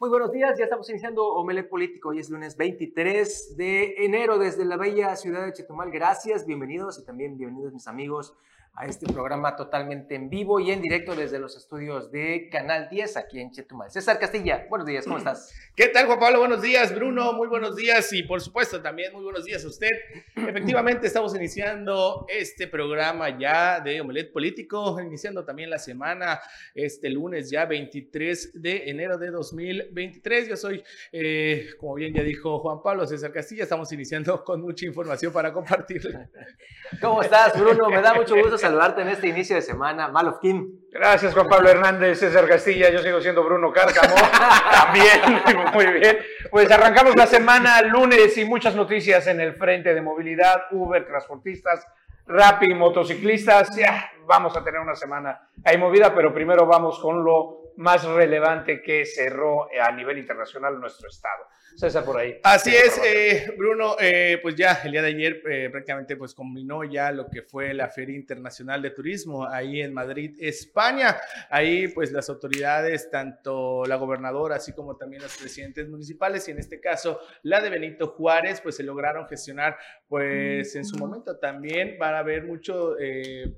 Muy 0.00 0.08
buenos 0.08 0.32
días, 0.32 0.58
ya 0.58 0.64
estamos 0.64 0.88
iniciando 0.88 1.26
Omelet 1.26 1.68
Político. 1.68 2.08
Hoy 2.08 2.20
es 2.20 2.30
lunes 2.30 2.56
23 2.56 3.58
de 3.58 4.06
enero 4.06 4.38
desde 4.38 4.64
la 4.64 4.78
bella 4.78 5.14
ciudad 5.14 5.44
de 5.44 5.52
Chetumal. 5.52 5.90
Gracias, 5.90 6.46
bienvenidos 6.46 6.98
y 6.98 7.04
también 7.04 7.36
bienvenidos 7.36 7.74
mis 7.74 7.86
amigos 7.86 8.34
a 8.74 8.86
este 8.86 9.06
programa 9.12 9.56
totalmente 9.56 10.14
en 10.14 10.30
vivo 10.30 10.60
y 10.60 10.70
en 10.70 10.80
directo 10.80 11.14
desde 11.14 11.38
los 11.38 11.56
estudios 11.56 12.10
de 12.10 12.48
Canal 12.50 12.88
10 12.90 13.16
aquí 13.16 13.40
en 13.40 13.50
Chetumal. 13.50 13.90
César 13.90 14.18
Castilla, 14.18 14.66
buenos 14.70 14.86
días, 14.86 15.04
¿cómo 15.04 15.18
estás? 15.18 15.52
¿Qué 15.76 15.88
tal, 15.88 16.06
Juan 16.06 16.18
Pablo? 16.18 16.38
Buenos 16.38 16.62
días, 16.62 16.94
Bruno, 16.94 17.32
muy 17.32 17.48
buenos 17.48 17.76
días 17.76 18.12
y 18.12 18.22
por 18.22 18.40
supuesto 18.40 18.80
también 18.80 19.12
muy 19.12 19.22
buenos 19.22 19.44
días 19.44 19.64
a 19.64 19.68
usted. 19.68 19.90
Efectivamente, 20.36 21.06
estamos 21.06 21.34
iniciando 21.34 22.26
este 22.28 22.68
programa 22.68 23.36
ya 23.38 23.80
de 23.80 24.00
Omelet 24.00 24.32
Político, 24.32 24.98
iniciando 25.00 25.44
también 25.44 25.68
la 25.68 25.78
semana, 25.78 26.40
este 26.74 27.10
lunes 27.10 27.50
ya 27.50 27.66
23 27.66 28.62
de 28.62 28.88
enero 28.88 29.18
de 29.18 29.30
2023. 29.30 30.48
Yo 30.48 30.56
soy, 30.56 30.82
eh, 31.12 31.70
como 31.78 31.94
bien 31.94 32.14
ya 32.14 32.22
dijo 32.22 32.60
Juan 32.60 32.82
Pablo, 32.82 33.06
César 33.06 33.32
Castilla, 33.32 33.64
estamos 33.64 33.92
iniciando 33.92 34.42
con 34.44 34.60
mucha 34.62 34.86
información 34.86 35.32
para 35.32 35.52
compartir. 35.52 36.02
¿Cómo 37.00 37.22
estás, 37.22 37.58
Bruno? 37.58 37.88
Me 37.90 38.00
da 38.00 38.14
mucho 38.14 38.36
gusto 38.36 38.58
saludarte 38.60 39.02
en 39.02 39.08
este 39.08 39.28
inicio 39.28 39.56
de 39.56 39.62
semana. 39.62 40.08
Mal 40.08 40.38
Kim. 40.40 40.80
Gracias, 40.90 41.34
Juan 41.34 41.48
Pablo 41.48 41.68
Hernández, 41.70 42.18
César 42.18 42.46
Castilla. 42.46 42.90
Yo 42.90 43.00
sigo 43.00 43.20
siendo 43.20 43.42
Bruno 43.42 43.72
Cárcamo. 43.72 44.14
También, 44.72 45.72
muy 45.74 45.86
bien. 45.98 46.18
Pues 46.50 46.70
arrancamos 46.70 47.16
la 47.16 47.26
semana 47.26 47.82
lunes 47.82 48.36
y 48.38 48.44
muchas 48.44 48.76
noticias 48.76 49.26
en 49.26 49.40
el 49.40 49.54
frente 49.54 49.94
de 49.94 50.02
movilidad, 50.02 50.64
Uber, 50.70 51.06
transportistas, 51.06 51.86
Rappi, 52.26 52.74
motociclistas. 52.74 53.74
Ya 53.76 54.12
vamos 54.26 54.56
a 54.56 54.62
tener 54.62 54.80
una 54.80 54.94
semana 54.94 55.48
ahí 55.64 55.78
movida, 55.78 56.14
pero 56.14 56.32
primero 56.32 56.66
vamos 56.66 57.00
con 57.00 57.24
lo 57.24 57.72
más 57.78 58.04
relevante 58.04 58.82
que 58.82 59.06
cerró 59.06 59.68
a 59.82 59.90
nivel 59.90 60.18
internacional 60.18 60.78
nuestro 60.78 61.08
estado. 61.08 61.46
César 61.76 62.04
por 62.04 62.18
ahí. 62.18 62.38
Así 62.42 62.74
es, 62.74 63.00
eh, 63.04 63.54
Bruno, 63.56 63.96
eh, 63.98 64.38
pues 64.42 64.54
ya 64.54 64.80
el 64.84 64.92
día 64.92 65.02
de 65.02 65.08
ayer 65.08 65.42
eh, 65.48 65.68
prácticamente 65.70 66.16
pues 66.16 66.34
combinó 66.34 66.84
ya 66.84 67.10
lo 67.12 67.28
que 67.28 67.42
fue 67.42 67.72
la 67.72 67.88
Feria 67.88 68.16
Internacional 68.16 68.82
de 68.82 68.90
Turismo 68.90 69.46
ahí 69.46 69.80
en 69.80 69.94
Madrid, 69.94 70.36
España. 70.40 71.16
Ahí 71.48 71.88
pues 71.88 72.12
las 72.12 72.28
autoridades, 72.28 73.10
tanto 73.10 73.84
la 73.86 73.96
gobernadora 73.96 74.56
así 74.56 74.72
como 74.72 74.96
también 74.96 75.22
los 75.22 75.36
presidentes 75.36 75.88
municipales 75.88 76.46
y 76.48 76.50
en 76.50 76.58
este 76.58 76.80
caso 76.80 77.20
la 77.42 77.60
de 77.60 77.70
Benito 77.70 78.08
Juárez, 78.08 78.60
pues 78.60 78.76
se 78.76 78.82
lograron 78.82 79.26
gestionar 79.26 79.78
pues 80.08 80.74
en 80.74 80.84
su 80.84 80.98
momento 80.98 81.38
también 81.38 81.96
van 81.98 82.14
a 82.14 82.18
haber 82.18 82.44
mucho 82.44 82.96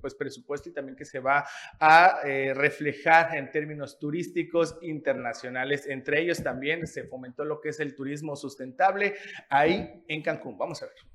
pues 0.00 0.14
presupuesto 0.14 0.68
y 0.68 0.72
también 0.72 0.96
que 0.96 1.05
se 1.05 1.18
va 1.18 1.46
a 1.80 2.20
reflejar 2.55 3.36
en 3.36 3.50
términos 3.50 3.98
turísticos 3.98 4.77
internacionales. 4.83 5.86
Entre 5.86 6.20
ellos 6.20 6.42
también 6.42 6.86
se 6.86 7.05
fomentó 7.05 7.44
lo 7.44 7.60
que 7.60 7.70
es 7.70 7.80
el 7.80 7.94
turismo 7.94 8.02
turismo 8.03 8.34
sustentable 8.34 9.14
ahí 9.48 10.03
en 10.08 10.22
Cancún. 10.22 10.58
Vamos 10.58 10.83
a 10.83 10.86
ver. 10.86 11.11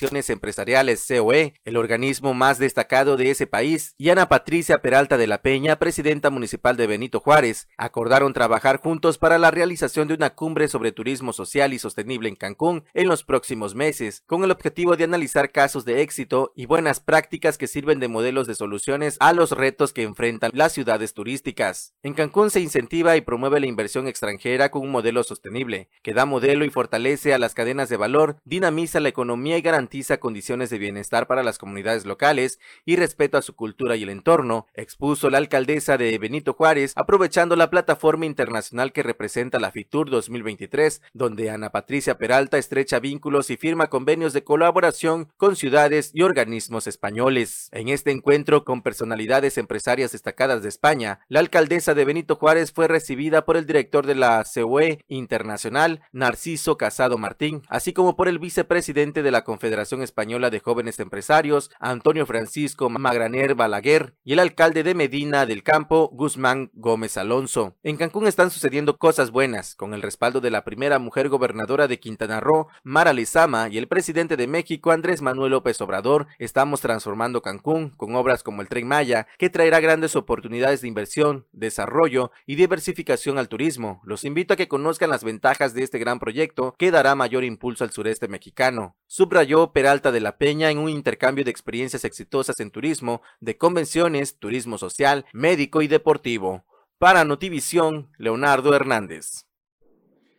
Empresariales 0.00 1.04
COE, 1.08 1.54
el 1.64 1.76
organismo 1.76 2.32
más 2.32 2.58
destacado 2.58 3.16
de 3.16 3.30
ese 3.30 3.48
país, 3.48 3.94
y 3.98 4.10
Ana 4.10 4.28
Patricia 4.28 4.80
Peralta 4.80 5.16
de 5.16 5.26
la 5.26 5.42
Peña, 5.42 5.78
presidenta 5.78 6.30
municipal 6.30 6.76
de 6.76 6.86
Benito 6.86 7.18
Juárez, 7.18 7.68
acordaron 7.76 8.32
trabajar 8.32 8.80
juntos 8.80 9.18
para 9.18 9.38
la 9.38 9.50
realización 9.50 10.06
de 10.06 10.14
una 10.14 10.30
cumbre 10.30 10.68
sobre 10.68 10.92
turismo 10.92 11.32
social 11.32 11.72
y 11.72 11.80
sostenible 11.80 12.28
en 12.28 12.36
Cancún 12.36 12.84
en 12.94 13.08
los 13.08 13.24
próximos 13.24 13.74
meses, 13.74 14.22
con 14.26 14.44
el 14.44 14.52
objetivo 14.52 14.96
de 14.96 15.04
analizar 15.04 15.50
casos 15.50 15.84
de 15.84 16.00
éxito 16.02 16.52
y 16.54 16.66
buenas 16.66 17.00
prácticas 17.00 17.58
que 17.58 17.66
sirven 17.66 17.98
de 17.98 18.08
modelos 18.08 18.46
de 18.46 18.54
soluciones 18.54 19.16
a 19.18 19.32
los 19.32 19.50
retos 19.50 19.92
que 19.92 20.04
enfrentan 20.04 20.52
las 20.54 20.72
ciudades 20.72 21.12
turísticas. 21.12 21.94
En 22.04 22.14
Cancún 22.14 22.50
se 22.50 22.60
incentiva 22.60 23.16
y 23.16 23.20
promueve 23.20 23.58
la 23.58 23.66
inversión 23.66 24.06
extranjera 24.06 24.70
con 24.70 24.82
un 24.82 24.92
modelo 24.92 25.24
sostenible, 25.24 25.88
que 26.02 26.14
da 26.14 26.24
modelo 26.24 26.64
y 26.64 26.70
fortalece 26.70 27.34
a 27.34 27.38
las 27.38 27.54
cadenas 27.54 27.88
de 27.88 27.96
valor, 27.96 28.36
dinamiza 28.44 29.00
la 29.00 29.08
economía 29.08 29.58
y 29.58 29.62
garantiza 29.62 29.87
garantiza 29.88 30.20
condiciones 30.20 30.68
de 30.68 30.76
bienestar 30.76 31.26
para 31.26 31.42
las 31.42 31.56
comunidades 31.56 32.04
locales 32.04 32.60
y 32.84 32.96
respeto 32.96 33.38
a 33.38 33.42
su 33.42 33.56
cultura 33.56 33.96
y 33.96 34.02
el 34.02 34.10
entorno, 34.10 34.66
expuso 34.74 35.30
la 35.30 35.38
alcaldesa 35.38 35.96
de 35.96 36.18
Benito 36.18 36.52
Juárez, 36.52 36.92
aprovechando 36.94 37.56
la 37.56 37.70
plataforma 37.70 38.26
internacional 38.26 38.92
que 38.92 39.02
representa 39.02 39.58
la 39.58 39.70
FITUR 39.70 40.10
2023, 40.10 41.00
donde 41.14 41.48
Ana 41.48 41.70
Patricia 41.70 42.18
Peralta 42.18 42.58
estrecha 42.58 43.00
vínculos 43.00 43.48
y 43.48 43.56
firma 43.56 43.86
convenios 43.86 44.34
de 44.34 44.44
colaboración 44.44 45.32
con 45.38 45.56
ciudades 45.56 46.10
y 46.12 46.20
organismos 46.20 46.86
españoles. 46.86 47.70
En 47.72 47.88
este 47.88 48.10
encuentro 48.10 48.66
con 48.66 48.82
personalidades 48.82 49.56
empresarias 49.56 50.12
destacadas 50.12 50.62
de 50.62 50.68
España, 50.68 51.20
la 51.28 51.40
alcaldesa 51.40 51.94
de 51.94 52.04
Benito 52.04 52.36
Juárez 52.36 52.72
fue 52.72 52.88
recibida 52.88 53.46
por 53.46 53.56
el 53.56 53.64
director 53.64 54.06
de 54.06 54.16
la 54.16 54.44
COE 54.44 55.02
Internacional, 55.08 56.02
Narciso 56.12 56.76
Casado 56.76 57.16
Martín, 57.16 57.62
así 57.68 57.94
como 57.94 58.16
por 58.16 58.28
el 58.28 58.38
vicepresidente 58.38 59.22
de 59.22 59.30
la 59.30 59.44
Confederación 59.44 59.77
Española 60.02 60.50
de 60.50 60.60
Jóvenes 60.60 61.00
Empresarios, 61.00 61.70
Antonio 61.78 62.26
Francisco 62.26 62.90
Magraner 62.90 63.54
Balaguer, 63.54 64.14
y 64.24 64.32
el 64.32 64.38
alcalde 64.40 64.82
de 64.82 64.94
Medina 64.94 65.46
del 65.46 65.62
Campo, 65.62 66.10
Guzmán 66.12 66.70
Gómez 66.74 67.16
Alonso. 67.16 67.76
En 67.82 67.96
Cancún 67.96 68.26
están 68.26 68.50
sucediendo 68.50 68.98
cosas 68.98 69.30
buenas, 69.30 69.74
con 69.74 69.94
el 69.94 70.02
respaldo 70.02 70.40
de 70.40 70.50
la 70.50 70.64
primera 70.64 70.98
mujer 70.98 71.28
gobernadora 71.28 71.88
de 71.88 72.00
Quintana 72.00 72.40
Roo, 72.40 72.68
Mara 72.82 73.12
Lizama, 73.12 73.68
y 73.68 73.78
el 73.78 73.88
presidente 73.88 74.36
de 74.36 74.46
México, 74.46 74.90
Andrés 74.90 75.22
Manuel 75.22 75.52
López 75.52 75.80
Obrador, 75.80 76.26
estamos 76.38 76.80
transformando 76.80 77.40
Cancún 77.40 77.90
con 77.90 78.14
obras 78.16 78.42
como 78.42 78.62
el 78.62 78.68
Tren 78.68 78.88
Maya, 78.88 79.26
que 79.38 79.50
traerá 79.50 79.80
grandes 79.80 80.16
oportunidades 80.16 80.80
de 80.80 80.88
inversión, 80.88 81.46
desarrollo 81.52 82.30
y 82.46 82.56
diversificación 82.56 83.38
al 83.38 83.48
turismo. 83.48 84.00
Los 84.04 84.24
invito 84.24 84.54
a 84.54 84.56
que 84.56 84.68
conozcan 84.68 85.10
las 85.10 85.24
ventajas 85.24 85.74
de 85.74 85.82
este 85.82 85.98
gran 85.98 86.18
proyecto 86.18 86.74
que 86.78 86.90
dará 86.90 87.14
mayor 87.14 87.44
impulso 87.44 87.84
al 87.84 87.90
sureste 87.90 88.28
mexicano. 88.28 88.96
Subrayó 89.06 89.67
Peralta 89.72 90.12
de 90.12 90.20
la 90.20 90.38
Peña 90.38 90.70
en 90.70 90.78
un 90.78 90.88
intercambio 90.88 91.44
de 91.44 91.50
experiencias 91.50 92.04
exitosas 92.04 92.60
en 92.60 92.70
turismo, 92.70 93.22
de 93.40 93.56
convenciones, 93.56 94.38
turismo 94.38 94.78
social, 94.78 95.24
médico 95.32 95.82
y 95.82 95.88
deportivo. 95.88 96.64
Para 96.98 97.24
Notivisión, 97.24 98.10
Leonardo 98.18 98.74
Hernández. 98.74 99.44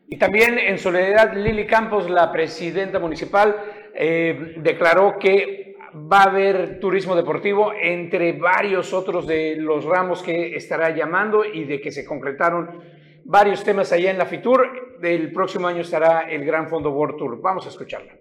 Y 0.07 0.18
también 0.18 0.57
en 0.57 0.79
Soledad 0.79 1.35
Lili 1.35 1.68
Campos, 1.68 2.09
la 2.09 2.31
presidenta 2.31 3.00
municipal, 3.00 3.56
eh, 3.94 4.56
declaró 4.57 5.18
que 5.19 5.75
va 5.95 6.22
a 6.22 6.29
haber 6.29 6.79
turismo 6.79 7.16
deportivo 7.16 7.72
entre 7.73 8.34
varios 8.34 8.94
otros 8.94 9.28
de 9.28 9.56
los 9.57 9.85
ramos 9.85 10.23
que 10.23 10.56
estará 10.56 10.95
llamando 10.95 11.45
y 11.45 11.63
de 11.63 11.79
que 11.79 11.91
se 11.91 12.06
concretaron 12.06 12.81
varios 13.23 13.63
temas 13.63 13.91
allá 13.91 14.12
en 14.12 14.18
la 14.18 14.25
FITUR. 14.25 15.00
Del 15.00 15.31
próximo 15.31 15.68
año 15.68 15.81
estará 15.81 16.29
el 16.29 16.44
Gran 16.44 16.68
Fondo 16.68 16.91
World 16.91 17.18
Tour. 17.18 17.41
Vamos 17.41 17.66
a 17.66 17.69
escucharla. 17.69 18.19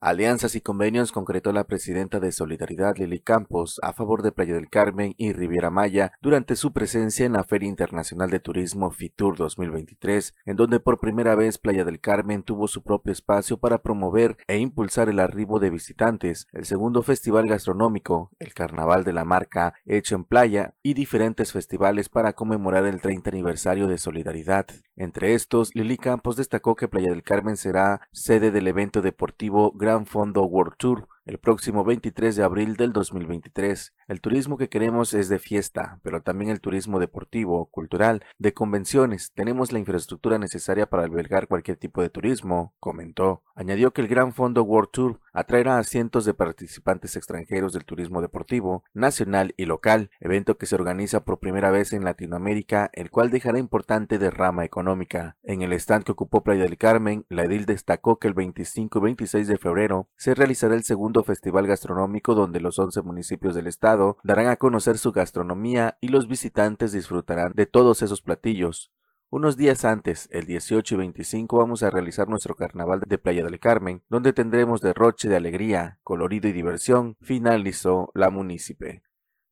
Alianzas 0.00 0.54
y 0.54 0.60
convenios 0.60 1.10
concretó 1.10 1.52
la 1.52 1.64
presidenta 1.64 2.20
de 2.20 2.30
Solidaridad 2.30 2.96
Lili 2.96 3.18
Campos 3.18 3.80
a 3.82 3.92
favor 3.92 4.22
de 4.22 4.30
Playa 4.30 4.54
del 4.54 4.70
Carmen 4.70 5.12
y 5.18 5.32
Riviera 5.32 5.70
Maya 5.70 6.12
durante 6.22 6.54
su 6.54 6.72
presencia 6.72 7.26
en 7.26 7.32
la 7.32 7.42
Feria 7.42 7.68
Internacional 7.68 8.30
de 8.30 8.38
Turismo 8.38 8.92
FITUR 8.92 9.36
2023, 9.36 10.34
en 10.46 10.56
donde 10.56 10.78
por 10.78 11.00
primera 11.00 11.34
vez 11.34 11.58
Playa 11.58 11.84
del 11.84 11.98
Carmen 11.98 12.44
tuvo 12.44 12.68
su 12.68 12.84
propio 12.84 13.12
espacio 13.12 13.58
para 13.58 13.82
promover 13.82 14.38
e 14.46 14.58
impulsar 14.58 15.08
el 15.08 15.18
arribo 15.18 15.58
de 15.58 15.70
visitantes, 15.70 16.46
el 16.52 16.64
segundo 16.64 17.02
festival 17.02 17.48
gastronómico, 17.48 18.30
el 18.38 18.54
Carnaval 18.54 19.02
de 19.02 19.12
la 19.12 19.24
Marca 19.24 19.74
hecho 19.84 20.14
en 20.14 20.22
playa 20.22 20.74
y 20.80 20.94
diferentes 20.94 21.52
festivales 21.52 22.08
para 22.08 22.34
conmemorar 22.34 22.86
el 22.86 23.00
30 23.00 23.30
aniversario 23.30 23.88
de 23.88 23.98
Solidaridad. 23.98 24.68
Entre 25.00 25.34
estos, 25.34 25.76
Lili 25.76 25.96
Campos 25.96 26.34
destacó 26.34 26.74
que 26.74 26.88
Playa 26.88 27.10
del 27.10 27.22
Carmen 27.22 27.56
será 27.56 28.00
sede 28.10 28.50
del 28.50 28.66
evento 28.66 29.00
deportivo 29.00 29.70
Gran 29.70 30.06
Fondo 30.06 30.42
World 30.42 30.74
Tour, 30.76 31.08
el 31.28 31.36
próximo 31.36 31.84
23 31.84 32.36
de 32.36 32.42
abril 32.42 32.76
del 32.76 32.94
2023. 32.94 33.92
El 34.08 34.22
turismo 34.22 34.56
que 34.56 34.70
queremos 34.70 35.12
es 35.12 35.28
de 35.28 35.38
fiesta, 35.38 36.00
pero 36.02 36.22
también 36.22 36.50
el 36.50 36.62
turismo 36.62 36.98
deportivo, 36.98 37.66
cultural, 37.66 38.24
de 38.38 38.54
convenciones. 38.54 39.32
Tenemos 39.34 39.70
la 39.70 39.78
infraestructura 39.78 40.38
necesaria 40.38 40.88
para 40.88 41.04
albergar 41.04 41.46
cualquier 41.46 41.76
tipo 41.76 42.00
de 42.00 42.08
turismo, 42.08 42.72
comentó. 42.80 43.42
Añadió 43.54 43.92
que 43.92 44.00
el 44.00 44.08
Gran 44.08 44.32
Fondo 44.32 44.62
World 44.62 44.90
Tour 44.90 45.20
atraerá 45.34 45.78
a 45.78 45.84
cientos 45.84 46.24
de 46.24 46.32
participantes 46.32 47.14
extranjeros 47.14 47.74
del 47.74 47.84
turismo 47.84 48.22
deportivo, 48.22 48.84
nacional 48.94 49.52
y 49.56 49.66
local, 49.66 50.10
evento 50.20 50.56
que 50.56 50.66
se 50.66 50.76
organiza 50.76 51.24
por 51.24 51.40
primera 51.40 51.70
vez 51.70 51.92
en 51.92 52.04
Latinoamérica, 52.04 52.88
el 52.94 53.10
cual 53.10 53.30
dejará 53.30 53.58
importante 53.58 54.18
derrama 54.18 54.64
económica. 54.64 55.36
En 55.42 55.60
el 55.60 55.74
stand 55.74 56.04
que 56.04 56.12
ocupó 56.12 56.42
Playa 56.42 56.62
del 56.62 56.78
Carmen, 56.78 57.26
la 57.28 57.44
edil 57.44 57.66
destacó 57.66 58.18
que 58.18 58.28
el 58.28 58.34
25 58.34 58.98
y 58.98 59.02
26 59.02 59.46
de 59.46 59.58
febrero 59.58 60.08
se 60.16 60.34
realizará 60.34 60.74
el 60.74 60.84
segundo 60.84 61.17
festival 61.22 61.66
gastronómico 61.66 62.34
donde 62.34 62.60
los 62.60 62.78
11 62.78 63.02
municipios 63.02 63.54
del 63.54 63.66
estado 63.66 64.18
darán 64.24 64.48
a 64.48 64.56
conocer 64.56 64.98
su 64.98 65.12
gastronomía 65.12 65.98
y 66.00 66.08
los 66.08 66.28
visitantes 66.28 66.92
disfrutarán 66.92 67.52
de 67.54 67.66
todos 67.66 68.02
esos 68.02 68.22
platillos. 68.22 68.92
Unos 69.30 69.58
días 69.58 69.84
antes, 69.84 70.26
el 70.32 70.46
18 70.46 70.94
y 70.94 70.98
25, 70.98 71.58
vamos 71.58 71.82
a 71.82 71.90
realizar 71.90 72.28
nuestro 72.28 72.54
carnaval 72.54 73.02
de 73.06 73.18
Playa 73.18 73.44
del 73.44 73.60
Carmen, 73.60 74.02
donde 74.08 74.32
tendremos 74.32 74.80
derroche 74.80 75.28
de 75.28 75.36
alegría, 75.36 75.98
colorido 76.02 76.48
y 76.48 76.52
diversión, 76.52 77.16
finalizó 77.20 78.10
la 78.14 78.30
munícipe. 78.30 79.02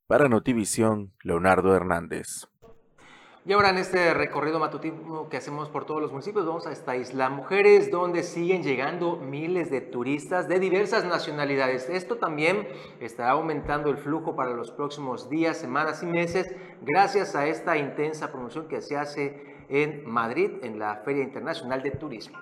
Para 0.06 0.28
Notivisión, 0.28 1.12
Leonardo 1.22 1.74
Hernández. 1.74 2.46
Y 3.48 3.52
ahora 3.52 3.70
en 3.70 3.78
este 3.78 4.12
recorrido 4.12 4.58
matutino 4.58 5.28
que 5.28 5.36
hacemos 5.36 5.68
por 5.68 5.84
todos 5.84 6.02
los 6.02 6.10
municipios, 6.10 6.44
vamos 6.44 6.66
a 6.66 6.72
esta 6.72 6.96
Isla 6.96 7.30
Mujeres, 7.30 7.92
donde 7.92 8.24
siguen 8.24 8.64
llegando 8.64 9.18
miles 9.18 9.70
de 9.70 9.80
turistas 9.80 10.48
de 10.48 10.58
diversas 10.58 11.04
nacionalidades. 11.04 11.88
Esto 11.88 12.16
también 12.16 12.66
estará 12.98 13.30
aumentando 13.30 13.88
el 13.88 13.98
flujo 13.98 14.34
para 14.34 14.50
los 14.50 14.72
próximos 14.72 15.30
días, 15.30 15.58
semanas 15.58 16.02
y 16.02 16.06
meses, 16.06 16.52
gracias 16.82 17.36
a 17.36 17.46
esta 17.46 17.76
intensa 17.76 18.32
promoción 18.32 18.66
que 18.66 18.82
se 18.82 18.96
hace 18.96 19.64
en 19.68 20.04
Madrid, 20.10 20.50
en 20.62 20.80
la 20.80 20.96
Feria 21.04 21.22
Internacional 21.22 21.84
de 21.84 21.92
Turismo. 21.92 22.38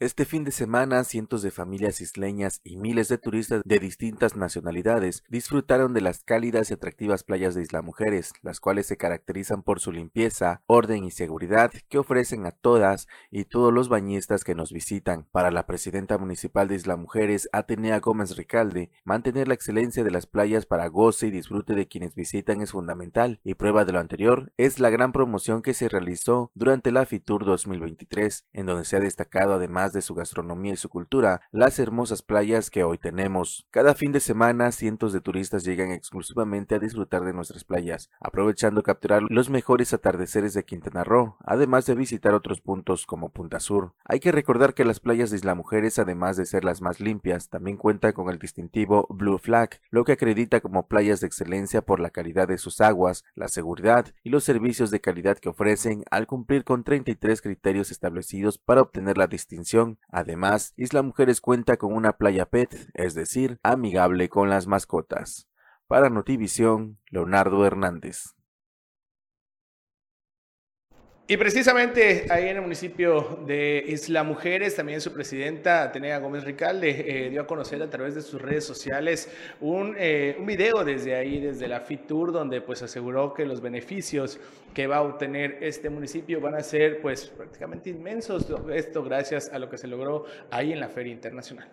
Este 0.00 0.24
fin 0.24 0.44
de 0.44 0.50
semana, 0.50 1.04
cientos 1.04 1.42
de 1.42 1.50
familias 1.50 2.00
isleñas 2.00 2.62
y 2.64 2.78
miles 2.78 3.08
de 3.08 3.18
turistas 3.18 3.60
de 3.66 3.78
distintas 3.78 4.34
nacionalidades 4.34 5.24
disfrutaron 5.28 5.92
de 5.92 6.00
las 6.00 6.24
cálidas 6.24 6.70
y 6.70 6.72
atractivas 6.72 7.22
playas 7.22 7.54
de 7.54 7.60
Isla 7.60 7.82
Mujeres, 7.82 8.32
las 8.40 8.60
cuales 8.60 8.86
se 8.86 8.96
caracterizan 8.96 9.62
por 9.62 9.78
su 9.78 9.92
limpieza, 9.92 10.62
orden 10.66 11.04
y 11.04 11.10
seguridad 11.10 11.70
que 11.90 11.98
ofrecen 11.98 12.46
a 12.46 12.50
todas 12.50 13.08
y 13.30 13.44
todos 13.44 13.74
los 13.74 13.90
bañistas 13.90 14.42
que 14.42 14.54
nos 14.54 14.72
visitan. 14.72 15.26
Para 15.32 15.50
la 15.50 15.66
presidenta 15.66 16.16
municipal 16.16 16.66
de 16.68 16.76
Isla 16.76 16.96
Mujeres, 16.96 17.50
Atenea 17.52 18.00
Gómez 18.00 18.38
Ricalde, 18.38 18.90
mantener 19.04 19.48
la 19.48 19.54
excelencia 19.54 20.02
de 20.02 20.10
las 20.10 20.24
playas 20.24 20.64
para 20.64 20.86
goce 20.86 21.26
y 21.26 21.30
disfrute 21.30 21.74
de 21.74 21.88
quienes 21.88 22.14
visitan 22.14 22.62
es 22.62 22.72
fundamental, 22.72 23.38
y 23.44 23.52
prueba 23.52 23.84
de 23.84 23.92
lo 23.92 24.00
anterior 24.00 24.50
es 24.56 24.80
la 24.80 24.88
gran 24.88 25.12
promoción 25.12 25.60
que 25.60 25.74
se 25.74 25.90
realizó 25.90 26.52
durante 26.54 26.90
la 26.90 27.04
FITUR 27.04 27.44
2023, 27.44 28.46
en 28.54 28.64
donde 28.64 28.86
se 28.86 28.96
ha 28.96 29.00
destacado 29.00 29.52
además 29.52 29.89
de 29.92 30.02
su 30.02 30.14
gastronomía 30.14 30.74
y 30.74 30.76
su 30.76 30.88
cultura, 30.88 31.42
las 31.50 31.78
hermosas 31.78 32.22
playas 32.22 32.70
que 32.70 32.84
hoy 32.84 32.98
tenemos. 32.98 33.66
Cada 33.70 33.94
fin 33.94 34.12
de 34.12 34.20
semana 34.20 34.72
cientos 34.72 35.12
de 35.12 35.20
turistas 35.20 35.64
llegan 35.64 35.92
exclusivamente 35.92 36.74
a 36.74 36.78
disfrutar 36.78 37.24
de 37.24 37.32
nuestras 37.32 37.64
playas, 37.64 38.10
aprovechando 38.20 38.82
capturar 38.82 39.22
los 39.28 39.50
mejores 39.50 39.92
atardeceres 39.92 40.54
de 40.54 40.64
Quintana 40.64 41.04
Roo, 41.04 41.36
además 41.44 41.86
de 41.86 41.94
visitar 41.94 42.34
otros 42.34 42.60
puntos 42.60 43.06
como 43.06 43.30
Punta 43.30 43.60
Sur. 43.60 43.94
Hay 44.04 44.20
que 44.20 44.32
recordar 44.32 44.74
que 44.74 44.84
las 44.84 45.00
playas 45.00 45.30
de 45.30 45.36
Isla 45.36 45.54
Mujeres, 45.54 45.98
además 45.98 46.36
de 46.36 46.46
ser 46.46 46.64
las 46.64 46.82
más 46.82 47.00
limpias, 47.00 47.48
también 47.48 47.76
cuentan 47.76 48.12
con 48.12 48.30
el 48.30 48.38
distintivo 48.38 49.06
Blue 49.10 49.38
Flag, 49.38 49.80
lo 49.90 50.04
que 50.04 50.12
acredita 50.12 50.60
como 50.60 50.86
playas 50.86 51.20
de 51.20 51.26
excelencia 51.26 51.82
por 51.82 52.00
la 52.00 52.10
calidad 52.10 52.48
de 52.48 52.58
sus 52.58 52.80
aguas, 52.80 53.24
la 53.34 53.48
seguridad 53.48 54.06
y 54.22 54.30
los 54.30 54.44
servicios 54.44 54.90
de 54.90 55.00
calidad 55.00 55.38
que 55.38 55.48
ofrecen 55.48 56.04
al 56.10 56.26
cumplir 56.26 56.64
con 56.64 56.84
33 56.84 57.42
criterios 57.42 57.90
establecidos 57.90 58.58
para 58.58 58.82
obtener 58.82 59.18
la 59.18 59.26
distinción 59.26 59.79
Además, 60.08 60.72
Isla 60.76 61.02
Mujeres 61.02 61.40
cuenta 61.40 61.76
con 61.76 61.92
una 61.92 62.12
playa 62.12 62.46
pet, 62.46 62.74
es 62.94 63.14
decir, 63.14 63.58
amigable 63.62 64.28
con 64.28 64.48
las 64.50 64.66
mascotas. 64.66 65.48
Para 65.86 66.10
Notivisión, 66.10 66.98
Leonardo 67.10 67.64
Hernández. 67.66 68.34
Y 71.30 71.36
precisamente 71.36 72.26
ahí 72.28 72.48
en 72.48 72.56
el 72.56 72.62
municipio 72.62 73.38
de 73.46 73.84
Isla 73.86 74.24
Mujeres, 74.24 74.74
también 74.74 75.00
su 75.00 75.12
presidenta, 75.12 75.84
Atenea 75.84 76.18
Gómez 76.18 76.42
Ricalde, 76.42 77.04
eh, 77.06 77.30
dio 77.30 77.42
a 77.42 77.46
conocer 77.46 77.80
a 77.84 77.88
través 77.88 78.16
de 78.16 78.22
sus 78.22 78.42
redes 78.42 78.64
sociales 78.64 79.28
un, 79.60 79.94
eh, 79.96 80.34
un 80.40 80.46
video 80.46 80.82
desde 80.82 81.14
ahí, 81.14 81.38
desde 81.38 81.68
la 81.68 81.82
FITUR, 81.82 82.32
donde 82.32 82.60
pues 82.60 82.82
aseguró 82.82 83.32
que 83.32 83.46
los 83.46 83.60
beneficios 83.60 84.40
que 84.74 84.88
va 84.88 84.96
a 84.96 85.02
obtener 85.02 85.58
este 85.60 85.88
municipio 85.88 86.40
van 86.40 86.56
a 86.56 86.64
ser 86.64 87.00
pues 87.00 87.26
prácticamente 87.28 87.90
inmensos. 87.90 88.44
Esto 88.74 89.04
gracias 89.04 89.52
a 89.52 89.60
lo 89.60 89.70
que 89.70 89.78
se 89.78 89.86
logró 89.86 90.24
ahí 90.50 90.72
en 90.72 90.80
la 90.80 90.88
Feria 90.88 91.12
Internacional. 91.12 91.68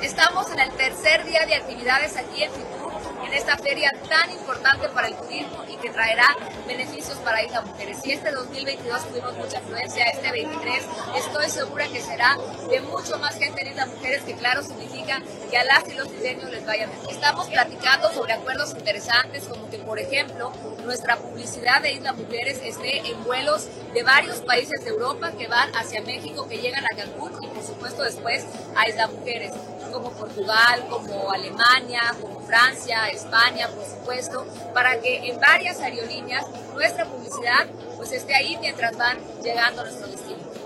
Estamos 0.00 0.52
en 0.52 0.60
el 0.60 0.70
tercer 0.76 1.24
día 1.24 1.44
de 1.46 1.56
actividades 1.56 2.16
aquí 2.16 2.44
en 2.44 2.52
FITUR 2.52 3.13
esta 3.34 3.56
feria 3.56 3.90
tan 4.08 4.30
importante 4.30 4.88
para 4.90 5.08
el 5.08 5.16
turismo 5.16 5.64
y 5.68 5.76
que 5.76 5.90
traerá 5.90 6.36
beneficios 6.66 7.18
para 7.18 7.42
Isla 7.42 7.62
Mujeres. 7.62 7.98
Si 8.02 8.12
este 8.12 8.30
2022 8.30 9.08
tuvimos 9.08 9.36
mucha 9.36 9.58
influencia, 9.58 10.04
este 10.04 10.30
23 10.30 10.84
estoy 11.16 11.50
segura 11.50 11.88
que 11.88 12.00
será 12.00 12.36
de 12.70 12.80
mucho 12.80 13.18
más 13.18 13.36
gente 13.36 13.62
en 13.62 13.68
Isla 13.68 13.86
Mujeres, 13.86 14.22
que 14.22 14.34
claro 14.34 14.62
significa 14.62 15.20
que 15.50 15.56
a 15.58 15.64
las 15.64 15.88
y 15.88 15.94
los 15.94 16.10
diseños 16.10 16.50
les 16.50 16.64
vaya 16.64 16.86
mejor. 16.86 17.10
Estamos 17.10 17.48
platicando 17.48 18.12
sobre 18.12 18.34
acuerdos 18.34 18.70
interesantes, 18.70 19.44
como 19.44 19.68
que 19.68 19.78
por 19.78 19.98
ejemplo 19.98 20.52
nuestra 20.84 21.16
publicidad 21.16 21.82
de 21.82 21.92
Isla 21.92 22.12
Mujeres 22.12 22.60
esté 22.62 22.98
en 22.98 23.24
vuelos 23.24 23.66
de 23.92 24.02
varios 24.04 24.38
países 24.42 24.84
de 24.84 24.90
Europa 24.90 25.32
que 25.36 25.48
van 25.48 25.74
hacia 25.74 26.02
México, 26.02 26.46
que 26.48 26.58
llegan 26.58 26.84
a 26.84 26.96
Cancún 26.96 27.32
y 27.42 27.48
por 27.48 27.64
supuesto 27.64 28.02
después 28.02 28.44
a 28.76 28.88
Isla 28.88 29.08
Mujeres 29.08 29.52
como 29.92 30.10
Portugal, 30.10 30.86
como 30.90 31.30
Alemania, 31.30 32.00
como 32.20 32.33
Francia, 32.44 33.08
España, 33.08 33.68
por 33.68 33.84
supuesto, 33.84 34.46
para 34.72 35.00
que 35.00 35.28
en 35.28 35.40
varias 35.40 35.80
aerolíneas 35.80 36.44
nuestra 36.74 37.04
publicidad 37.06 37.66
pues 37.96 38.12
esté 38.12 38.34
ahí 38.34 38.56
mientras 38.60 38.96
van 38.96 39.18
llegando 39.42 39.82
a 39.82 39.84
nuestro 39.84 40.06
destino. 40.08 40.23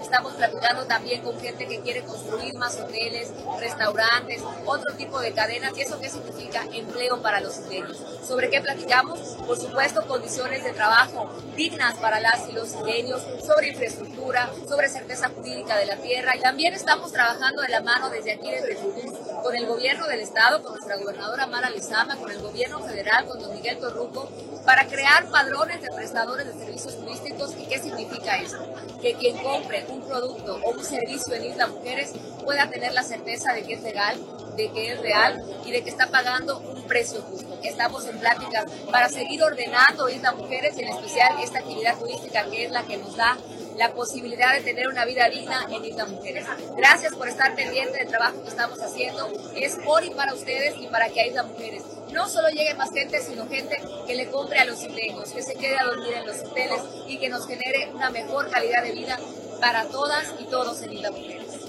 Estamos 0.08 0.32
platicando 0.36 0.86
también 0.86 1.20
con 1.20 1.38
gente 1.38 1.68
que 1.68 1.80
quiere 1.80 2.02
construir 2.02 2.54
más 2.54 2.80
hoteles, 2.80 3.30
restaurantes, 3.60 4.42
otro 4.64 4.94
tipo 4.96 5.20
de 5.20 5.32
cadenas. 5.32 5.76
¿Y 5.76 5.82
eso 5.82 6.00
qué 6.00 6.08
significa? 6.08 6.64
Empleo 6.72 7.20
para 7.20 7.40
los 7.40 7.58
isleños. 7.58 7.98
¿Sobre 8.26 8.48
qué 8.48 8.62
platicamos? 8.62 9.18
Por 9.46 9.58
supuesto, 9.58 10.06
condiciones 10.06 10.64
de 10.64 10.72
trabajo 10.72 11.28
dignas 11.54 11.96
para 11.96 12.20
las 12.20 12.48
y 12.48 12.52
los 12.52 12.68
isleños, 12.72 13.20
sobre 13.44 13.68
infraestructura, 13.68 14.50
sobre 14.66 14.88
certeza 14.88 15.28
jurídica 15.28 15.76
de 15.76 15.84
la 15.84 15.96
tierra. 15.96 16.34
Y 16.36 16.40
también 16.40 16.72
estamos 16.72 17.12
trabajando 17.12 17.60
de 17.60 17.68
la 17.68 17.82
mano 17.82 18.08
desde 18.08 18.32
aquí, 18.32 18.50
desde 18.50 18.76
Tulum, 18.76 19.42
con 19.42 19.54
el 19.54 19.66
gobierno 19.66 20.06
del 20.06 20.20
estado, 20.20 20.62
con 20.62 20.72
nuestra 20.72 20.96
gobernadora 20.96 21.46
Mara 21.46 21.68
Lezama, 21.68 22.16
con 22.16 22.30
el 22.30 22.40
gobierno 22.40 22.80
federal, 22.80 23.26
con 23.26 23.40
don 23.40 23.52
Miguel 23.52 23.78
Torruco, 23.78 24.30
para 24.64 24.86
crear 24.86 25.28
padrones 25.28 25.82
de 25.82 25.88
prestadores 25.88 26.46
de 26.46 26.52
servicios 26.52 26.96
turísticos. 26.96 27.54
¿Y 27.58 27.66
qué 27.66 27.78
significa 27.78 28.38
eso? 28.38 28.58
Que 29.02 29.14
quien 29.14 29.36
compre 29.42 29.84
un 29.88 29.97
producto 30.02 30.60
o 30.62 30.70
un 30.70 30.84
servicio 30.84 31.34
en 31.34 31.44
Isla 31.44 31.66
Mujeres 31.66 32.12
pueda 32.44 32.68
tener 32.70 32.92
la 32.92 33.02
certeza 33.02 33.52
de 33.52 33.62
que 33.62 33.74
es 33.74 33.82
legal, 33.82 34.16
de 34.56 34.70
que 34.72 34.92
es 34.92 35.00
real 35.00 35.42
y 35.64 35.70
de 35.70 35.82
que 35.82 35.90
está 35.90 36.08
pagando 36.08 36.58
un 36.58 36.82
precio 36.84 37.20
justo. 37.22 37.58
Estamos 37.62 38.06
en 38.06 38.18
pláticas 38.18 38.64
para 38.90 39.08
seguir 39.08 39.42
ordenando 39.42 40.08
Isla 40.08 40.32
Mujeres 40.32 40.76
y 40.78 40.82
en 40.82 40.88
especial 40.88 41.38
esta 41.42 41.58
actividad 41.60 41.98
turística 41.98 42.44
que 42.50 42.64
es 42.64 42.70
la 42.70 42.84
que 42.84 42.96
nos 42.96 43.16
da 43.16 43.36
la 43.76 43.92
posibilidad 43.94 44.54
de 44.54 44.60
tener 44.60 44.88
una 44.88 45.04
vida 45.04 45.28
digna 45.28 45.66
en 45.70 45.84
Isla 45.84 46.06
Mujeres. 46.06 46.46
Gracias 46.76 47.14
por 47.14 47.28
estar 47.28 47.54
pendiente 47.54 47.98
del 47.98 48.08
trabajo 48.08 48.42
que 48.42 48.48
estamos 48.48 48.80
haciendo. 48.82 49.30
Es 49.54 49.76
por 49.84 50.04
y 50.04 50.10
para 50.10 50.34
ustedes 50.34 50.74
y 50.80 50.88
para 50.88 51.08
que 51.08 51.20
a 51.20 51.26
Isla 51.26 51.44
Mujeres 51.44 51.84
no 52.12 52.28
solo 52.28 52.48
llegue 52.48 52.74
más 52.74 52.90
gente, 52.90 53.20
sino 53.20 53.46
gente 53.48 53.80
que 54.06 54.14
le 54.14 54.28
compre 54.28 54.58
a 54.58 54.64
los 54.64 54.82
isleños, 54.82 55.30
que 55.30 55.42
se 55.42 55.54
quede 55.54 55.78
a 55.78 55.84
dormir 55.84 56.14
en 56.14 56.26
los 56.26 56.38
hoteles 56.40 56.80
y 57.06 57.18
que 57.18 57.28
nos 57.28 57.46
genere 57.46 57.90
una 57.94 58.10
mejor 58.10 58.50
calidad 58.50 58.82
de 58.82 58.92
vida 58.92 59.18
para 59.60 59.88
todas 59.88 60.34
y 60.40 60.44
todos 60.44 60.82
en 60.82 60.92
Isla 60.92 61.10
Mujeres. 61.10 61.68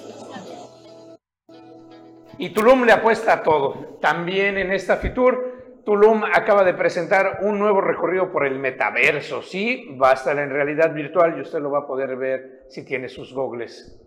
Y 2.37 2.49
Tulum 2.51 2.85
le 2.85 2.93
apuesta 2.93 3.33
a 3.33 3.43
todo. 3.43 3.97
También 3.99 4.57
en 4.57 4.71
esta 4.71 4.97
Fitur, 4.97 5.81
Tulum 5.85 6.23
acaba 6.23 6.63
de 6.63 6.73
presentar 6.73 7.39
un 7.41 7.59
nuevo 7.59 7.81
recorrido 7.81 8.31
por 8.31 8.45
el 8.45 8.59
metaverso. 8.59 9.41
Sí, 9.41 9.97
va 10.01 10.11
a 10.11 10.13
estar 10.13 10.37
en 10.39 10.49
realidad 10.49 10.93
virtual 10.93 11.37
y 11.37 11.41
usted 11.41 11.59
lo 11.59 11.71
va 11.71 11.79
a 11.79 11.87
poder 11.87 12.15
ver 12.15 12.65
si 12.69 12.85
tiene 12.85 13.09
sus 13.09 13.33
gogles 13.33 13.99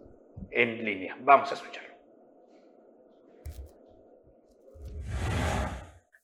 en 0.51 0.85
línea. 0.85 1.17
Vamos 1.21 1.51
a 1.51 1.55
escuchar. 1.55 1.92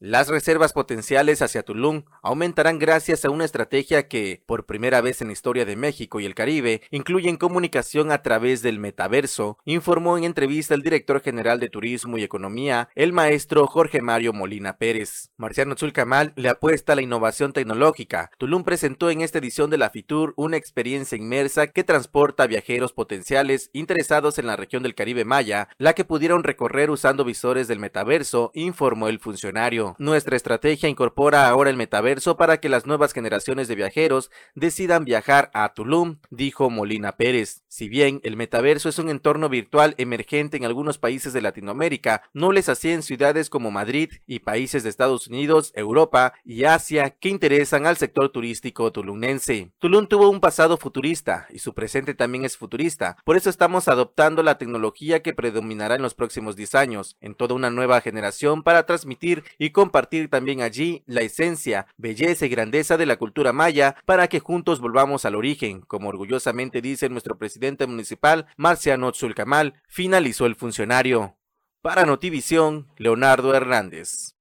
Las 0.00 0.28
reservas 0.28 0.72
potenciales 0.72 1.42
hacia 1.42 1.64
Tulum 1.64 2.04
aumentarán 2.22 2.78
gracias 2.78 3.24
a 3.24 3.30
una 3.30 3.44
estrategia 3.44 4.06
que, 4.06 4.44
por 4.46 4.64
primera 4.64 5.00
vez 5.00 5.20
en 5.20 5.26
la 5.26 5.32
historia 5.32 5.64
de 5.64 5.74
México 5.74 6.20
y 6.20 6.24
el 6.24 6.36
Caribe, 6.36 6.82
incluyen 6.92 7.36
comunicación 7.36 8.12
a 8.12 8.22
través 8.22 8.62
del 8.62 8.78
metaverso, 8.78 9.58
informó 9.64 10.16
en 10.16 10.22
entrevista 10.22 10.76
el 10.76 10.82
director 10.82 11.20
general 11.20 11.58
de 11.58 11.68
Turismo 11.68 12.16
y 12.16 12.22
Economía, 12.22 12.90
el 12.94 13.12
maestro 13.12 13.66
Jorge 13.66 14.00
Mario 14.00 14.32
Molina 14.32 14.76
Pérez. 14.76 15.32
Marciano 15.36 15.74
Zulcamal 15.76 16.32
le 16.36 16.48
apuesta 16.48 16.92
a 16.92 16.96
la 16.96 17.02
innovación 17.02 17.52
tecnológica. 17.52 18.30
Tulum 18.38 18.62
presentó 18.62 19.10
en 19.10 19.20
esta 19.20 19.38
edición 19.38 19.68
de 19.68 19.78
la 19.78 19.90
FITUR 19.90 20.32
una 20.36 20.56
experiencia 20.56 21.18
inmersa 21.18 21.66
que 21.66 21.82
transporta 21.82 22.44
a 22.44 22.46
viajeros 22.46 22.92
potenciales 22.92 23.68
interesados 23.72 24.38
en 24.38 24.46
la 24.46 24.54
región 24.54 24.84
del 24.84 24.94
Caribe 24.94 25.24
Maya, 25.24 25.68
la 25.76 25.94
que 25.94 26.04
pudieron 26.04 26.44
recorrer 26.44 26.88
usando 26.88 27.24
visores 27.24 27.66
del 27.66 27.80
metaverso, 27.80 28.52
informó 28.54 29.08
el 29.08 29.18
funcionario. 29.18 29.87
Nuestra 29.98 30.36
estrategia 30.36 30.88
incorpora 30.88 31.48
ahora 31.48 31.70
el 31.70 31.76
metaverso 31.76 32.36
para 32.36 32.58
que 32.58 32.68
las 32.68 32.86
nuevas 32.86 33.12
generaciones 33.12 33.68
de 33.68 33.74
viajeros 33.74 34.30
decidan 34.54 35.04
viajar 35.04 35.50
a 35.54 35.72
Tulum, 35.74 36.18
dijo 36.30 36.70
Molina 36.70 37.16
Pérez. 37.16 37.62
Si 37.68 37.88
bien 37.88 38.20
el 38.24 38.36
metaverso 38.36 38.88
es 38.88 38.98
un 38.98 39.10
entorno 39.10 39.48
virtual 39.48 39.94
emergente 39.98 40.56
en 40.56 40.64
algunos 40.64 40.98
países 40.98 41.32
de 41.32 41.42
Latinoamérica, 41.42 42.22
no 42.32 42.52
les 42.52 42.68
hacía 42.68 42.94
en 42.94 43.02
ciudades 43.02 43.50
como 43.50 43.70
Madrid 43.70 44.10
y 44.26 44.40
países 44.40 44.82
de 44.82 44.90
Estados 44.90 45.28
Unidos, 45.28 45.72
Europa 45.74 46.34
y 46.44 46.64
Asia 46.64 47.10
que 47.10 47.28
interesan 47.28 47.86
al 47.86 47.96
sector 47.96 48.30
turístico 48.30 48.92
tulunense. 48.92 49.70
Tulum 49.78 50.06
tuvo 50.06 50.28
un 50.28 50.40
pasado 50.40 50.76
futurista 50.76 51.46
y 51.50 51.58
su 51.58 51.74
presente 51.74 52.14
también 52.14 52.44
es 52.44 52.56
futurista, 52.56 53.16
por 53.24 53.36
eso 53.36 53.50
estamos 53.50 53.88
adoptando 53.88 54.42
la 54.42 54.58
tecnología 54.58 55.22
que 55.22 55.34
predominará 55.34 55.94
en 55.94 56.02
los 56.02 56.14
próximos 56.14 56.56
10 56.56 56.74
años, 56.74 57.16
en 57.20 57.34
toda 57.34 57.54
una 57.54 57.70
nueva 57.70 58.00
generación 58.00 58.62
para 58.62 58.86
transmitir 58.86 59.44
y 59.58 59.70
compartir 59.78 60.28
también 60.28 60.60
allí 60.60 61.04
la 61.06 61.20
esencia, 61.20 61.86
belleza 61.96 62.44
y 62.44 62.48
grandeza 62.48 62.96
de 62.96 63.06
la 63.06 63.14
cultura 63.14 63.52
maya 63.52 63.94
para 64.06 64.26
que 64.26 64.40
juntos 64.40 64.80
volvamos 64.80 65.24
al 65.24 65.36
origen, 65.36 65.82
como 65.82 66.08
orgullosamente 66.08 66.80
dice 66.80 67.08
nuestro 67.08 67.38
presidente 67.38 67.86
municipal, 67.86 68.46
Marciano 68.56 69.12
Zulcamal, 69.12 69.80
finalizó 69.86 70.46
el 70.46 70.56
funcionario. 70.56 71.36
Para 71.80 72.04
Notivisión, 72.06 72.88
Leonardo 72.96 73.54
Hernández. 73.54 74.34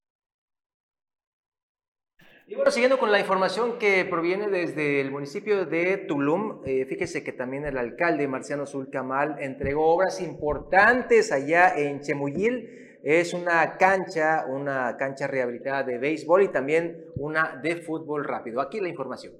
Y 2.48 2.56
bueno, 2.56 2.72
siguiendo 2.72 2.98
con 2.98 3.12
la 3.12 3.20
información 3.20 3.78
que 3.78 4.04
proviene 4.06 4.48
desde 4.48 5.00
el 5.00 5.12
municipio 5.12 5.66
de 5.66 5.98
Tulum, 5.98 6.62
eh, 6.66 6.84
fíjese 6.88 7.22
que 7.22 7.30
también 7.30 7.64
el 7.64 7.78
alcalde 7.78 8.26
Marciano 8.26 8.66
Zulcamal 8.66 9.36
entregó 9.38 9.86
obras 9.94 10.20
importantes 10.20 11.30
allá 11.30 11.78
en 11.78 12.00
Chemuyil. 12.00 12.87
Es 13.02 13.32
una 13.32 13.76
cancha, 13.76 14.44
una 14.48 14.96
cancha 14.96 15.26
rehabilitada 15.26 15.82
de 15.84 15.98
béisbol 15.98 16.42
y 16.42 16.48
también 16.48 17.04
una 17.16 17.58
de 17.62 17.76
fútbol 17.76 18.24
rápido. 18.24 18.60
Aquí 18.60 18.80
la 18.80 18.88
información. 18.88 19.34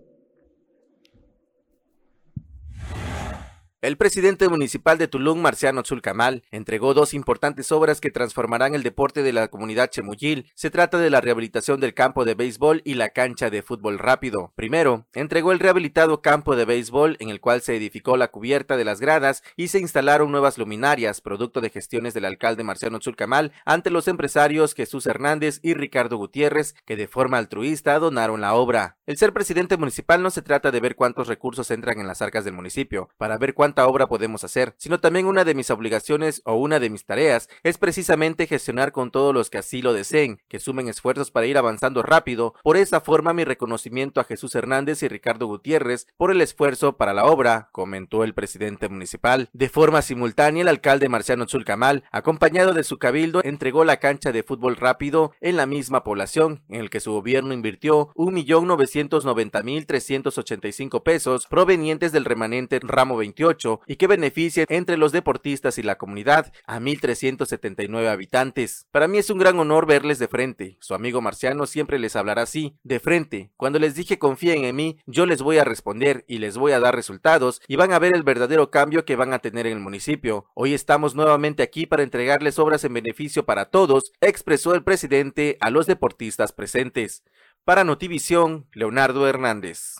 El 3.81 3.97
presidente 3.97 4.49
municipal 4.49 4.99
de 4.99 5.07
Tulum, 5.07 5.41
Marciano 5.41 5.85
Zulcamal, 5.85 6.43
entregó 6.51 6.95
dos 6.95 7.15
importantes 7.15 7.71
obras 7.71 8.01
que 8.01 8.11
transformarán 8.11 8.75
el 8.75 8.83
deporte 8.83 9.23
de 9.23 9.33
la 9.33 9.47
comunidad 9.47 9.89
chemuyil. 9.89 10.51
Se 10.57 10.69
trata 10.69 10.99
de 10.99 11.11
la 11.11 11.21
rehabilitación 11.21 11.79
del 11.79 11.95
campo 11.95 12.25
de 12.25 12.35
béisbol 12.35 12.83
y 12.85 12.95
la 12.95 13.11
cancha 13.11 13.51
de 13.51 13.63
fútbol 13.63 14.01
rápido. 14.01 14.53
Primero, 14.57 15.07
entregó 15.13 15.53
el 15.53 15.61
rehabilitado 15.61 16.23
campo 16.23 16.57
de 16.57 16.65
béisbol 16.65 17.19
en 17.21 17.29
el 17.29 17.41
cual 17.41 17.63
se 17.63 17.77
edificó 17.77 18.17
la 18.17 18.33
cubierta 18.33 18.77
de 18.77 18.85
las 18.85 19.01
gradas 19.01 19.45
y 19.55 19.69
se 19.69 19.79
instalaron 19.79 20.33
nuevas 20.33 20.59
luminarias, 20.59 21.21
producto 21.21 21.61
de 21.61 21.71
gestiones 21.71 22.15
del 22.15 22.25
alcalde 22.25 22.65
Marciano 22.65 22.99
Zulcamal 23.01 23.53
ante 23.65 23.91
los 23.91 24.09
empresarios 24.09 24.75
Jesús 24.75 25.07
Hernández 25.07 25.61
y 25.63 25.75
Ricardo 25.75 26.17
Gutiérrez, 26.17 26.75
que 26.85 26.97
de 26.97 27.07
forma 27.07 27.39
altruista 27.39 27.97
donaron 28.01 28.41
la 28.41 28.55
obra. 28.55 28.97
El 29.07 29.19
ser 29.19 29.33
presidente 29.33 29.77
municipal 29.77 30.21
no 30.21 30.31
se 30.31 30.43
trata 30.43 30.73
de 30.73 30.81
ver 30.81 30.97
cuántos 30.97 31.29
recursos 31.29 31.71
entran 31.71 32.01
en 32.01 32.09
las 32.09 32.23
arcas 32.23 32.45
del 32.45 32.55
municipio, 32.55 33.09
para 33.19 33.39
ver 33.39 33.55
cuántos 33.55 33.68
cuánta 33.69 33.87
obra 33.87 34.07
podemos 34.07 34.45
hacer, 34.45 34.73
sino 34.79 34.99
también 34.99 35.27
una 35.27 35.45
de 35.45 35.53
mis 35.53 35.71
obligaciones 35.71 36.41
o 36.47 36.55
una 36.55 36.81
de 36.81 36.89
mis 36.89 37.05
tareas 37.05 37.51
es 37.63 37.77
precisamente 37.77 38.47
gestionar 38.47 38.93
con 38.93 39.11
todos 39.11 39.35
los 39.35 39.51
que 39.51 39.59
así 39.59 39.83
lo 39.83 39.93
deseen, 39.93 40.41
que 40.49 40.59
sumen 40.59 40.89
esfuerzos 40.89 41.31
para 41.31 41.47
ir 41.47 41.59
avanzando 41.59 42.03
rápido. 42.03 42.55
Por 42.63 42.79
esa 42.79 43.03
forma 43.03 43.35
mi 43.35 43.45
reconocimiento 43.45 44.23
a 44.23 44.25
Jesús 44.25 44.55
Hernández 44.55 45.03
y 45.03 45.09
Ricardo 45.09 45.47
Gutiérrez 45.47 46.07
por 46.17 46.31
el 46.31 46.41
esfuerzo 46.41 46.97
para 46.97 47.13
la 47.13 47.27
obra, 47.27 47.69
comentó 47.71 48.25
el 48.25 48.33
presidente 48.33 48.89
municipal. 48.89 49.51
De 49.53 49.69
forma 49.69 50.01
simultánea, 50.01 50.63
el 50.63 50.69
alcalde 50.69 51.11
Marciano 51.11 51.47
Zulcamal, 51.47 52.05
acompañado 52.11 52.73
de 52.73 52.85
su 52.85 52.99
cabildo, 52.99 53.43
entregó 53.45 53.85
la 53.85 53.99
cancha 53.99 54.33
de 54.33 54.45
fútbol 54.45 54.77
rápido 54.77 55.33
en 55.43 55.59
la 55.59 55.67
misma 55.67 56.05
población, 56.05 56.63
en 56.71 56.81
el 56.81 56.89
que 56.89 57.01
su 57.01 57.13
gobierno 57.13 57.53
invirtió 57.53 58.15
1.990.385 58.15 61.03
pesos 61.03 61.47
provenientes 61.47 62.13
del 62.13 62.25
remanente 62.25 62.81
ramo 62.83 63.19
28 63.19 63.58
y 63.87 63.97
que 63.97 64.07
beneficie 64.07 64.65
entre 64.69 64.97
los 64.97 65.13
deportistas 65.13 65.79
y 65.79 65.83
la 65.83 65.99
comunidad 65.99 66.53
a 66.67 66.79
1.379 66.81 68.09
habitantes. 68.09 68.87
Para 68.91 69.09
mí 69.09 69.19
es 69.19 69.31
un 69.31 69.39
gran 69.39 69.59
honor 69.59 69.87
verles 69.87 70.19
de 70.19 70.29
frente. 70.29 70.79
Su 70.81 70.95
amigo 70.95 71.21
Marciano 71.21 71.67
siempre 71.67 71.99
les 71.99 72.17
hablará 72.17 72.43
así, 72.43 72.77
de 72.83 73.01
frente. 73.01 73.51
Cuando 73.57 73.79
les 73.79 73.95
dije 73.95 74.19
confíen 74.19 74.65
en 74.65 74.77
mí, 74.77 74.99
yo 75.07 75.27
les 75.27 75.43
voy 75.43 75.59
a 75.59 75.65
responder 75.65 76.25
y 76.29 76.39
les 76.39 76.57
voy 76.57 76.73
a 76.73 76.81
dar 76.81 76.95
resultados 76.95 77.61
y 77.67 77.77
van 77.77 77.93
a 77.93 77.99
ver 77.99 78.15
el 78.15 78.23
verdadero 78.23 78.71
cambio 78.71 79.05
que 79.05 79.17
van 79.17 79.33
a 79.33 79.41
tener 79.41 79.67
en 79.67 79.75
el 79.75 79.83
municipio. 79.83 80.47
Hoy 80.55 80.75
estamos 80.75 81.15
nuevamente 81.15 81.63
aquí 81.63 81.87
para 81.87 82.03
entregarles 82.03 82.59
obras 82.59 82.85
en 82.85 82.95
beneficio 82.95 83.45
para 83.45 83.67
todos, 83.67 84.13
expresó 84.21 84.75
el 84.75 84.85
presidente 84.85 85.57
a 85.61 85.71
los 85.71 85.87
deportistas 85.87 86.53
presentes. 86.53 87.25
Para 87.65 87.85
Notivisión, 87.85 88.67
Leonardo 88.73 89.29
Hernández. 89.29 89.97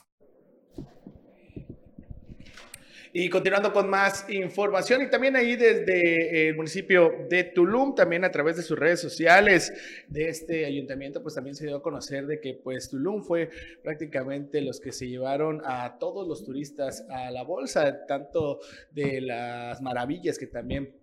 Y 3.11 3.29
continuando 3.29 3.73
con 3.73 3.89
más 3.89 4.29
información 4.29 5.01
y 5.01 5.09
también 5.09 5.35
ahí 5.35 5.55
desde 5.55 6.49
el 6.49 6.55
municipio 6.55 7.25
de 7.27 7.43
Tulum, 7.43 7.95
también 7.95 8.23
a 8.23 8.29
través 8.29 8.55
de 8.55 8.61
sus 8.61 8.77
redes 8.77 8.99
sociales 8.99 9.73
de 10.07 10.29
este 10.29 10.65
ayuntamiento, 10.65 11.23
pues 11.23 11.33
también 11.33 11.55
se 11.55 11.65
dio 11.65 11.77
a 11.77 11.81
conocer 11.81 12.27
de 12.27 12.39
que 12.39 12.53
pues 12.53 12.89
Tulum 12.89 13.23
fue 13.23 13.49
prácticamente 13.83 14.61
los 14.61 14.79
que 14.79 14.91
se 14.91 15.07
llevaron 15.07 15.61
a 15.65 15.97
todos 15.97 16.27
los 16.27 16.45
turistas 16.45 17.03
a 17.09 17.31
la 17.31 17.43
bolsa, 17.43 18.05
tanto 18.05 18.59
de 18.91 19.21
las 19.21 19.81
maravillas 19.81 20.37
que 20.37 20.47
también 20.47 20.95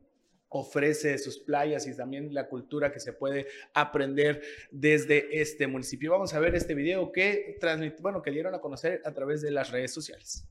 ofrece 0.49 1.19
sus 1.19 1.41
playas 1.41 1.89
y 1.89 1.97
también 1.97 2.33
la 2.33 2.49
cultura 2.49 2.93
que 2.93 3.01
se 3.01 3.13
puede 3.13 3.47
aprender 3.75 4.43
desde 4.71 5.41
este 5.41 5.67
municipio. 5.67 6.13
Vamos 6.13 6.35
a 6.35 6.39
ver 6.39 6.55
este 6.55 6.75
video 6.75 7.11
que 7.11 7.59
bueno, 8.01 8.23
que 8.23 8.31
dieron 8.31 8.55
a 8.55 8.61
conocer 8.61 9.03
a 9.05 9.13
través 9.13 9.43
de 9.43 9.51
las 9.51 9.71
redes 9.73 9.93
sociales. 9.93 10.47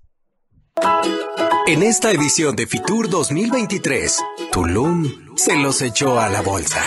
En 1.68 1.84
esta 1.84 2.12
edición 2.12 2.56
de 2.56 2.68
Fitur 2.68 3.10
2023, 3.10 4.22
Tulum 4.52 5.36
se 5.36 5.56
los 5.56 5.82
echó 5.82 6.20
a 6.20 6.30
la 6.30 6.42
bolsa. 6.42 6.84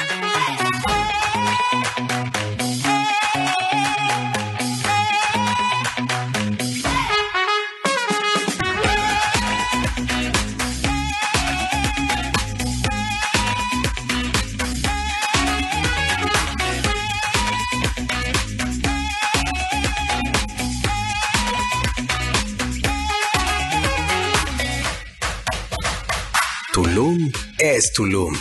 Tulum. 27.99 28.33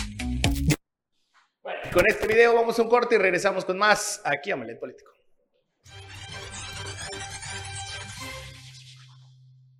Bueno, 1.64 1.80
con 1.92 2.04
este 2.06 2.28
video 2.28 2.54
vamos 2.54 2.78
a 2.78 2.82
un 2.82 2.88
corte 2.88 3.16
y 3.16 3.18
regresamos 3.18 3.64
con 3.64 3.76
más 3.76 4.22
aquí 4.24 4.52
a 4.52 4.56
Malet 4.56 4.78
Político. 4.78 5.10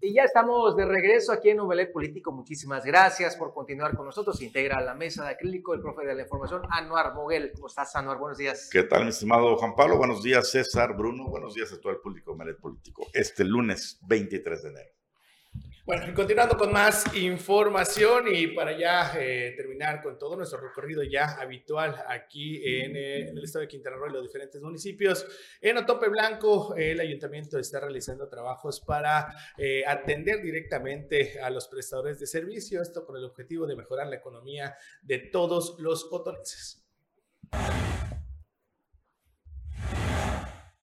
Y 0.00 0.14
ya 0.14 0.24
estamos 0.24 0.74
de 0.74 0.84
regreso 0.84 1.30
aquí 1.30 1.50
en 1.50 1.60
Omelet 1.60 1.92
Político. 1.92 2.32
Muchísimas 2.32 2.84
gracias 2.84 3.36
por 3.36 3.54
continuar 3.54 3.94
con 3.94 4.06
nosotros. 4.06 4.36
Se 4.36 4.46
integra 4.46 4.78
a 4.78 4.82
la 4.82 4.94
mesa 4.94 5.22
de 5.22 5.30
acrílico 5.30 5.74
el 5.74 5.80
profe 5.80 6.04
de 6.04 6.16
la 6.16 6.22
información, 6.22 6.62
Anuar 6.70 7.14
Moguel. 7.14 7.52
¿Cómo 7.54 7.68
estás, 7.68 7.94
Anuar? 7.94 8.18
Buenos 8.18 8.38
días. 8.38 8.68
¿Qué 8.72 8.82
tal, 8.82 9.04
mi 9.04 9.10
estimado 9.10 9.54
Juan 9.58 9.76
Pablo? 9.76 9.96
Buenos 9.96 10.24
días, 10.24 10.50
César, 10.50 10.96
Bruno. 10.96 11.28
Buenos 11.28 11.54
días 11.54 11.72
a 11.72 11.80
todo 11.80 11.92
el 11.92 12.00
público 12.00 12.32
de 12.32 12.34
Omelet 12.34 12.58
Político. 12.58 13.06
Este 13.12 13.44
lunes 13.44 14.00
23 14.08 14.60
de 14.60 14.68
enero. 14.70 14.97
Bueno, 15.88 16.04
continuando 16.14 16.58
con 16.58 16.70
más 16.70 17.14
información 17.16 18.26
y 18.30 18.48
para 18.48 18.78
ya 18.78 19.10
eh, 19.18 19.54
terminar 19.56 20.02
con 20.02 20.18
todo 20.18 20.36
nuestro 20.36 20.60
recorrido 20.60 21.02
ya 21.02 21.40
habitual 21.40 22.04
aquí 22.06 22.56
en, 22.56 22.94
eh, 22.94 23.30
el 23.30 23.42
estado 23.42 23.62
de 23.62 23.68
Quintana 23.68 23.96
Roo 23.96 24.10
y 24.10 24.12
los 24.12 24.22
diferentes 24.22 24.60
municipios, 24.60 25.26
en 25.62 25.78
Otope 25.78 26.10
Blanco 26.10 26.74
el 26.76 27.00
ayuntamiento 27.00 27.58
está 27.58 27.80
realizando 27.80 28.28
trabajos 28.28 28.82
para 28.82 29.34
eh, 29.56 29.82
atender 29.86 30.42
directamente 30.42 31.40
a 31.40 31.48
los 31.48 31.68
prestadores 31.68 32.20
de 32.20 32.26
servicio, 32.26 32.82
esto 32.82 33.06
con 33.06 33.16
el 33.16 33.24
objetivo 33.24 33.66
de 33.66 33.74
mejorar 33.74 34.08
la 34.08 34.16
economía 34.16 34.76
de 35.00 35.20
todos 35.20 35.76
los 35.78 36.06
otonenses. 36.12 36.84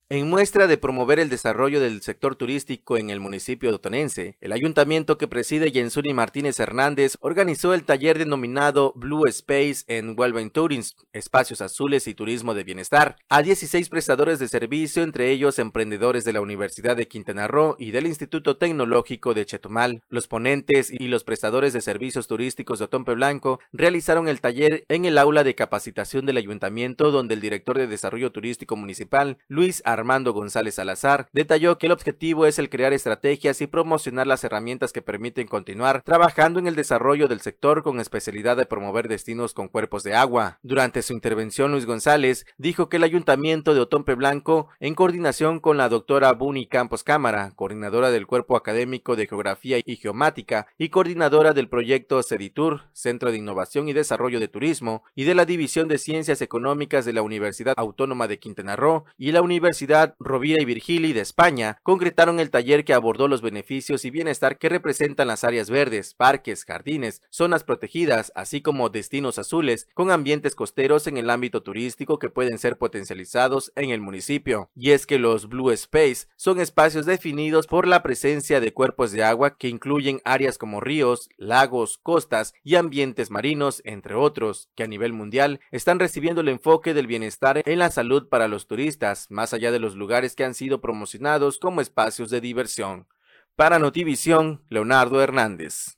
En 0.08 0.30
muestra 0.30 0.68
de 0.68 0.78
promover 0.78 1.18
el 1.18 1.30
desarrollo 1.30 1.80
del 1.80 2.04
sector 2.04 2.36
turístico 2.36 2.96
en 2.96 3.10
el 3.10 3.20
municipio 3.20 3.70
de 3.70 3.78
Otonense, 3.78 4.38
el 4.40 4.52
ayuntamiento 4.52 5.18
que 5.18 5.28
preside 5.28 5.72
Jensuni 5.72 6.14
Martínez 6.14 6.60
Hernández 6.60 7.18
organizó 7.22 7.74
el 7.74 7.86
taller 7.86 8.20
denominado 8.20 8.94
Blue 8.96 9.26
Space 9.26 9.84
en 9.88 10.14
Wellbeing 10.16 10.52
Tourism, 10.52 10.96
Espacios 11.12 11.60
Azules 11.62 12.06
y 12.06 12.14
Turismo 12.14 12.54
de 12.54 12.64
Bienestar, 12.64 13.16
a 13.30 13.42
16 13.42 13.90
prestadores 13.90 14.38
de 14.38 14.48
servicio, 14.48 15.02
entre 15.02 15.32
ellos 15.32 15.58
emprendedores 15.58 16.24
de 16.24 16.34
la 16.34 16.42
Universidad 16.42 16.96
de 16.96 17.08
Quintana 17.08 17.48
Roo 17.48 17.76
y 17.80 17.90
del 17.90 18.06
Instituto 18.06 18.58
Tecnológico 18.58 19.34
de 19.34 19.48
Chetumal. 19.48 20.04
Los 20.10 20.28
ponentes 20.28 20.92
y 20.92 21.08
los 21.08 21.24
prestadores 21.24 21.74
de 21.74 21.82
servicios 21.82 22.28
turísticos 22.28 22.78
de 22.78 22.86
Otompe 22.86 23.16
Blanco 23.16 23.60
realizaron 23.74 24.28
el 24.28 24.40
taller 24.40 24.86
en 24.88 25.06
el 25.06 25.18
aula 25.18 25.44
de 25.44 25.56
capacitación 25.56 26.28
del 26.28 26.38
ayuntamiento, 26.38 27.10
donde 27.10 27.34
el 27.34 27.42
director 27.42 27.80
de 27.80 27.88
Desarrollo 27.88 28.32
Turístico 28.32 28.76
Municipal, 28.76 29.40
Luis 29.48 29.82
Armando 29.96 30.34
González 30.34 30.76
Salazar, 30.76 31.28
detalló 31.34 31.78
que 31.78 31.88
el 31.88 31.92
objetivo 31.92 32.46
es 32.46 32.60
el 32.60 32.70
crear 32.70 32.94
estrategias 32.94 33.62
y 33.62 33.68
promocionar 33.68 34.28
las 34.28 34.44
herramientas 34.44 34.94
que 34.94 35.02
permiten 35.02 35.48
continuar 35.48 36.02
trabajando 36.04 36.60
en 36.60 36.68
el 36.68 36.76
desarrollo 36.76 37.28
del 37.28 37.42
sector 37.42 37.82
con 37.82 38.00
especialidad 38.00 38.58
de 38.58 38.66
promover 38.66 39.08
destinos 39.08 39.54
con 39.54 39.68
cuerpos 39.68 40.04
de 40.04 40.16
agua. 40.16 40.60
Durante 40.64 41.02
su 41.02 41.14
intervención, 41.14 41.72
Luis 41.72 41.86
González 41.86 42.46
dijo 42.58 42.90
que 42.90 42.98
el 42.98 43.04
ayuntamiento 43.04 43.74
de 43.74 43.82
Otompe 43.82 44.16
Blanco, 44.16 44.70
en 44.80 44.96
coordinación 44.96 45.60
con 45.60 45.78
la 45.78 45.90
doctora 45.90 46.34
Buni 46.34 46.68
Campos 46.68 47.04
Cámara, 47.04 47.54
coordinadora 47.56 48.12
del 48.12 48.28
Cuerpo 48.28 48.58
Académico 48.58 49.16
de 49.16 49.28
Geografía 49.28 49.80
y 49.84 49.96
Geomática 49.96 50.68
y 50.78 50.90
coordinadora 50.90 51.54
del 51.54 51.70
proyecto 51.70 52.22
CEDITUR, 52.22 52.84
Centro 52.94 53.32
de 53.32 53.38
Innovación 53.38 53.88
y 53.88 53.94
Desarrollo 53.94 54.40
de 54.40 54.48
Turismo, 54.48 55.04
y 55.16 55.24
de 55.24 55.36
la 55.36 55.46
División 55.46 55.88
de 55.88 55.98
Ciencias 55.98 56.42
Económicas 56.42 57.06
de 57.06 57.14
la 57.14 57.22
Universidad 57.22 57.76
Autónoma 57.78 58.28
de 58.28 58.40
Quintana 58.40 58.76
Roo 58.76 59.06
y 59.18 59.32
la 59.32 59.42
Universidad 59.42 59.85
Rovira 60.20 60.62
y 60.62 60.66
Virgili 60.66 61.14
de 61.14 61.22
España 61.22 61.78
concretaron 61.84 62.40
el 62.40 62.50
taller 62.50 62.84
que 62.86 62.94
abordó 62.94 63.28
los 63.28 63.42
beneficios 63.42 64.06
y 64.06 64.10
bienestar 64.10 64.58
que 64.58 64.70
representan 64.70 65.28
las 65.28 65.44
áreas 65.44 65.70
verdes, 65.70 66.14
parques, 66.14 66.66
jardines, 66.66 67.22
zonas 67.30 67.64
protegidas, 67.64 68.32
así 68.36 68.62
como 68.62 68.90
destinos 68.90 69.38
azules 69.38 69.88
con 69.94 70.12
ambientes 70.12 70.56
costeros 70.56 71.08
en 71.08 71.18
el 71.18 71.30
ámbito 71.30 71.62
turístico 71.62 72.20
que 72.20 72.30
pueden 72.30 72.58
ser 72.58 72.78
potencializados 72.78 73.72
en 73.76 73.92
el 73.92 74.02
municipio. 74.02 74.70
Y 74.76 74.92
es 74.92 75.06
que 75.06 75.20
los 75.20 75.48
Blue 75.48 75.72
Space 75.72 76.28
son 76.36 76.60
espacios 76.60 77.06
definidos 77.06 77.68
por 77.68 77.88
la 77.88 78.02
presencia 78.04 78.60
de 78.60 78.74
cuerpos 78.74 79.12
de 79.12 79.24
agua 79.24 79.58
que 79.58 79.70
incluyen 79.70 80.22
áreas 80.26 80.58
como 80.58 80.82
ríos, 80.82 81.30
lagos, 81.38 82.00
costas 82.00 82.54
y 82.64 82.76
ambientes 82.76 83.32
marinos, 83.32 83.82
entre 83.86 84.16
otros, 84.16 84.70
que 84.76 84.84
a 84.84 84.88
nivel 84.88 85.14
mundial 85.14 85.60
están 85.72 86.00
recibiendo 86.00 86.42
el 86.42 86.50
enfoque 86.50 86.94
del 86.94 87.08
bienestar 87.08 87.62
en 87.66 87.80
la 87.80 87.92
salud 87.92 88.28
para 88.28 88.48
los 88.48 88.68
turistas, 88.68 89.28
más 89.30 89.54
allá 89.54 89.72
de 89.72 89.75
de 89.76 89.80
los 89.82 89.98
lugares 89.98 90.38
que 90.38 90.46
han 90.46 90.54
sido 90.54 90.80
promocionados 90.80 91.60
como 91.60 91.82
espacios 91.82 92.30
de 92.30 92.40
diversión. 92.40 93.10
Para 93.58 93.78
Notivisión, 93.78 94.64
Leonardo 94.70 95.22
Hernández. 95.22 95.98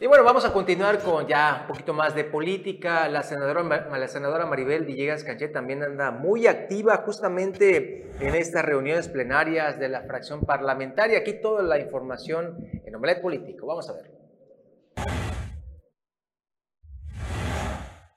Y 0.00 0.06
bueno, 0.06 0.24
vamos 0.24 0.46
a 0.46 0.52
continuar 0.54 1.00
con 1.00 1.26
ya 1.26 1.58
un 1.62 1.66
poquito 1.68 1.92
más 1.92 2.14
de 2.14 2.24
política. 2.24 3.06
La 3.10 3.22
senadora, 3.22 3.62
la 3.62 4.08
senadora 4.08 4.46
Maribel 4.46 4.86
Villegas 4.86 5.24
Canchet 5.24 5.52
también 5.52 5.82
anda 5.82 6.10
muy 6.10 6.46
activa 6.46 7.02
justamente 7.04 8.10
en 8.18 8.34
estas 8.34 8.64
reuniones 8.64 9.08
plenarias 9.08 9.78
de 9.78 9.90
la 9.90 10.02
fracción 10.04 10.40
parlamentaria. 10.40 11.18
Aquí 11.18 11.38
toda 11.42 11.62
la 11.62 11.78
información 11.78 12.56
en 12.86 12.94
Omelet 12.94 13.20
Político. 13.20 13.66
Vamos 13.66 13.90
a 13.90 13.92
verlo. 13.92 15.35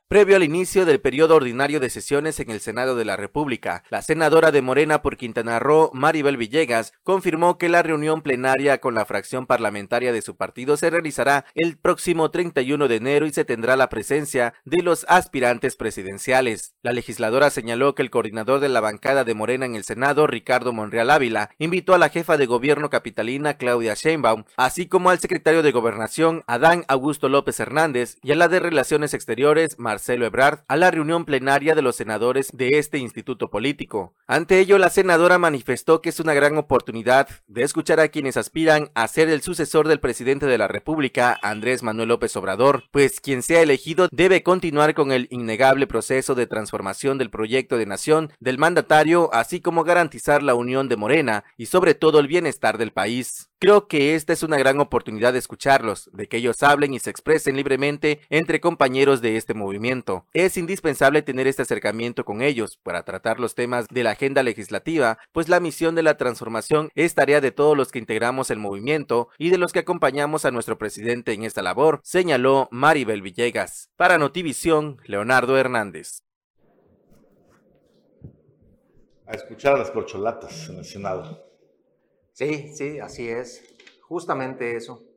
Previo 0.10 0.38
al 0.38 0.44
inicio 0.44 0.88
del 0.88 1.00
periodo 1.00 1.36
ordinario 1.36 1.80
de 1.80 1.92
sesiones 1.92 2.40
en 2.40 2.50
el 2.50 2.62
Senado 2.62 2.96
de 2.96 3.06
la 3.06 3.16
República, 3.16 3.84
la 3.92 4.02
senadora 4.02 4.52
de 4.52 4.64
Morena 4.64 5.04
por 5.04 5.18
Quintana 5.18 5.60
Roo, 5.60 5.92
Maribel 5.94 6.36
Villegas, 6.36 6.94
confirmó 7.04 7.60
que 7.60 7.70
la 7.70 7.84
reunión 7.84 8.24
plenaria 8.24 8.82
con 8.82 8.96
la 8.96 9.06
fracción 9.06 9.46
parlamentaria 9.46 10.12
de 10.12 10.24
su 10.24 10.36
partido 10.36 10.78
se 10.78 10.90
realizará 10.90 11.46
el 11.54 11.78
próximo 11.78 12.32
31 12.32 12.88
de 12.88 12.96
enero 12.96 13.28
y 13.28 13.34
se 13.34 13.46
tendrá 13.46 13.78
la 13.78 13.90
presencia 13.90 14.56
de 14.66 14.82
los 14.82 15.06
aspirantes 15.10 15.76
presidenciales. 15.76 16.74
La 16.82 16.92
legisladora 16.92 17.52
señaló 17.52 17.94
que 17.94 18.02
el 18.02 18.10
coordinador 18.10 18.62
de 18.62 18.70
la 18.70 18.82
bancada 18.82 19.24
de 19.26 19.36
Morena 19.36 19.68
en 19.68 19.76
el 19.76 19.84
Senado, 19.84 20.26
Ricardo 20.26 20.74
Monreal 20.74 21.12
Ávila, 21.12 21.52
invitó 21.60 21.94
a 21.94 22.00
la 22.00 22.10
jefa 22.10 22.36
de 22.38 22.48
gobierno 22.48 22.90
capitalina, 22.90 23.58
Claudia 23.58 23.94
Sheinbaum, 23.94 24.46
así 24.58 24.88
como 24.88 25.12
al 25.12 25.20
secretario 25.20 25.62
de 25.62 25.72
Gobernación, 25.72 26.44
Adán 26.48 26.84
Augusto 26.88 27.30
López 27.30 27.60
Hernández, 27.60 28.18
y 28.24 28.32
a 28.32 28.36
la 28.36 28.48
de 28.48 28.60
Relaciones 28.60 29.14
Exteriores, 29.14 29.78
Marcelo 30.00 30.26
Ebrard 30.26 30.60
a 30.70 30.78
la 30.78 30.92
reunión 30.92 31.26
plenaria 31.26 31.76
de 31.76 31.82
los 31.82 31.98
senadores 31.98 32.52
de 32.54 32.70
este 32.80 33.00
instituto 33.00 33.50
político. 33.50 34.14
Ante 34.28 34.60
ello, 34.60 34.78
la 34.78 34.90
senadora 34.90 35.38
manifestó 35.38 36.02
que 36.02 36.08
es 36.08 36.22
una 36.22 36.34
gran 36.34 36.58
oportunidad 36.58 37.28
de 37.48 37.64
escuchar 37.64 38.00
a 38.00 38.08
quienes 38.08 38.38
aspiran 38.38 38.92
a 38.96 39.06
ser 39.10 39.28
el 39.28 39.42
sucesor 39.42 39.90
del 39.90 40.00
presidente 40.00 40.46
de 40.46 40.58
la 40.58 40.70
República, 40.70 41.38
Andrés 41.42 41.84
Manuel 41.84 42.08
López 42.08 42.34
Obrador, 42.38 42.86
pues 42.92 43.20
quien 43.20 43.44
sea 43.44 43.62
elegido 43.62 44.08
debe 44.14 44.42
continuar 44.42 44.94
con 44.94 45.12
el 45.12 45.28
innegable 45.32 45.86
proceso 45.86 46.34
de 46.34 46.48
transformación 46.48 47.18
del 47.18 47.30
proyecto 47.30 47.78
de 47.78 47.86
nación 47.86 48.32
del 48.40 48.58
mandatario, 48.58 49.30
así 49.34 49.60
como 49.60 49.84
garantizar 49.84 50.44
la 50.44 50.56
unión 50.56 50.88
de 50.88 50.96
Morena 50.96 51.44
y 51.58 51.66
sobre 51.66 51.94
todo 51.94 52.22
el 52.22 52.28
bienestar 52.28 52.78
del 52.78 52.94
país. 52.94 53.50
Creo 53.62 53.90
que 53.90 54.16
esta 54.16 54.32
es 54.32 54.44
una 54.44 54.58
gran 54.58 54.80
oportunidad 54.80 55.34
de 55.34 55.40
escucharlos, 55.40 56.10
de 56.14 56.30
que 56.30 56.38
ellos 56.38 56.64
hablen 56.64 56.94
y 56.94 57.00
se 57.00 57.10
expresen 57.10 57.58
libremente 57.58 58.22
entre 58.30 58.62
compañeros 58.62 59.22
de 59.22 59.36
este 59.36 59.54
movimiento. 59.54 59.89
Es 60.34 60.58
indispensable 60.58 61.24
tener 61.24 61.48
este 61.48 61.64
acercamiento 61.64 62.24
con 62.24 62.42
ellos 62.42 62.78
para 62.84 63.04
tratar 63.04 63.40
los 63.40 63.56
temas 63.56 63.88
de 63.90 64.04
la 64.04 64.12
agenda 64.12 64.44
legislativa, 64.44 65.18
pues 65.32 65.50
la 65.50 65.60
misión 65.60 65.96
de 65.96 66.04
la 66.04 66.16
transformación 66.16 66.90
es 66.94 67.16
tarea 67.16 67.42
de 67.42 67.52
todos 67.52 67.76
los 67.76 67.92
que 67.92 67.98
integramos 67.98 68.52
el 68.52 68.60
movimiento 68.60 69.30
y 69.40 69.50
de 69.50 69.58
los 69.58 69.74
que 69.74 69.80
acompañamos 69.80 70.46
a 70.46 70.52
nuestro 70.52 70.78
presidente 70.78 71.34
en 71.34 71.44
esta 71.44 71.64
labor, 71.64 72.02
señaló 72.04 72.68
Maribel 72.72 73.24
Villegas. 73.24 73.90
Para 73.96 74.20
Notivisión, 74.20 74.98
Leonardo 75.06 75.58
Hernández. 75.58 76.22
A 79.26 79.34
escuchar 79.34 79.74
a 79.76 79.80
las 79.80 79.90
corcholatas 79.90 80.70
en 80.70 80.78
el 80.78 80.86
Senado. 80.86 81.46
Sí, 82.34 82.72
sí, 82.76 83.00
así 83.00 83.28
es. 83.28 83.64
Justamente 84.02 84.76
eso. 84.76 85.09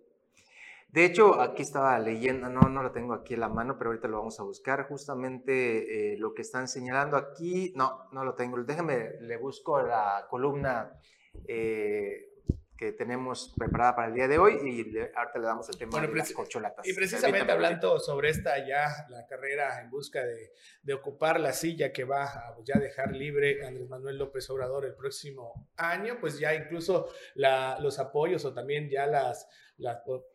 De 0.92 1.06
hecho, 1.06 1.40
aquí 1.40 1.62
estaba 1.62 1.98
leyendo, 1.98 2.50
no, 2.50 2.68
no 2.68 2.82
lo 2.82 2.92
tengo 2.92 3.14
aquí 3.14 3.32
en 3.32 3.40
la 3.40 3.48
mano, 3.48 3.78
pero 3.78 3.88
ahorita 3.88 4.08
lo 4.08 4.18
vamos 4.18 4.38
a 4.38 4.42
buscar. 4.42 4.86
Justamente 4.88 6.12
eh, 6.12 6.18
lo 6.18 6.34
que 6.34 6.42
están 6.42 6.68
señalando 6.68 7.16
aquí, 7.16 7.72
no, 7.74 8.10
no 8.12 8.24
lo 8.24 8.34
tengo. 8.34 8.62
Déjame, 8.62 9.12
le 9.22 9.38
busco 9.38 9.80
la 9.80 10.26
columna 10.28 10.92
eh, 11.48 12.32
que 12.76 12.92
tenemos 12.92 13.54
preparada 13.56 13.96
para 13.96 14.08
el 14.08 14.14
día 14.14 14.28
de 14.28 14.38
hoy 14.38 14.54
y 14.54 14.98
ahorita 14.98 15.38
le 15.38 15.46
damos 15.46 15.68
el 15.70 15.78
tema 15.78 15.98
de 16.00 16.08
las 16.08 16.32
corcholatas. 16.32 16.86
Y 16.86 16.92
precisamente 16.92 17.50
hablando 17.50 17.98
sobre 17.98 18.28
esta 18.28 18.58
ya, 18.66 19.06
la 19.08 19.24
carrera 19.26 19.80
en 19.80 19.88
busca 19.88 20.22
de, 20.22 20.52
de, 20.82 20.92
ocupar 20.92 21.38
la 21.40 21.52
silla 21.52 21.92
que 21.92 22.04
va 22.04 22.24
a 22.24 22.56
ya 22.64 22.78
dejar 22.78 23.12
libre 23.12 23.64
Andrés 23.64 23.88
Manuel 23.88 24.18
López 24.18 24.50
Obrador 24.50 24.84
el 24.84 24.94
próximo 24.94 25.70
año, 25.76 26.18
pues 26.20 26.38
ya 26.38 26.54
incluso 26.54 27.08
la, 27.34 27.78
los 27.80 27.98
apoyos 27.98 28.44
o 28.44 28.52
también 28.52 28.90
ya 28.90 29.06
las 29.06 29.48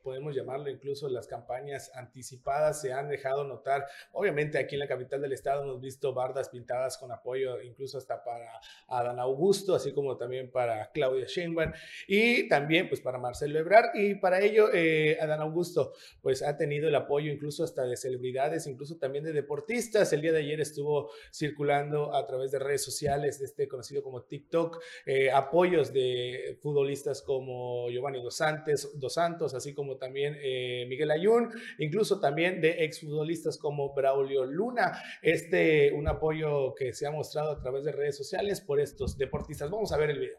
podemos 0.03 0.35
llamarlo 0.35 0.69
incluso 0.69 1.09
las 1.09 1.27
campañas 1.27 1.91
anticipadas 1.95 2.81
se 2.81 2.93
han 2.93 3.09
dejado 3.09 3.43
notar. 3.43 3.85
Obviamente 4.11 4.57
aquí 4.57 4.75
en 4.75 4.79
la 4.79 4.87
capital 4.87 5.21
del 5.21 5.33
estado 5.33 5.63
hemos 5.63 5.81
visto 5.81 6.13
bardas 6.13 6.49
pintadas 6.49 6.97
con 6.97 7.11
apoyo 7.11 7.61
incluso 7.61 7.97
hasta 7.97 8.23
para 8.23 8.59
Adán 8.87 9.19
Augusto, 9.19 9.75
así 9.75 9.93
como 9.93 10.17
también 10.17 10.51
para 10.51 10.91
Claudia 10.91 11.25
Sheinbaum 11.25 11.71
y 12.07 12.47
también 12.47 12.87
pues 12.89 13.01
para 13.01 13.17
Marcelo 13.17 13.59
Ebrard 13.59 13.95
y 13.95 14.15
para 14.15 14.41
ello 14.41 14.69
eh, 14.73 15.17
Adán 15.19 15.41
Augusto 15.41 15.93
pues 16.21 16.41
ha 16.41 16.57
tenido 16.57 16.87
el 16.87 16.95
apoyo 16.95 17.31
incluso 17.31 17.63
hasta 17.63 17.83
de 17.83 17.97
celebridades, 17.97 18.67
incluso 18.67 18.97
también 18.97 19.23
de 19.23 19.33
deportistas. 19.33 20.11
El 20.13 20.21
día 20.21 20.31
de 20.31 20.39
ayer 20.39 20.61
estuvo 20.61 21.09
circulando 21.31 22.15
a 22.15 22.25
través 22.25 22.51
de 22.51 22.59
redes 22.59 22.83
sociales, 22.83 23.39
de 23.39 23.45
este 23.45 23.67
conocido 23.67 24.03
como 24.03 24.23
TikTok, 24.23 24.81
eh, 25.05 25.31
apoyos 25.31 25.93
de 25.93 26.57
futbolistas 26.61 27.21
como 27.21 27.89
Giovanni 27.89 28.21
Dos 28.21 28.37
Santos, 28.37 28.99
Dos 28.99 29.13
Santos 29.13 29.36
así 29.53 29.73
como 29.73 29.97
también 29.97 30.37
eh, 30.41 30.85
Miguel 30.89 31.11
Ayun, 31.11 31.49
incluso 31.79 32.19
también 32.19 32.61
de 32.61 32.83
exfutbolistas 32.85 33.57
como 33.57 33.93
Braulio 33.93 34.45
Luna. 34.45 35.01
Este, 35.21 35.91
un 35.93 36.07
apoyo 36.07 36.73
que 36.75 36.93
se 36.93 37.07
ha 37.07 37.11
mostrado 37.11 37.51
a 37.51 37.59
través 37.59 37.85
de 37.85 37.91
redes 37.91 38.17
sociales 38.17 38.61
por 38.61 38.79
estos 38.79 39.17
deportistas. 39.17 39.69
Vamos 39.69 39.91
a 39.91 39.97
ver 39.97 40.11
el 40.11 40.19
video. 40.19 40.37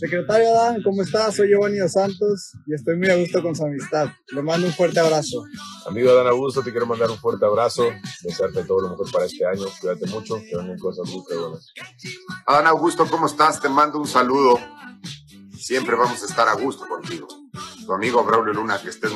Secretario 0.00 0.48
Adán, 0.48 0.82
¿cómo 0.82 1.02
estás? 1.02 1.36
Soy 1.36 1.48
Giovanni 1.48 1.78
Santos 1.88 2.52
y 2.66 2.74
estoy 2.74 2.96
muy 2.96 3.08
a 3.08 3.16
gusto 3.16 3.42
con 3.42 3.54
su 3.54 3.64
amistad. 3.64 4.08
Le 4.32 4.42
mando 4.42 4.66
un 4.66 4.72
fuerte 4.72 5.00
abrazo. 5.00 5.44
Amigo 5.86 6.10
Adán 6.10 6.26
Augusto, 6.26 6.62
te 6.62 6.70
quiero 6.70 6.86
mandar 6.86 7.10
un 7.10 7.16
fuerte 7.16 7.46
abrazo, 7.46 7.90
desearte 8.22 8.64
todo 8.64 8.82
lo 8.82 8.90
mejor 8.90 9.10
para 9.10 9.24
este 9.24 9.46
año, 9.46 9.64
cuídate 9.80 10.06
mucho, 10.06 10.36
que 10.36 10.56
vengan 10.56 10.78
cosas 10.78 11.08
muy 11.08 11.22
buenas. 11.24 11.72
Adán 12.46 12.66
Augusto, 12.66 13.06
¿cómo 13.10 13.26
estás? 13.26 13.60
Te 13.60 13.68
mando 13.68 13.98
un 13.98 14.06
saludo 14.06 14.58
Siempre 15.68 15.94
vamos 15.96 16.22
a 16.22 16.24
estar 16.24 16.48
a 16.48 16.54
gusto 16.54 16.88
contigo. 16.88 17.28
Tu 17.84 17.92
amigo 17.92 18.24
Braulio 18.24 18.54
Luna, 18.54 18.80
que 18.82 18.88
estés 18.88 19.14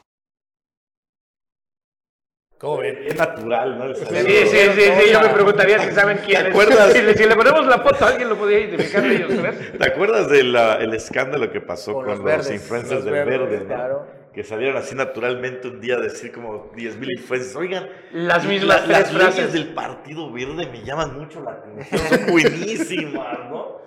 ¿Cómo 2.58 2.76
ven? 2.76 2.98
Bien 3.02 3.16
natural, 3.16 3.78
¿no? 3.78 3.94
Sí, 3.94 4.04
sí, 4.04 4.46
sí, 4.50 4.82
sí, 5.00 5.10
yo 5.10 5.20
me 5.22 5.30
preguntaría 5.30 5.78
si 5.78 5.92
saben 5.92 6.18
quién 6.18 6.42
¿Te 6.42 6.48
es. 6.50 6.54
acuerdas? 6.54 6.92
Si 6.92 7.00
le, 7.00 7.14
si 7.16 7.24
le 7.24 7.36
ponemos 7.36 7.66
la 7.66 7.78
foto, 7.78 8.04
alguien 8.04 8.28
lo 8.28 8.36
podría 8.36 8.60
identificar 8.60 9.02
de 9.02 9.16
ellos. 9.16 9.30
¿Te 9.78 9.86
acuerdas 9.88 10.28
del 10.28 10.54
escándalo 10.94 11.50
que 11.50 11.62
pasó 11.62 11.94
Con 11.94 12.04
con, 12.18 12.22
los 12.22 12.50
influencers 12.50 12.96
los 12.96 13.04
del 13.06 13.14
verdes, 13.14 13.38
verde? 13.48 13.58
¿no? 13.60 13.66
claro. 13.74 14.06
Que 14.34 14.44
salieron 14.44 14.76
así 14.76 14.94
naturalmente 14.94 15.68
un 15.68 15.80
día 15.80 15.94
a 15.96 16.00
decir 16.00 16.32
como 16.32 16.70
10 16.76 16.98
mil 16.98 17.12
influencers. 17.12 17.56
Oigan, 17.56 17.88
Las 18.12 18.44
mismas 18.44 18.86
la- 18.86 18.98
las 19.00 19.10
frases. 19.10 19.54
del 19.54 19.72
Partido 19.72 20.30
Verde 20.30 20.66
me 20.70 20.84
llaman 20.84 21.18
mucho 21.18 21.40
la 21.40 21.52
atención. 21.52 22.00
Son 22.10 22.26
buenísimas, 22.30 23.38
¿no? 23.50 23.80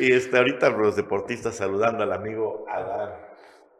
Y 0.00 0.12
este, 0.12 0.36
ahorita 0.38 0.70
los 0.70 0.96
deportistas 0.96 1.56
saludando 1.56 2.04
al 2.04 2.12
amigo 2.12 2.64
Adán. 2.68 3.10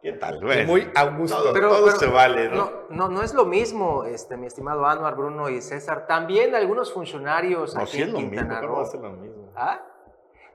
¿Qué 0.03 0.13
tal? 0.13 0.39
Bueno, 0.41 0.65
Muy 0.67 0.89
Augusto. 0.95 1.37
todo, 1.37 1.53
Pero- 1.53 1.69
todo 1.69 1.85
pero- 1.85 1.97
se 1.97 2.07
vale, 2.07 2.49
¿no? 2.49 2.55
No, 2.55 2.71
no, 2.89 3.07
no 3.09 3.21
es 3.23 3.33
lo 3.33 3.45
mismo, 3.45 4.03
este, 4.03 4.35
mi 4.37 4.47
estimado 4.47 4.85
Anuar, 4.85 5.15
Bruno 5.15 5.49
y 5.49 5.61
César. 5.61 6.07
También 6.07 6.55
algunos 6.55 6.91
funcionarios 6.93 7.75
No, 7.75 7.81
aquí 7.81 7.91
sí 7.91 8.01
es 8.01 8.07
en 8.07 8.13
lo 8.13 8.19
mismo, 8.19 8.31
Quintana 8.37 8.61
¿cómo 8.61 8.73
va 8.73 8.79
a 8.81 8.83
Roo. 8.85 8.91
ser 8.91 9.01
lo 9.01 9.11
mismo? 9.11 9.51
¿Ah? 9.55 9.79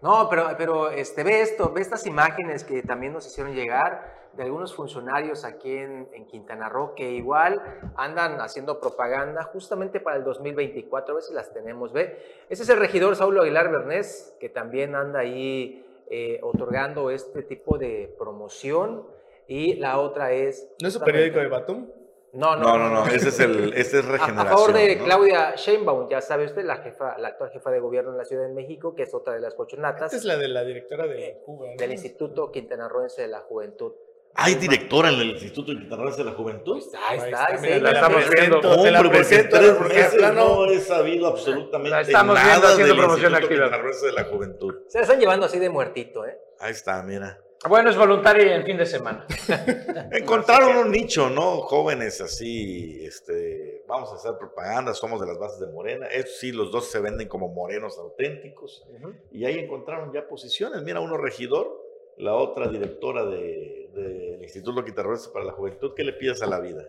No, 0.03 0.29
pero, 0.29 0.49
pero 0.59 0.91
este, 0.91 1.23
ve 1.25 1.41
esto, 1.43 1.73
ve 1.73 1.81
estas 1.81 2.07
imágenes 2.07 2.65
que 2.65 2.83
también 2.83 3.13
nos 3.13 3.27
hicieron 3.27 3.55
llegar 3.55 4.26
de 4.37 4.43
algunos 4.43 4.75
funcionarios 4.75 5.45
aquí 5.45 5.71
en, 5.77 6.09
en 6.13 6.27
Quintana 6.27 6.69
Roo 6.69 6.95
que 6.95 7.11
igual 7.13 7.61
andan 7.97 8.41
haciendo 8.41 8.79
propaganda 8.81 9.43
justamente 9.45 9.99
para 10.01 10.17
el 10.17 10.25
2024, 10.25 11.13
a 11.13 11.15
ver 11.17 11.23
si 11.23 11.33
las 11.35 11.53
tenemos, 11.53 11.93
ve. 11.93 12.19
Ese 12.49 12.63
es 12.65 12.69
el 12.69 12.79
regidor 12.79 13.17
Saulo 13.17 13.43
Aguilar 13.43 13.71
Bernés, 13.71 14.37
que 14.39 14.49
también 14.49 14.95
anda 14.95 15.21
ahí 15.21 15.85
eh, 16.11 16.39
otorgando 16.43 17.11
este 17.11 17.43
tipo 17.43 17.79
de 17.79 18.15
promoción. 18.19 19.07
Y 19.49 19.75
la 19.77 19.99
otra 20.01 20.33
es... 20.33 20.69
¿No 20.83 20.89
es 20.89 20.95
su 20.95 20.99
justamente- 20.99 21.13
periódico 21.31 21.41
de 21.41 21.49
Batum? 21.49 21.89
No, 22.33 22.55
No, 22.55 22.77
no, 22.77 22.91
no, 22.91 23.07
ese 23.07 23.31
es 23.31 23.41
el, 23.41 23.73
este 23.75 24.01
es 24.01 24.05
a- 24.05 24.11
regeneración. 24.13 24.39
A, 24.47 24.51
favor 24.51 24.73
de 24.75 24.97
¿no? 24.97 25.05
Claudia 25.05 25.55
Sheinbaum, 25.55 26.09
ya 26.11 26.21
sabe 26.21 26.45
usted, 26.45 26.65
la 26.65 26.77
jefa, 26.79 27.17
la 27.17 27.29
actual 27.29 27.51
jefa 27.51 27.71
de 27.71 27.81
gobierno 27.81 28.11
en 28.11 28.19
la 28.19 28.25
Ciudad 28.27 28.47
de 28.47 28.53
México, 28.53 28.95
que 28.95 29.05
es 29.05 29.15
otra 29.15 29.33
de 29.33 29.41
las 29.41 29.55
cochonatas 29.55 30.07
Esta 30.13 30.17
es 30.17 30.25
la 30.25 30.37
de 30.37 30.49
la 30.49 30.63
directora 30.65 31.07
de 31.07 31.41
Cuba. 31.47 31.69
¿no? 31.69 31.77
del 31.79 31.93
Instituto 31.93 32.51
Quintanarroense 32.53 33.23
de 33.23 33.29
la 33.29 33.41
Juventud. 33.41 33.93
¿Hay 34.39 34.55
directora 34.57 35.09
en 35.11 35.21
el 35.21 35.31
Instituto 35.31 35.73
Quintanarroense 35.73 36.19
de 36.23 36.31
la 36.31 36.37
Juventud? 36.37 36.83
Ahí 37.09 37.19
Ahí 37.19 37.31
está, 37.31 37.45
está, 37.47 37.57
sí, 37.59 37.63
mira, 37.63 37.79
la 37.79 37.91
estamos 37.93 38.25
viendo. 38.31 38.61
Te 38.61 38.67
la 38.69 38.75
Hombre, 38.75 38.93
porque 39.21 39.35
en 39.37 39.49
tres 39.49 39.81
meses 39.81 40.15
plano- 40.15 40.35
no 40.67 40.71
he 40.71 40.81
sabido 40.81 41.27
absolutamente 41.29 41.91
La 41.91 42.01
estamos 42.03 42.35
viendo 42.35 42.51
nada 42.61 42.69
haciendo 42.73 42.95
del 42.95 42.97
promoción 42.97 43.33
Instituto 43.33 43.65
activa. 43.65 44.03
De 44.07 44.13
la 44.13 44.25
Juventud. 44.25 44.75
Se 44.89 44.99
la 44.99 45.03
están 45.05 45.21
llevando 45.21 45.47
así 45.47 45.59
de 45.59 45.71
muertito, 45.71 46.27
¿eh? 46.27 46.39
Ahí 46.61 46.73
está, 46.73 47.03
mira. 47.03 47.41
Bueno, 47.67 47.89
es 47.91 47.97
voluntario 47.97 48.53
en 48.55 48.65
fin 48.65 48.77
de 48.77 48.85
semana. 48.87 49.27
Encontraron 50.13 50.77
un 50.77 50.91
nicho, 50.91 51.31
¿no? 51.31 51.63
Jóvenes 51.63 52.21
así, 52.21 53.05
este, 53.05 53.83
vamos 53.89 54.13
a 54.13 54.17
hacer 54.17 54.33
propaganda, 54.39 54.93
somos 54.95 55.21
de 55.21 55.27
las 55.27 55.39
bases 55.39 55.61
de 55.61 55.67
Morena. 55.69 56.07
Eso 56.07 56.29
sí, 56.39 56.53
los 56.53 56.71
dos 56.71 56.91
se 56.91 57.01
venden 57.01 57.29
como 57.29 57.49
morenos 57.49 57.99
auténticos. 57.99 58.85
Y 59.33 59.47
ahí 59.47 59.59
encontraron 59.59 60.13
ya 60.13 60.29
posiciones. 60.29 60.83
Mira, 60.83 61.01
uno 61.01 61.17
regidor, 61.17 61.83
la 62.19 62.35
otra 62.35 62.69
directora 62.69 63.25
de- 63.25 63.91
del 63.95 64.43
Instituto 64.43 64.85
Quintanarroense 64.85 65.31
para 65.31 65.45
la 65.45 65.53
Juventud. 65.53 65.93
¿Qué 65.95 66.05
le 66.05 66.13
pides 66.13 66.43
a 66.43 66.47
la 66.47 66.61
vida? 66.61 66.85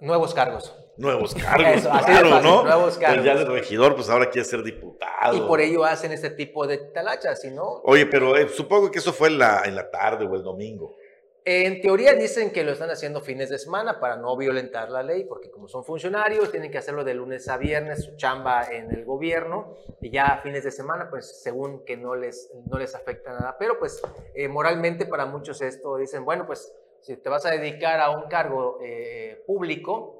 Nuevos 0.00 0.34
cargos. 0.34 0.76
Nuevos 0.96 1.34
cargos, 1.34 1.66
Eso, 1.76 1.88
de 1.90 1.98
claro, 2.04 2.28
fácil, 2.30 2.50
¿no? 2.50 2.62
nuevos 2.64 2.84
Pues 2.84 3.00
ya 3.00 3.06
cargos. 3.24 3.40
el 3.40 3.46
regidor, 3.46 3.94
pues 3.94 4.10
ahora 4.10 4.28
quiere 4.28 4.44
ser 4.46 4.62
diputado. 4.62 5.36
Y 5.36 5.40
por 5.40 5.60
ello 5.60 5.84
hacen 5.84 6.12
este 6.12 6.30
tipo 6.30 6.66
de 6.66 6.78
talachas, 6.78 7.40
si 7.40 7.50
no, 7.50 7.80
Oye, 7.84 8.04
pero 8.06 8.36
eh, 8.36 8.48
supongo 8.48 8.90
que 8.90 8.98
eso 8.98 9.12
fue 9.12 9.28
en 9.28 9.38
la, 9.38 9.62
en 9.64 9.74
la 9.74 9.90
tarde 9.90 10.26
o 10.26 10.34
el 10.34 10.42
domingo. 10.42 10.96
En 11.44 11.80
teoría 11.80 12.14
dicen 12.14 12.52
que 12.52 12.62
lo 12.62 12.70
están 12.70 12.90
haciendo 12.90 13.20
fines 13.20 13.50
de 13.50 13.58
semana 13.58 13.98
para 13.98 14.16
no 14.16 14.36
violentar 14.36 14.90
la 14.90 15.02
ley, 15.02 15.24
porque 15.24 15.50
como 15.50 15.66
son 15.66 15.84
funcionarios, 15.84 16.52
tienen 16.52 16.70
que 16.70 16.78
hacerlo 16.78 17.02
de 17.02 17.14
lunes 17.14 17.48
a 17.48 17.56
viernes, 17.56 18.04
su 18.04 18.16
chamba 18.16 18.70
en 18.70 18.92
el 18.92 19.04
gobierno, 19.04 19.74
y 20.00 20.10
ya 20.10 20.38
fines 20.44 20.62
de 20.62 20.70
semana, 20.70 21.10
pues 21.10 21.42
según 21.42 21.84
que 21.84 21.96
no 21.96 22.14
les, 22.14 22.48
no 22.66 22.78
les 22.78 22.94
afecta 22.94 23.32
nada. 23.32 23.56
Pero 23.58 23.76
pues 23.80 24.00
eh, 24.34 24.46
moralmente 24.46 25.04
para 25.04 25.26
muchos 25.26 25.60
esto 25.62 25.96
dicen, 25.96 26.24
bueno, 26.24 26.46
pues 26.46 26.72
si 27.00 27.16
te 27.16 27.28
vas 27.28 27.44
a 27.44 27.50
dedicar 27.50 27.98
a 27.98 28.10
un 28.10 28.28
cargo 28.28 28.78
eh, 28.80 29.42
público, 29.44 30.18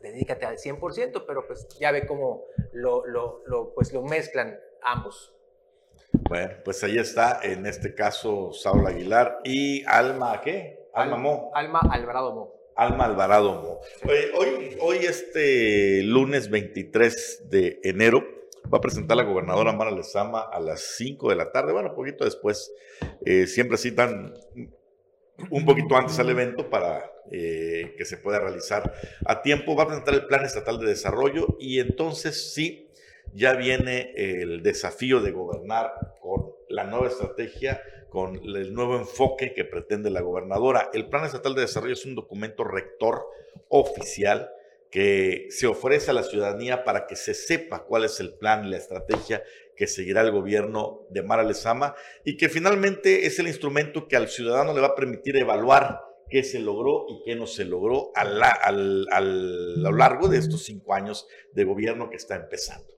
dedícate 0.00 0.46
al 0.46 0.56
100%, 0.56 1.24
pero 1.26 1.46
pues 1.46 1.68
ya 1.78 1.90
ve 1.90 2.06
cómo 2.06 2.44
lo, 2.72 3.04
lo, 3.06 3.72
pues, 3.74 3.92
lo 3.92 4.02
mezclan 4.02 4.58
ambos. 4.80 5.34
Bueno, 6.22 6.54
pues 6.64 6.82
ahí 6.84 6.98
está, 6.98 7.40
en 7.42 7.66
este 7.66 7.94
caso, 7.94 8.52
Saúl 8.52 8.86
Aguilar 8.86 9.40
y 9.44 9.84
Alma, 9.84 10.40
¿qué? 10.40 10.88
Alma 10.92 11.16
Mo. 11.16 11.50
Alma 11.54 11.80
Alvarado 11.90 12.32
Mo. 12.32 12.54
Alma 12.76 13.04
Alvarado 13.04 13.62
Mo. 13.62 13.80
Oye, 14.08 14.30
hoy, 14.36 14.76
hoy, 14.80 14.96
este 14.98 16.02
lunes 16.02 16.50
23 16.50 17.50
de 17.50 17.80
enero, 17.82 18.24
va 18.72 18.78
a 18.78 18.80
presentar 18.80 19.16
la 19.16 19.24
gobernadora 19.24 19.72
Mara 19.72 19.90
Lezama 19.90 20.40
a 20.40 20.60
las 20.60 20.96
5 20.96 21.30
de 21.30 21.36
la 21.36 21.50
tarde, 21.50 21.72
bueno, 21.72 21.94
poquito 21.94 22.24
después. 22.24 22.72
Eh, 23.24 23.46
siempre 23.46 23.76
citan 23.76 24.34
un 25.50 25.64
poquito 25.64 25.96
antes 25.96 26.18
al 26.18 26.30
evento 26.30 26.70
para 26.70 27.10
eh, 27.30 27.94
que 27.98 28.04
se 28.04 28.18
pueda 28.18 28.38
realizar 28.38 28.94
a 29.24 29.42
tiempo. 29.42 29.74
Va 29.74 29.84
a 29.84 29.86
presentar 29.88 30.14
el 30.14 30.26
Plan 30.26 30.44
Estatal 30.44 30.78
de 30.78 30.86
Desarrollo 30.86 31.56
y 31.58 31.80
entonces 31.80 32.52
sí, 32.52 32.88
ya 33.32 33.54
viene 33.54 34.12
el 34.16 34.62
desafío 34.62 35.20
de 35.20 35.32
gobernar 35.32 35.92
con 36.20 36.52
la 36.68 36.84
nueva 36.84 37.08
estrategia, 37.08 37.82
con 38.10 38.36
el 38.36 38.72
nuevo 38.74 38.96
enfoque 38.96 39.54
que 39.54 39.64
pretende 39.64 40.10
la 40.10 40.20
gobernadora. 40.20 40.90
El 40.92 41.08
Plan 41.08 41.24
Estatal 41.24 41.54
de 41.54 41.62
Desarrollo 41.62 41.94
es 41.94 42.04
un 42.04 42.14
documento 42.14 42.64
rector 42.64 43.26
oficial 43.68 44.50
que 44.94 45.48
se 45.50 45.66
ofrece 45.66 46.12
a 46.12 46.14
la 46.14 46.22
ciudadanía 46.22 46.84
para 46.84 47.08
que 47.08 47.16
se 47.16 47.34
sepa 47.34 47.84
cuál 47.84 48.04
es 48.04 48.20
el 48.20 48.34
plan 48.34 48.64
y 48.64 48.70
la 48.70 48.76
estrategia 48.76 49.42
que 49.74 49.88
seguirá 49.88 50.20
el 50.20 50.30
gobierno 50.30 51.00
de 51.10 51.24
Mara 51.24 51.42
Lezama 51.42 51.96
y 52.24 52.36
que 52.36 52.48
finalmente 52.48 53.26
es 53.26 53.40
el 53.40 53.48
instrumento 53.48 54.06
que 54.06 54.14
al 54.14 54.28
ciudadano 54.28 54.72
le 54.72 54.80
va 54.80 54.88
a 54.88 54.94
permitir 54.94 55.36
evaluar 55.36 56.00
qué 56.30 56.44
se 56.44 56.60
logró 56.60 57.06
y 57.08 57.22
qué 57.24 57.34
no 57.34 57.48
se 57.48 57.64
logró 57.64 58.12
a, 58.14 58.20
a 58.20 58.70
lo 58.70 59.90
largo 59.90 60.28
de 60.28 60.38
estos 60.38 60.62
cinco 60.62 60.94
años 60.94 61.26
de 61.52 61.64
gobierno 61.64 62.08
que 62.08 62.16
está 62.16 62.36
empezando. 62.36 62.93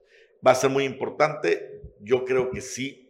Va 0.47 0.51
a 0.51 0.55
ser 0.55 0.69
muy 0.69 0.85
importante, 0.85 1.81
yo 1.99 2.23
creo 2.23 2.49
que 2.49 2.61
sí. 2.61 3.03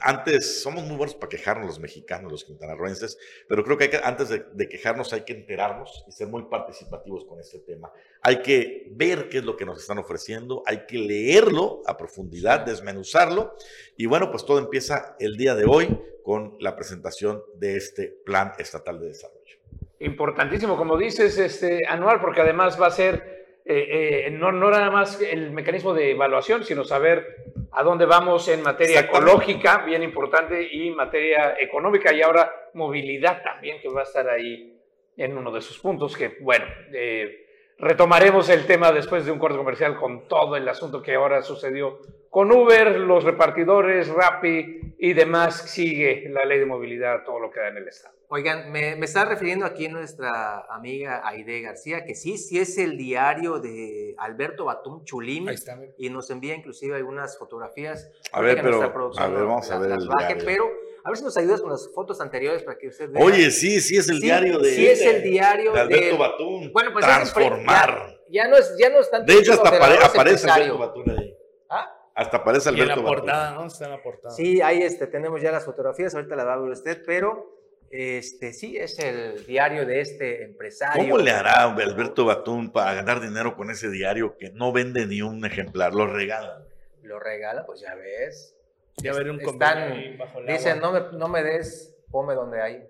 Antes, 0.00 0.62
somos 0.62 0.84
muy 0.84 0.96
buenos 0.96 1.14
para 1.14 1.28
quejarnos 1.28 1.66
los 1.66 1.78
mexicanos, 1.78 2.32
los 2.32 2.44
quintanarroenses, 2.44 3.18
pero 3.46 3.62
creo 3.62 3.76
que, 3.76 3.84
hay 3.84 3.90
que 3.90 4.00
antes 4.02 4.30
de, 4.30 4.46
de 4.54 4.66
quejarnos 4.66 5.12
hay 5.12 5.20
que 5.20 5.34
enterarnos 5.34 6.02
y 6.08 6.12
ser 6.12 6.28
muy 6.28 6.44
participativos 6.44 7.26
con 7.26 7.38
este 7.40 7.58
tema. 7.58 7.92
Hay 8.22 8.40
que 8.40 8.88
ver 8.92 9.28
qué 9.28 9.38
es 9.38 9.44
lo 9.44 9.56
que 9.58 9.66
nos 9.66 9.78
están 9.80 9.98
ofreciendo, 9.98 10.62
hay 10.64 10.86
que 10.86 10.96
leerlo 10.96 11.82
a 11.86 11.98
profundidad, 11.98 12.60
desmenuzarlo 12.64 13.54
y 13.98 14.06
bueno, 14.06 14.30
pues 14.30 14.46
todo 14.46 14.58
empieza 14.58 15.16
el 15.20 15.36
día 15.36 15.54
de 15.54 15.66
hoy 15.66 15.94
con 16.24 16.56
la 16.58 16.74
presentación 16.74 17.42
de 17.56 17.76
este 17.76 18.08
Plan 18.24 18.54
Estatal 18.58 18.98
de 18.98 19.08
Desarrollo. 19.08 19.58
Importantísimo, 19.98 20.78
como 20.78 20.96
dices, 20.96 21.36
este, 21.36 21.86
anual, 21.86 22.20
porque 22.22 22.40
además 22.40 22.80
va 22.80 22.86
a 22.86 22.90
ser 22.90 23.39
eh, 23.64 24.26
eh, 24.26 24.30
no, 24.30 24.52
no 24.52 24.70
nada 24.70 24.90
más 24.90 25.20
el 25.20 25.50
mecanismo 25.52 25.94
de 25.94 26.12
evaluación, 26.12 26.64
sino 26.64 26.84
saber 26.84 27.36
a 27.72 27.82
dónde 27.82 28.06
vamos 28.06 28.48
en 28.48 28.62
materia 28.62 29.00
ecológica, 29.00 29.84
bien 29.84 30.02
importante, 30.02 30.68
y 30.72 30.90
materia 30.90 31.56
económica, 31.60 32.12
y 32.12 32.22
ahora 32.22 32.70
movilidad 32.74 33.42
también, 33.42 33.80
que 33.80 33.88
va 33.88 34.00
a 34.00 34.04
estar 34.04 34.28
ahí 34.28 34.76
en 35.16 35.36
uno 35.36 35.52
de 35.52 35.60
sus 35.60 35.78
puntos, 35.78 36.16
que 36.16 36.36
bueno, 36.40 36.64
eh, 36.92 37.46
retomaremos 37.80 38.48
el 38.48 38.66
tema 38.66 38.92
después 38.92 39.24
de 39.24 39.32
un 39.32 39.38
corte 39.38 39.56
comercial 39.56 39.96
con 39.96 40.28
todo 40.28 40.56
el 40.56 40.68
asunto 40.68 41.02
que 41.02 41.14
ahora 41.14 41.42
sucedió 41.42 41.98
con 42.28 42.52
Uber, 42.52 42.96
los 42.96 43.24
repartidores, 43.24 44.08
Rappi 44.08 44.94
y 44.98 45.12
demás, 45.14 45.62
sigue 45.70 46.28
la 46.30 46.44
ley 46.44 46.60
de 46.60 46.66
movilidad, 46.66 47.24
todo 47.24 47.40
lo 47.40 47.50
que 47.50 47.58
da 47.58 47.68
en 47.68 47.78
el 47.78 47.88
Estado. 47.88 48.14
Oigan, 48.28 48.70
me, 48.70 48.94
me 48.94 49.06
está 49.06 49.24
refiriendo 49.24 49.66
aquí 49.66 49.88
nuestra 49.88 50.60
amiga 50.70 51.22
Aide 51.26 51.62
García, 51.62 52.04
que 52.04 52.14
sí, 52.14 52.38
sí 52.38 52.60
es 52.60 52.78
el 52.78 52.96
diario 52.96 53.58
de 53.58 54.14
Alberto 54.18 54.66
Batum 54.66 55.02
Chulim. 55.04 55.48
Ahí 55.48 55.56
está. 55.56 55.76
Y 55.98 56.10
nos 56.10 56.30
envía 56.30 56.54
inclusive 56.54 56.94
algunas 56.94 57.36
fotografías. 57.36 58.08
A 58.30 58.40
ver, 58.40 58.56
pero, 58.56 58.68
nuestra 58.68 58.92
producción 58.92 59.24
a 59.24 59.28
ver, 59.36 59.44
vamos 59.46 59.68
a 59.68 59.74
las- 59.74 59.82
ver 59.88 59.98
el 59.98 60.06
baje, 60.08 60.34
diario. 60.36 60.44
Pero 60.46 60.64
a 61.04 61.10
ver 61.10 61.16
si 61.18 61.24
nos 61.24 61.36
ayudas 61.36 61.60
con 61.60 61.70
las 61.70 61.88
fotos 61.94 62.20
anteriores 62.20 62.62
para 62.62 62.76
que 62.78 62.88
usted 62.88 63.10
vea. 63.10 63.24
Oye, 63.24 63.50
sí, 63.50 63.80
sí 63.80 63.96
es 63.96 64.08
el 64.08 64.16
Sí, 64.16 64.22
diario 64.22 64.58
de, 64.58 64.70
sí 64.74 64.86
es 64.86 65.00
el 65.02 65.22
diario 65.22 65.72
de 65.72 65.80
Alberto 65.80 66.06
de- 66.06 66.16
Batún. 66.18 66.72
Bueno, 66.72 66.92
pues 66.92 67.04
Transformar. 67.04 68.18
Ya, 68.28 68.44
ya 68.44 68.48
no 68.48 68.56
es, 68.56 68.74
ya 68.78 68.88
no 68.90 69.00
es 69.00 69.10
tanto 69.10 69.32
De 69.32 69.38
hecho, 69.38 69.52
hasta 69.54 69.70
apare- 69.70 69.96
aparece 70.04 70.16
empresario. 70.46 70.74
Alberto 70.74 70.78
Batún 70.78 71.10
ahí. 71.18 71.36
¿Ah? 71.68 71.96
Hasta 72.14 72.36
aparece 72.38 72.70
Y 72.70 72.74
en 72.74 72.80
Alberto 72.82 72.96
la 73.02 73.02
Batún. 73.08 73.16
portada, 73.24 73.50
¿no? 73.54 73.66
Está 73.66 73.84
en 73.86 73.90
la 73.92 74.02
portada. 74.02 74.34
Sí, 74.34 74.60
ahí 74.60 74.82
este, 74.82 75.06
tenemos 75.06 75.40
ya 75.40 75.52
las 75.52 75.64
fotografías, 75.64 76.14
ahorita 76.14 76.36
las 76.36 76.46
va 76.46 76.54
a 76.54 76.58
ver 76.60 76.70
usted, 76.70 77.02
pero 77.06 77.56
este, 77.90 78.52
sí 78.52 78.76
es 78.76 78.98
el 79.00 79.44
diario 79.46 79.84
de 79.86 80.00
este 80.00 80.44
empresario. 80.44 81.02
¿Cómo 81.02 81.18
le 81.18 81.30
hará 81.32 81.62
Alberto 81.64 82.24
Batún 82.24 82.70
para 82.72 82.94
ganar 82.94 83.20
dinero 83.20 83.56
con 83.56 83.70
ese 83.70 83.90
diario 83.90 84.36
que 84.38 84.50
no 84.50 84.70
vende 84.72 85.06
ni 85.06 85.22
un 85.22 85.44
ejemplar? 85.44 85.92
Lo 85.94 86.06
regalan. 86.06 86.64
Lo 87.02 87.18
regala, 87.18 87.64
pues 87.66 87.80
ya 87.80 87.94
ves. 87.96 88.54
Ya 89.02 89.12
veré 89.12 89.30
un 89.30 89.40
Están- 89.40 89.92
ahí 89.92 90.16
bajo 90.16 90.38
el 90.40 90.46
Dicen, 90.46 90.78
agua. 90.84 91.00
no 91.00 91.12
me, 91.12 91.18
no 91.18 91.28
me 91.28 91.42
des, 91.42 91.96
ponme 92.10 92.34
donde 92.34 92.60
hay. 92.62 92.88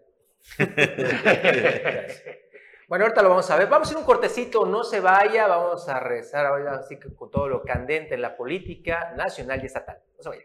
Bueno, 2.88 3.04
ahorita 3.04 3.22
lo 3.22 3.28
vamos 3.28 3.48
a 3.48 3.56
ver. 3.56 3.68
Vamos 3.68 3.88
a 3.88 3.92
ir 3.92 3.98
un 3.98 4.04
cortecito, 4.04 4.66
no 4.66 4.82
se 4.82 4.98
vaya, 4.98 5.46
vamos 5.46 5.88
a 5.88 6.00
rezar 6.00 6.44
ahora 6.44 6.74
así 6.74 6.98
que 6.98 7.14
con 7.14 7.30
todo 7.30 7.46
lo 7.46 7.62
candente 7.62 8.16
en 8.16 8.22
la 8.22 8.36
política 8.36 9.12
nacional 9.16 9.62
y 9.62 9.66
estatal. 9.66 9.98
No 10.16 10.22
se 10.24 10.28
vaya. 10.28 10.42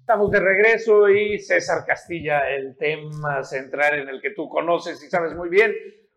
Estamos 0.00 0.30
de 0.30 0.40
regreso 0.40 1.08
y 1.08 1.38
César 1.38 1.86
Castilla, 1.86 2.50
el 2.50 2.76
tema 2.76 3.42
central 3.44 4.00
en 4.00 4.08
el 4.10 4.20
que 4.20 4.32
tú 4.32 4.46
conoces 4.50 5.02
y 5.02 5.08
sabes 5.08 5.34
muy 5.34 5.48
bien, 5.48 5.72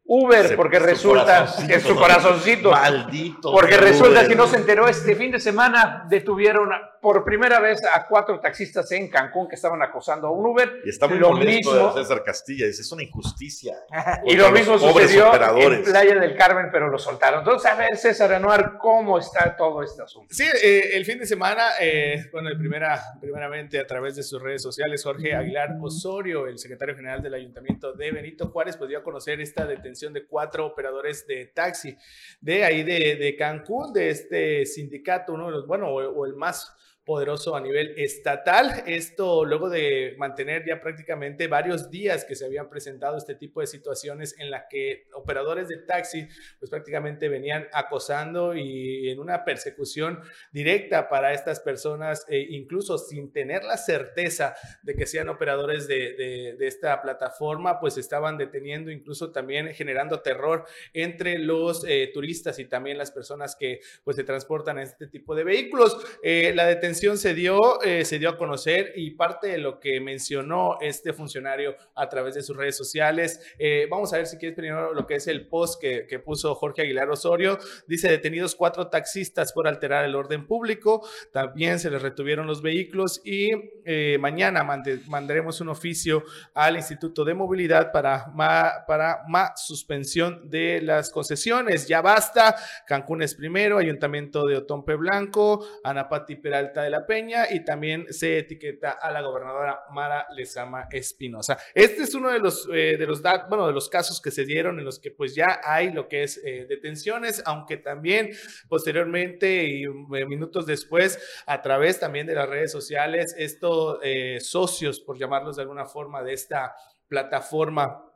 Uber, 0.05 0.55
porque 0.55 0.79
resulta 0.79 1.47
que 1.65 1.75
es 1.75 1.83
su 1.83 1.95
corazoncito. 1.95 2.71
Maldito. 2.71 3.51
Porque 3.51 3.75
Uber. 3.75 3.83
resulta 3.83 4.27
que 4.27 4.35
no 4.35 4.47
se 4.47 4.57
enteró 4.57 4.87
este 4.87 5.15
fin 5.15 5.31
de 5.31 5.39
semana, 5.39 6.05
detuvieron 6.09 6.69
por 7.03 7.25
primera 7.25 7.59
vez 7.59 7.81
a 7.93 8.07
cuatro 8.07 8.39
taxistas 8.39 8.89
en 8.93 9.09
Cancún 9.09 9.49
que 9.49 9.55
estaban 9.55 9.81
acosando 9.81 10.27
a 10.27 10.31
un 10.31 10.45
Uber. 10.45 10.81
Y 10.85 10.89
está 10.89 11.05
muy 11.05 11.19
lo 11.19 11.31
molesto 11.31 11.73
mismo, 11.73 11.93
de 11.93 12.01
César 12.01 12.23
Castilla. 12.23 12.65
Dice, 12.65 12.81
es 12.81 12.91
una 12.93 13.03
injusticia. 13.03 13.75
y 14.25 14.37
lo 14.37 14.49
mismo 14.51 14.79
sucedió 14.79 15.27
operadores. 15.27 15.79
en 15.79 15.83
Playa 15.83 16.15
del 16.15 16.35
Carmen, 16.37 16.69
pero 16.71 16.87
lo 16.87 16.97
soltaron. 16.97 17.39
Entonces, 17.39 17.69
a 17.69 17.75
ver, 17.75 17.97
César 17.97 18.33
Anuar, 18.33 18.77
¿cómo 18.77 19.19
está 19.19 19.53
todo 19.57 19.83
este 19.83 20.01
asunto? 20.01 20.33
Sí, 20.33 20.45
eh, 20.63 20.91
el 20.93 21.03
fin 21.03 21.19
de 21.19 21.25
semana, 21.25 21.71
eh, 21.81 22.29
bueno, 22.31 22.49
primera, 22.57 23.01
primeramente 23.19 23.77
a 23.79 23.85
través 23.85 24.15
de 24.15 24.23
sus 24.23 24.41
redes 24.41 24.61
sociales, 24.61 25.03
Jorge 25.03 25.35
Aguilar 25.35 25.75
Osorio, 25.81 26.47
el 26.47 26.57
secretario 26.57 26.95
general 26.95 27.21
del 27.21 27.33
Ayuntamiento 27.33 27.91
de 27.91 28.11
Benito 28.11 28.47
Juárez, 28.47 28.77
pues 28.77 28.87
dio 28.87 28.99
a 28.99 29.03
conocer 29.03 29.41
esta 29.41 29.65
detención 29.65 30.13
de 30.13 30.25
cuatro 30.25 30.65
operadores 30.65 31.27
de 31.27 31.47
taxi 31.47 31.97
de 32.39 32.63
ahí 32.63 32.83
de, 32.83 33.17
de 33.17 33.35
Cancún, 33.35 33.91
de 33.91 34.09
este 34.09 34.65
sindicato, 34.65 35.33
uno 35.33 35.47
de 35.47 35.51
los, 35.51 35.67
bueno, 35.67 35.89
o, 35.89 36.01
o 36.01 36.25
el 36.25 36.35
más 36.35 36.73
poderoso 37.05 37.55
a 37.55 37.61
nivel 37.61 37.93
estatal. 37.97 38.83
Esto 38.87 39.43
luego 39.43 39.69
de 39.69 40.15
mantener 40.17 40.63
ya 40.65 40.79
prácticamente 40.79 41.47
varios 41.47 41.89
días 41.89 42.23
que 42.23 42.35
se 42.35 42.45
habían 42.45 42.69
presentado 42.69 43.17
este 43.17 43.35
tipo 43.35 43.59
de 43.61 43.67
situaciones 43.67 44.35
en 44.39 44.49
las 44.49 44.65
que 44.69 45.07
operadores 45.13 45.67
de 45.67 45.77
taxi 45.77 46.27
pues 46.59 46.69
prácticamente 46.69 47.27
venían 47.27 47.67
acosando 47.73 48.55
y 48.55 49.09
en 49.09 49.19
una 49.19 49.43
persecución 49.43 50.21
directa 50.51 51.09
para 51.09 51.33
estas 51.33 51.59
personas, 51.59 52.25
eh, 52.29 52.45
incluso 52.49 52.97
sin 52.97 53.33
tener 53.33 53.63
la 53.63 53.77
certeza 53.77 54.55
de 54.81 54.95
que 54.95 55.05
sean 55.05 55.27
operadores 55.29 55.87
de, 55.87 56.13
de, 56.13 56.55
de 56.57 56.67
esta 56.67 57.01
plataforma, 57.01 57.79
pues 57.79 57.97
estaban 57.97 58.37
deteniendo, 58.37 58.91
incluso 58.91 59.31
también 59.31 59.73
generando 59.73 60.21
terror 60.21 60.65
entre 60.93 61.37
los 61.37 61.83
eh, 61.85 62.09
turistas 62.13 62.59
y 62.59 62.65
también 62.65 62.97
las 62.97 63.11
personas 63.11 63.55
que 63.55 63.81
pues 64.03 64.15
se 64.15 64.23
transportan 64.23 64.77
en 64.77 64.83
este 64.83 65.07
tipo 65.07 65.35
de 65.35 65.43
vehículos. 65.43 65.97
Eh, 66.23 66.53
la 66.55 66.65
detención 66.65 66.92
se 66.93 67.33
dio, 67.33 67.81
eh, 67.81 68.05
se 68.05 68.19
dio 68.19 68.29
a 68.29 68.37
conocer 68.37 68.93
y 68.95 69.11
parte 69.11 69.47
de 69.47 69.57
lo 69.57 69.79
que 69.79 69.99
mencionó 69.99 70.77
este 70.81 71.13
funcionario 71.13 71.75
a 71.95 72.07
través 72.09 72.35
de 72.35 72.41
sus 72.41 72.55
redes 72.55 72.77
sociales. 72.77 73.39
Eh, 73.57 73.87
vamos 73.89 74.13
a 74.13 74.17
ver 74.17 74.27
si 74.27 74.37
quieres 74.37 74.55
primero 74.55 74.93
lo 74.93 75.05
que 75.05 75.15
es 75.15 75.27
el 75.27 75.47
post 75.47 75.81
que, 75.81 76.05
que, 76.07 76.19
puso 76.19 76.55
Jorge 76.55 76.83
Aguilar 76.83 77.09
Osorio. 77.09 77.57
Dice 77.87 78.09
detenidos 78.09 78.55
cuatro 78.55 78.87
taxistas 78.87 79.51
por 79.53 79.67
alterar 79.67 80.05
el 80.05 80.15
orden 80.15 80.47
público. 80.47 81.05
También 81.31 81.79
se 81.79 81.89
les 81.89 82.01
retuvieron 82.01 82.47
los 82.47 82.61
vehículos 82.61 83.21
y 83.23 83.49
eh, 83.85 84.17
mañana 84.19 84.63
mande, 84.63 84.99
mandaremos 85.07 85.59
un 85.61 85.69
oficio 85.69 86.23
al 86.53 86.77
Instituto 86.77 87.25
de 87.25 87.33
Movilidad 87.33 87.91
para 87.91 88.27
más 88.33 88.83
para 88.87 89.23
ma 89.27 89.53
suspensión 89.55 90.49
de 90.49 90.81
las 90.81 91.09
concesiones. 91.09 91.87
Ya 91.87 92.01
basta. 92.01 92.55
Cancún 92.87 93.21
es 93.21 93.35
primero, 93.35 93.77
Ayuntamiento 93.77 94.45
de 94.45 94.57
Otompe 94.57 94.95
Blanco, 94.95 95.65
Anapati 95.83 96.35
Peralta 96.35 96.82
de 96.83 96.89
la 96.89 97.05
Peña 97.05 97.45
y 97.49 97.63
también 97.63 98.05
se 98.11 98.39
etiqueta 98.39 98.91
a 98.91 99.11
la 99.11 99.21
gobernadora 99.21 99.81
Mara 99.91 100.27
Lezama 100.35 100.87
Espinosa. 100.91 101.57
Este 101.73 102.03
es 102.03 102.13
uno 102.15 102.29
de 102.31 102.39
los, 102.39 102.67
eh, 102.71 102.97
de 102.97 103.07
los, 103.07 103.21
bueno, 103.49 103.67
de 103.67 103.73
los 103.73 103.89
casos 103.89 104.21
que 104.21 104.31
se 104.31 104.45
dieron 104.45 104.79
en 104.79 104.85
los 104.85 104.99
que 104.99 105.11
pues 105.11 105.35
ya 105.35 105.61
hay 105.63 105.91
lo 105.91 106.07
que 106.07 106.23
es 106.23 106.41
eh, 106.43 106.65
detenciones, 106.67 107.41
aunque 107.45 107.77
también 107.77 108.31
posteriormente 108.67 109.65
y 109.65 109.83
eh, 109.83 110.25
minutos 110.25 110.65
después 110.65 111.19
a 111.45 111.61
través 111.61 111.99
también 111.99 112.27
de 112.27 112.35
las 112.35 112.49
redes 112.49 112.71
sociales, 112.71 113.35
estos 113.37 113.99
socios, 114.39 114.99
por 114.99 115.17
llamarlos 115.17 115.55
de 115.55 115.61
alguna 115.63 115.85
forma, 115.85 116.23
de 116.23 116.33
esta 116.33 116.75
plataforma 117.07 118.12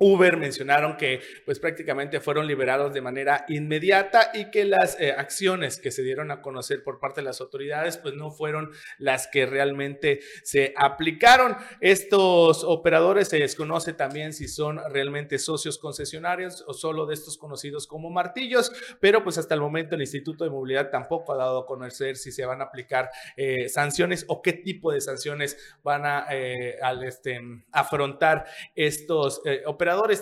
Uber 0.00 0.38
mencionaron 0.38 0.96
que 0.96 1.20
pues 1.44 1.58
prácticamente 1.58 2.20
fueron 2.20 2.46
liberados 2.46 2.92
de 2.94 3.02
manera 3.02 3.44
inmediata 3.48 4.30
y 4.32 4.50
que 4.50 4.64
las 4.64 4.98
eh, 4.98 5.12
acciones 5.12 5.78
que 5.78 5.90
se 5.90 6.02
dieron 6.02 6.30
a 6.30 6.40
conocer 6.40 6.82
por 6.82 6.98
parte 6.98 7.20
de 7.20 7.26
las 7.26 7.40
autoridades 7.40 7.98
pues 7.98 8.14
no 8.14 8.30
fueron 8.30 8.70
las 8.98 9.28
que 9.28 9.44
realmente 9.44 10.20
se 10.42 10.72
aplicaron. 10.76 11.54
Estos 11.80 12.64
operadores 12.64 13.28
se 13.28 13.38
desconoce 13.38 13.92
también 13.92 14.32
si 14.32 14.48
son 14.48 14.80
realmente 14.90 15.38
socios 15.38 15.78
concesionarios 15.78 16.64
o 16.66 16.72
solo 16.72 17.04
de 17.04 17.14
estos 17.14 17.36
conocidos 17.36 17.86
como 17.86 18.10
martillos, 18.10 18.72
pero 19.00 19.22
pues 19.22 19.36
hasta 19.36 19.54
el 19.54 19.60
momento 19.60 19.94
el 19.94 20.00
Instituto 20.00 20.44
de 20.44 20.50
Movilidad 20.50 20.90
tampoco 20.90 21.34
ha 21.34 21.36
dado 21.36 21.60
a 21.60 21.66
conocer 21.66 22.16
si 22.16 22.32
se 22.32 22.46
van 22.46 22.62
a 22.62 22.64
aplicar 22.64 23.10
eh, 23.36 23.68
sanciones 23.68 24.24
o 24.28 24.40
qué 24.40 24.54
tipo 24.54 24.92
de 24.92 25.02
sanciones 25.02 25.58
van 25.82 26.06
a 26.06 26.26
eh, 26.30 26.78
este, 27.04 27.40
afrontar 27.72 28.46
estos 28.74 29.42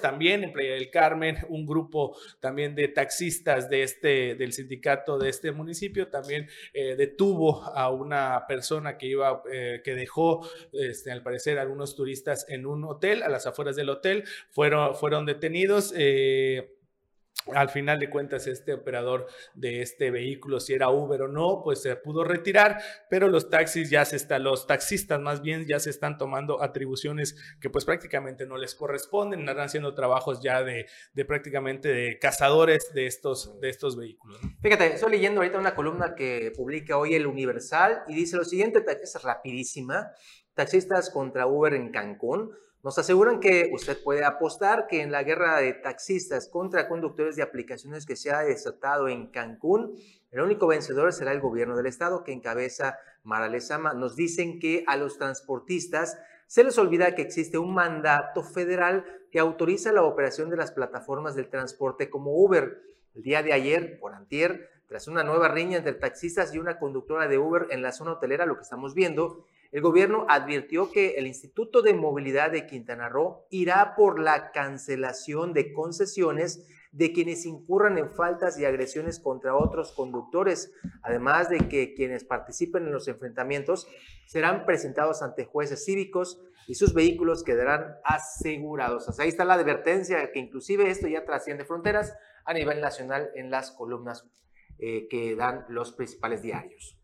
también 0.00 0.44
en 0.44 0.52
Playa 0.52 0.74
del 0.74 0.90
Carmen, 0.90 1.38
un 1.48 1.66
grupo 1.66 2.16
también 2.40 2.74
de 2.74 2.88
taxistas 2.88 3.68
de 3.68 3.82
este, 3.82 4.34
del 4.34 4.52
sindicato 4.52 5.18
de 5.18 5.28
este 5.28 5.52
municipio 5.52 6.08
también 6.08 6.48
eh, 6.72 6.96
detuvo 6.96 7.62
a 7.64 7.90
una 7.90 8.44
persona 8.46 8.98
que 8.98 9.06
iba, 9.06 9.42
eh, 9.50 9.80
que 9.84 9.94
dejó, 9.94 10.48
este, 10.72 11.10
al 11.10 11.22
parecer, 11.22 11.58
algunos 11.58 11.94
turistas 11.94 12.46
en 12.48 12.66
un 12.66 12.84
hotel, 12.84 13.22
a 13.22 13.28
las 13.28 13.46
afueras 13.46 13.76
del 13.76 13.90
hotel, 13.90 14.24
fueron, 14.50 14.94
fueron 14.94 15.26
detenidos. 15.26 15.92
Eh, 15.96 16.77
al 17.54 17.68
final 17.68 17.98
de 17.98 18.10
cuentas 18.10 18.46
este 18.46 18.74
operador 18.74 19.26
de 19.54 19.82
este 19.82 20.10
vehículo, 20.10 20.60
si 20.60 20.74
era 20.74 20.90
Uber 20.90 21.22
o 21.22 21.28
no, 21.28 21.62
pues 21.62 21.82
se 21.82 21.94
pudo 21.96 22.24
retirar, 22.24 22.80
pero 23.10 23.28
los 23.28 23.50
taxis 23.50 23.90
ya 23.90 24.04
se 24.04 24.16
están, 24.16 24.44
los 24.44 24.66
taxistas 24.66 25.20
más 25.20 25.42
bien 25.42 25.66
ya 25.66 25.78
se 25.78 25.90
están 25.90 26.18
tomando 26.18 26.62
atribuciones 26.62 27.36
que 27.60 27.70
pues 27.70 27.84
prácticamente 27.84 28.46
no 28.46 28.56
les 28.56 28.74
corresponden, 28.74 29.40
están 29.40 29.60
haciendo 29.60 29.94
trabajos 29.94 30.42
ya 30.42 30.62
de, 30.62 30.86
de 31.12 31.24
prácticamente 31.24 31.88
de 31.88 32.18
cazadores 32.18 32.92
de 32.94 33.06
estos, 33.06 33.60
de 33.60 33.68
estos 33.68 33.96
vehículos. 33.96 34.40
Fíjate, 34.62 34.94
estoy 34.94 35.12
leyendo 35.12 35.40
ahorita 35.40 35.58
una 35.58 35.74
columna 35.74 36.14
que 36.14 36.52
publica 36.56 36.96
hoy 36.96 37.14
el 37.14 37.26
Universal 37.26 38.02
y 38.08 38.14
dice 38.14 38.36
lo 38.36 38.44
siguiente, 38.44 38.82
es 39.02 39.22
rapidísima, 39.22 40.10
taxistas 40.54 41.10
contra 41.10 41.46
Uber 41.46 41.74
en 41.74 41.90
Cancún. 41.90 42.52
Nos 42.88 42.96
aseguran 42.96 43.38
que 43.38 43.68
usted 43.74 44.02
puede 44.02 44.24
apostar 44.24 44.86
que 44.86 45.02
en 45.02 45.12
la 45.12 45.22
guerra 45.22 45.60
de 45.60 45.74
taxistas 45.74 46.48
contra 46.48 46.88
conductores 46.88 47.36
de 47.36 47.42
aplicaciones 47.42 48.06
que 48.06 48.16
se 48.16 48.30
ha 48.30 48.40
desatado 48.40 49.08
en 49.08 49.26
Cancún, 49.26 49.94
el 50.30 50.40
único 50.40 50.66
vencedor 50.66 51.12
será 51.12 51.32
el 51.32 51.40
gobierno 51.42 51.76
del 51.76 51.84
estado 51.84 52.24
que 52.24 52.32
encabeza 52.32 52.96
Mara 53.24 53.50
Lezama. 53.50 53.92
Nos 53.92 54.16
dicen 54.16 54.58
que 54.58 54.84
a 54.86 54.96
los 54.96 55.18
transportistas 55.18 56.18
se 56.46 56.64
les 56.64 56.78
olvida 56.78 57.14
que 57.14 57.20
existe 57.20 57.58
un 57.58 57.74
mandato 57.74 58.42
federal 58.42 59.04
que 59.30 59.38
autoriza 59.38 59.92
la 59.92 60.04
operación 60.04 60.48
de 60.48 60.56
las 60.56 60.72
plataformas 60.72 61.34
del 61.34 61.50
transporte 61.50 62.08
como 62.08 62.42
Uber. 62.42 62.80
El 63.14 63.22
día 63.22 63.42
de 63.42 63.52
ayer, 63.52 64.00
por 64.00 64.14
antier, 64.14 64.70
tras 64.86 65.08
una 65.08 65.24
nueva 65.24 65.48
riña 65.48 65.76
entre 65.76 65.92
taxistas 65.92 66.54
y 66.54 66.58
una 66.58 66.78
conductora 66.78 67.28
de 67.28 67.36
Uber 67.36 67.66
en 67.68 67.82
la 67.82 67.92
zona 67.92 68.12
hotelera, 68.12 68.46
lo 68.46 68.56
que 68.56 68.62
estamos 68.62 68.94
viendo, 68.94 69.44
el 69.70 69.82
gobierno 69.82 70.24
advirtió 70.28 70.90
que 70.90 71.16
el 71.16 71.26
Instituto 71.26 71.82
de 71.82 71.92
Movilidad 71.92 72.50
de 72.50 72.66
Quintana 72.66 73.08
Roo 73.08 73.46
irá 73.50 73.94
por 73.96 74.18
la 74.18 74.50
cancelación 74.50 75.52
de 75.52 75.72
concesiones 75.72 76.66
de 76.90 77.12
quienes 77.12 77.44
incurran 77.44 77.98
en 77.98 78.10
faltas 78.10 78.58
y 78.58 78.64
agresiones 78.64 79.20
contra 79.20 79.54
otros 79.54 79.92
conductores, 79.92 80.72
además 81.02 81.50
de 81.50 81.68
que 81.68 81.94
quienes 81.94 82.24
participen 82.24 82.86
en 82.86 82.92
los 82.92 83.08
enfrentamientos 83.08 83.86
serán 84.26 84.64
presentados 84.64 85.22
ante 85.22 85.44
jueces 85.44 85.84
cívicos 85.84 86.40
y 86.66 86.74
sus 86.74 86.94
vehículos 86.94 87.44
quedarán 87.44 87.96
asegurados. 88.04 89.08
O 89.08 89.22
ahí 89.22 89.28
está 89.28 89.44
la 89.44 89.54
advertencia 89.54 90.32
que 90.32 90.38
inclusive 90.38 90.90
esto 90.90 91.08
ya 91.08 91.24
trasciende 91.24 91.64
fronteras 91.64 92.14
a 92.44 92.54
nivel 92.54 92.80
nacional 92.80 93.30
en 93.34 93.50
las 93.50 93.70
columnas 93.70 94.26
eh, 94.78 95.08
que 95.08 95.36
dan 95.36 95.66
los 95.68 95.92
principales 95.92 96.40
diarios. 96.40 96.97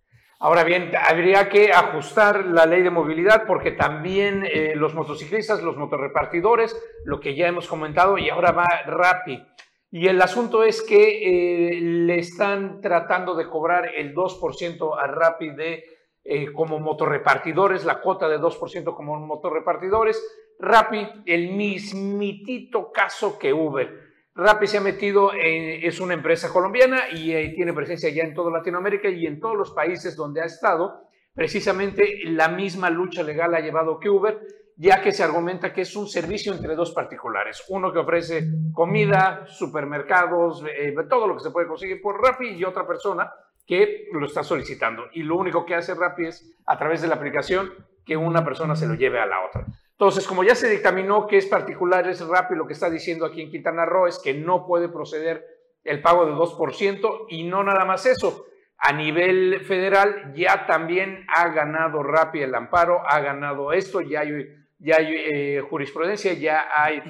Ahora 0.45 0.63
bien, 0.63 0.93
habría 0.95 1.49
que 1.49 1.73
ajustar 1.73 2.45
la 2.45 2.67
ley 2.67 2.83
de 2.83 2.91
movilidad 2.91 3.47
porque 3.47 3.71
también 3.71 4.45
eh, 4.45 4.75
los 4.77 4.95
motociclistas, 4.95 5.63
los 5.63 5.79
motorrepartidores, 5.79 6.77
lo 7.07 7.19
que 7.19 7.35
ya 7.35 7.47
hemos 7.47 7.67
comentado, 7.67 8.19
y 8.19 8.29
ahora 8.29 8.53
va 8.53 8.67
Rappi. 8.85 9.43
Y 9.91 10.07
el 10.07 10.21
asunto 10.21 10.63
es 10.63 10.83
que 10.83 11.77
eh, 11.77 11.81
le 11.81 12.19
están 12.19 12.83
tratando 12.83 13.35
de 13.35 13.49
cobrar 13.49 13.89
el 13.97 14.15
2% 14.15 14.99
a 15.03 15.07
Rappi 15.07 15.49
de, 15.49 15.83
eh, 16.23 16.53
como 16.53 16.79
motorrepartidores, 16.79 17.87
la 17.87 18.03
cuota 18.03 18.29
de 18.29 18.39
2% 18.39 18.95
como 18.95 19.19
motorrepartidores. 19.21 20.23
Rappi, 20.59 21.09
el 21.25 21.53
mismitito 21.53 22.93
caso 22.93 23.39
que 23.39 23.55
Uber. 23.55 24.14
Rappi 24.37 24.67
se 24.67 24.79
ha 24.79 24.81
metido, 24.81 25.33
en, 25.33 25.85
es 25.85 26.01
una 26.01 26.15
empresa 26.15 26.53
colombiana 26.53 27.09
y 27.13 27.33
eh, 27.33 27.53
tiene 27.55 27.73
presencia 27.73 28.11
ya 28.11 28.25
en 28.25 28.35
toda 28.35 28.51
Latinoamérica 28.51 29.09
y 29.09 29.27
en 29.27 29.39
todos 29.39 29.57
los 29.57 29.71
países 29.71 30.17
donde 30.17 30.43
ha 30.43 30.47
estado. 30.47 31.09
Precisamente 31.35 32.21
la 32.25 32.49
misma 32.49 32.91
lucha 32.91 33.23
legal 33.23 33.55
ha 33.55 33.61
llevado 33.61 33.99
que 33.99 34.11
Uber 34.11 34.41
ya 34.77 35.01
que 35.01 35.13
se 35.13 35.23
argumenta 35.23 35.73
que 35.73 35.83
es 35.83 35.95
un 35.95 36.09
servicio 36.09 36.53
entre 36.53 36.75
dos 36.75 36.93
particulares. 36.93 37.65
Uno 37.69 37.93
que 37.93 38.01
ofrece 38.01 38.49
comida, 38.73 39.47
supermercados, 39.47 40.65
eh, 40.65 40.95
todo 41.09 41.29
lo 41.29 41.37
que 41.37 41.45
se 41.45 41.51
puede 41.51 41.69
conseguir 41.69 42.03
por 42.03 42.21
Rappi 42.21 42.49
y 42.49 42.65
otra 42.65 42.87
persona 42.87 43.31
que 43.67 44.09
lo 44.13 44.27
está 44.27 44.43
solicitando. 44.43 45.05
Y 45.13 45.23
lo 45.23 45.37
único 45.37 45.65
que 45.65 45.75
hace 45.75 45.95
Rappi 45.95 46.27
es, 46.27 46.53
a 46.67 46.77
través 46.77 47.03
de 47.03 47.09
la 47.09 47.15
aplicación, 47.15 47.73
que 48.05 48.17
una 48.17 48.45
persona 48.45 48.75
se 48.75 48.87
lo 48.87 48.95
lleve 48.95 49.21
a 49.21 49.27
la 49.27 49.47
otra. 49.47 49.65
Entonces, 49.99 50.27
como 50.27 50.43
ya 50.43 50.57
se 50.57 50.69
dictaminó 50.69 51.27
que 51.27 51.37
es 51.37 51.47
particular, 51.47 52.09
es 52.09 52.21
Rappi, 52.21 52.57
lo 52.57 52.67
que 52.67 52.73
está 52.73 52.91
diciendo 52.91 53.25
aquí 53.25 53.41
en 53.41 53.51
Quintana 53.51 53.87
Roo 53.87 54.09
es 54.09 54.19
que 54.19 54.35
no 54.35 54.67
puede 54.67 54.89
proceder 54.89 55.47
el 55.85 56.03
pago 56.03 56.27
de 56.27 56.33
2% 56.33 57.27
y 57.29 57.45
no 57.45 57.63
nada 57.63 57.85
más 57.85 58.05
eso. 58.05 58.47
A 58.77 58.93
nivel 58.93 59.61
federal 59.65 60.33
ya 60.35 60.67
también 60.67 61.25
ha 61.29 61.49
ganado 61.51 62.03
Rappi 62.03 62.41
el 62.43 62.55
amparo, 62.55 63.03
ha 63.07 63.21
ganado 63.21 63.73
esto, 63.73 64.01
ya 64.01 64.21
hay, 64.21 64.49
ya 64.79 64.97
hay 64.97 65.15
eh, 65.15 65.61
jurisprudencia, 65.61 66.33
ya 66.33 66.67
hay 66.75 67.01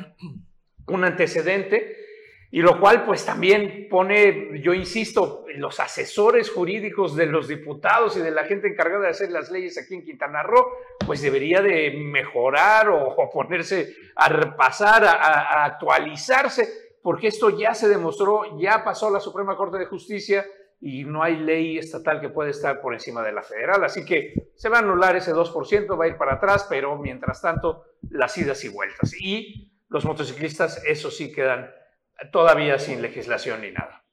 un 0.86 1.04
antecedente 1.04 2.03
y 2.54 2.62
lo 2.62 2.78
cual 2.78 3.04
pues 3.04 3.26
también 3.26 3.88
pone, 3.90 4.60
yo 4.62 4.74
insisto, 4.74 5.44
los 5.56 5.80
asesores 5.80 6.52
jurídicos 6.52 7.16
de 7.16 7.26
los 7.26 7.48
diputados 7.48 8.16
y 8.16 8.20
de 8.20 8.30
la 8.30 8.44
gente 8.44 8.68
encargada 8.68 9.02
de 9.02 9.08
hacer 9.08 9.32
las 9.32 9.50
leyes 9.50 9.76
aquí 9.76 9.94
en 9.94 10.04
Quintana 10.04 10.44
Roo, 10.44 10.64
pues 11.04 11.20
debería 11.20 11.60
de 11.62 11.90
mejorar 11.90 12.90
o, 12.90 13.16
ponerse 13.32 13.96
a 14.14 14.28
repasar, 14.28 15.04
a, 15.04 15.64
actualizarse, 15.64 16.68
porque 17.02 17.26
esto 17.26 17.50
ya 17.50 17.74
se 17.74 17.88
demostró, 17.88 18.56
ya 18.56 18.84
pasó 18.84 19.10
la 19.10 19.18
Suprema 19.18 19.56
Corte 19.56 19.78
de 19.78 19.86
Justicia 19.86 20.46
y 20.80 21.02
no 21.02 21.24
hay 21.24 21.38
ley 21.38 21.78
estatal 21.78 22.20
que 22.20 22.28
pueda 22.28 22.50
estar 22.50 22.80
por 22.80 22.94
encima 22.94 23.24
de 23.24 23.32
la 23.32 23.42
federal. 23.42 23.82
Así 23.82 24.04
que 24.04 24.52
se 24.54 24.68
va 24.68 24.76
a 24.76 24.82
anular 24.82 25.16
ese 25.16 25.34
2%, 25.34 26.00
va 26.00 26.04
a 26.04 26.08
ir 26.08 26.16
para 26.16 26.34
atrás, 26.34 26.68
pero 26.70 26.96
mientras 26.98 27.42
tanto, 27.42 27.82
las 28.10 28.38
idas 28.38 28.62
y 28.62 28.68
vueltas. 28.68 29.12
Y 29.20 29.72
los 29.88 30.04
motociclistas, 30.04 30.84
eso 30.84 31.10
sí 31.10 31.32
quedan 31.32 31.68
todavía 32.32 32.78
sin 32.78 33.02
legislación 33.02 33.62
ni 33.62 33.70
nada. 33.70 34.04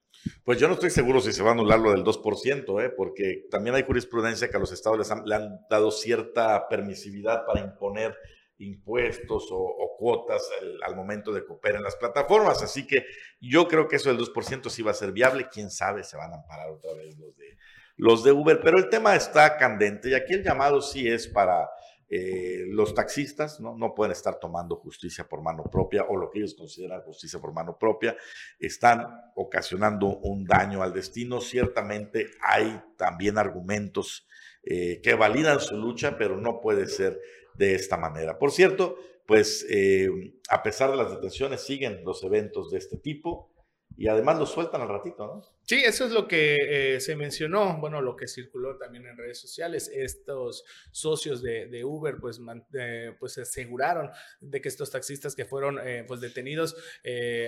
Pues 0.43 0.59
yo 0.59 0.67
no 0.67 0.75
estoy 0.75 0.89
seguro 0.89 1.19
si 1.19 1.31
se 1.31 1.41
va 1.41 1.49
a 1.49 1.53
anular 1.53 1.79
lo 1.79 1.91
del 1.91 2.03
2%, 2.03 2.83
¿eh? 2.83 2.89
porque 2.95 3.45
también 3.49 3.75
hay 3.75 3.83
jurisprudencia 3.83 4.49
que 4.49 4.57
a 4.57 4.59
los 4.59 4.71
estados 4.71 4.99
les 4.99 5.11
han, 5.11 5.23
le 5.25 5.35
han 5.35 5.59
dado 5.69 5.89
cierta 5.91 6.67
permisividad 6.67 7.45
para 7.45 7.61
imponer 7.61 8.15
impuestos 8.61 9.47
o, 9.51 9.95
cuotas 9.97 10.47
al, 10.85 10.95
momento 10.95 11.31
de 11.31 11.45
cooperar 11.45 11.77
en 11.77 11.83
las 11.83 11.95
plataformas. 11.95 12.61
Así 12.63 12.87
que 12.87 13.05
yo 13.39 13.67
creo 13.67 13.87
que 13.87 13.97
eso 13.97 14.09
del 14.09 14.19
2% 14.19 14.69
sí 14.69 14.81
va 14.81 14.91
a 14.91 14.95
ser 14.95 15.11
viable. 15.11 15.47
Quién 15.51 15.69
sabe, 15.69 16.03
se 16.03 16.17
van 16.17 16.31
a 16.31 16.37
amparar 16.37 16.69
otra 16.69 16.93
vez 16.93 17.17
los 17.17 17.35
de, 17.37 17.57
los 17.97 18.23
de 18.23 18.31
Uber. 18.31 18.59
Pero 18.61 18.77
el 18.77 18.89
tema 18.89 19.15
está 19.15 19.57
candente 19.57 20.09
y 20.09 20.13
aquí 20.13 20.33
el 20.33 20.43
llamado 20.43 20.81
sí 20.81 21.07
es 21.07 21.27
para 21.27 21.69
eh, 22.13 22.65
los 22.67 22.93
taxistas 22.93 23.61
¿no? 23.61 23.95
pueden 23.95 24.11
estar 24.11 24.37
tomando 24.37 24.75
justicia 24.75 25.29
por 25.29 25.41
mano 25.41 25.63
propia 25.63 26.03
o 26.03 26.17
lo 26.17 26.29
que 26.29 26.39
ellos 26.39 26.55
consideran 26.55 27.03
justicia 27.03 27.39
por 27.39 27.53
mano 27.53 27.77
propia, 27.79 28.17
están 28.59 29.07
ocasionando 29.33 30.17
un 30.17 30.43
daño 30.43 30.83
al 30.83 30.91
destino. 30.91 31.39
Ciertamente 31.39 32.31
hay 32.41 32.81
también 32.97 33.37
argumentos 33.37 34.27
eh, 34.63 34.99
que 35.01 35.13
validan 35.13 35.61
su 35.61 35.77
lucha, 35.77 36.17
pero 36.17 36.35
no 36.35 36.59
puede 36.59 36.87
ser 36.87 37.17
de 37.53 37.75
esta 37.75 37.95
manera. 37.95 38.37
Por 38.37 38.51
cierto, 38.51 38.97
pues 39.25 39.65
eh, 39.69 40.09
a 40.49 40.63
pesar 40.63 40.91
de 40.91 40.97
las 40.97 41.11
detenciones 41.11 41.61
siguen 41.61 42.03
los 42.03 42.25
eventos 42.25 42.71
de 42.71 42.77
este 42.79 42.97
tipo 42.97 43.53
y 43.95 44.09
además 44.09 44.37
los 44.37 44.49
sueltan 44.49 44.81
al 44.81 44.89
ratito, 44.89 45.27
¿no? 45.27 45.41
Sí, 45.63 45.81
eso 45.85 46.05
es 46.05 46.11
lo 46.11 46.27
que 46.27 46.57
eh, 46.95 46.99
se 46.99 47.15
mencionó, 47.15 47.77
bueno, 47.79 48.01
lo 48.01 48.17
que 48.17 48.27
circuló 48.27 48.77
también 48.77 49.05
en 49.05 49.15
redes 49.15 49.39
sociales. 49.39 49.89
Estos 49.93 50.65
socios 50.91 51.41
de, 51.41 51.85
Uber, 51.85 52.17
pues, 52.19 52.41
eh, 52.73 53.15
pues 53.19 53.37
aseguraron 53.37 54.09
de 54.41 54.59
que 54.59 54.67
estos 54.67 54.91
taxistas 54.91 55.33
que 55.33 55.45
fueron 55.45 55.79
eh, 55.81 56.03
pues 56.07 56.19
detenidos 56.19 56.75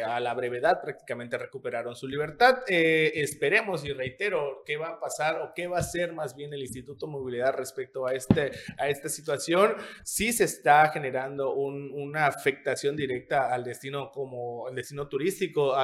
a 0.05 0.19
la 0.19 0.33
brevedad 0.33 0.81
prácticamente 0.81 1.37
recuperaron 1.37 1.95
su 1.95 2.07
libertad. 2.07 2.59
esperemos 2.67 3.83
y 3.83 3.91
reitero 3.91 4.63
qué 4.65 4.77
va 4.77 4.89
a 4.89 4.99
pasar 4.99 5.41
o 5.41 5.53
qué 5.53 5.67
va 5.67 5.77
a 5.77 5.81
hacer 5.81 6.13
más 6.13 6.35
bien 6.35 6.53
el 6.53 6.61
Instituto 6.61 7.07
Movilidad 7.07 7.53
respecto 7.53 8.05
a, 8.05 8.13
este, 8.13 8.51
a 8.77 8.89
esta 8.89 9.09
situación. 9.09 9.75
Sí 10.03 10.31
se 10.31 10.45
está 10.45 10.89
generando 10.89 11.53
una 11.53 12.27
afectación 12.27 12.95
directa 12.95 13.53
al 13.53 13.63
destino 13.63 14.11
como 14.11 14.69
el 14.69 14.75
destino 14.75 15.07
turístico. 15.07 15.75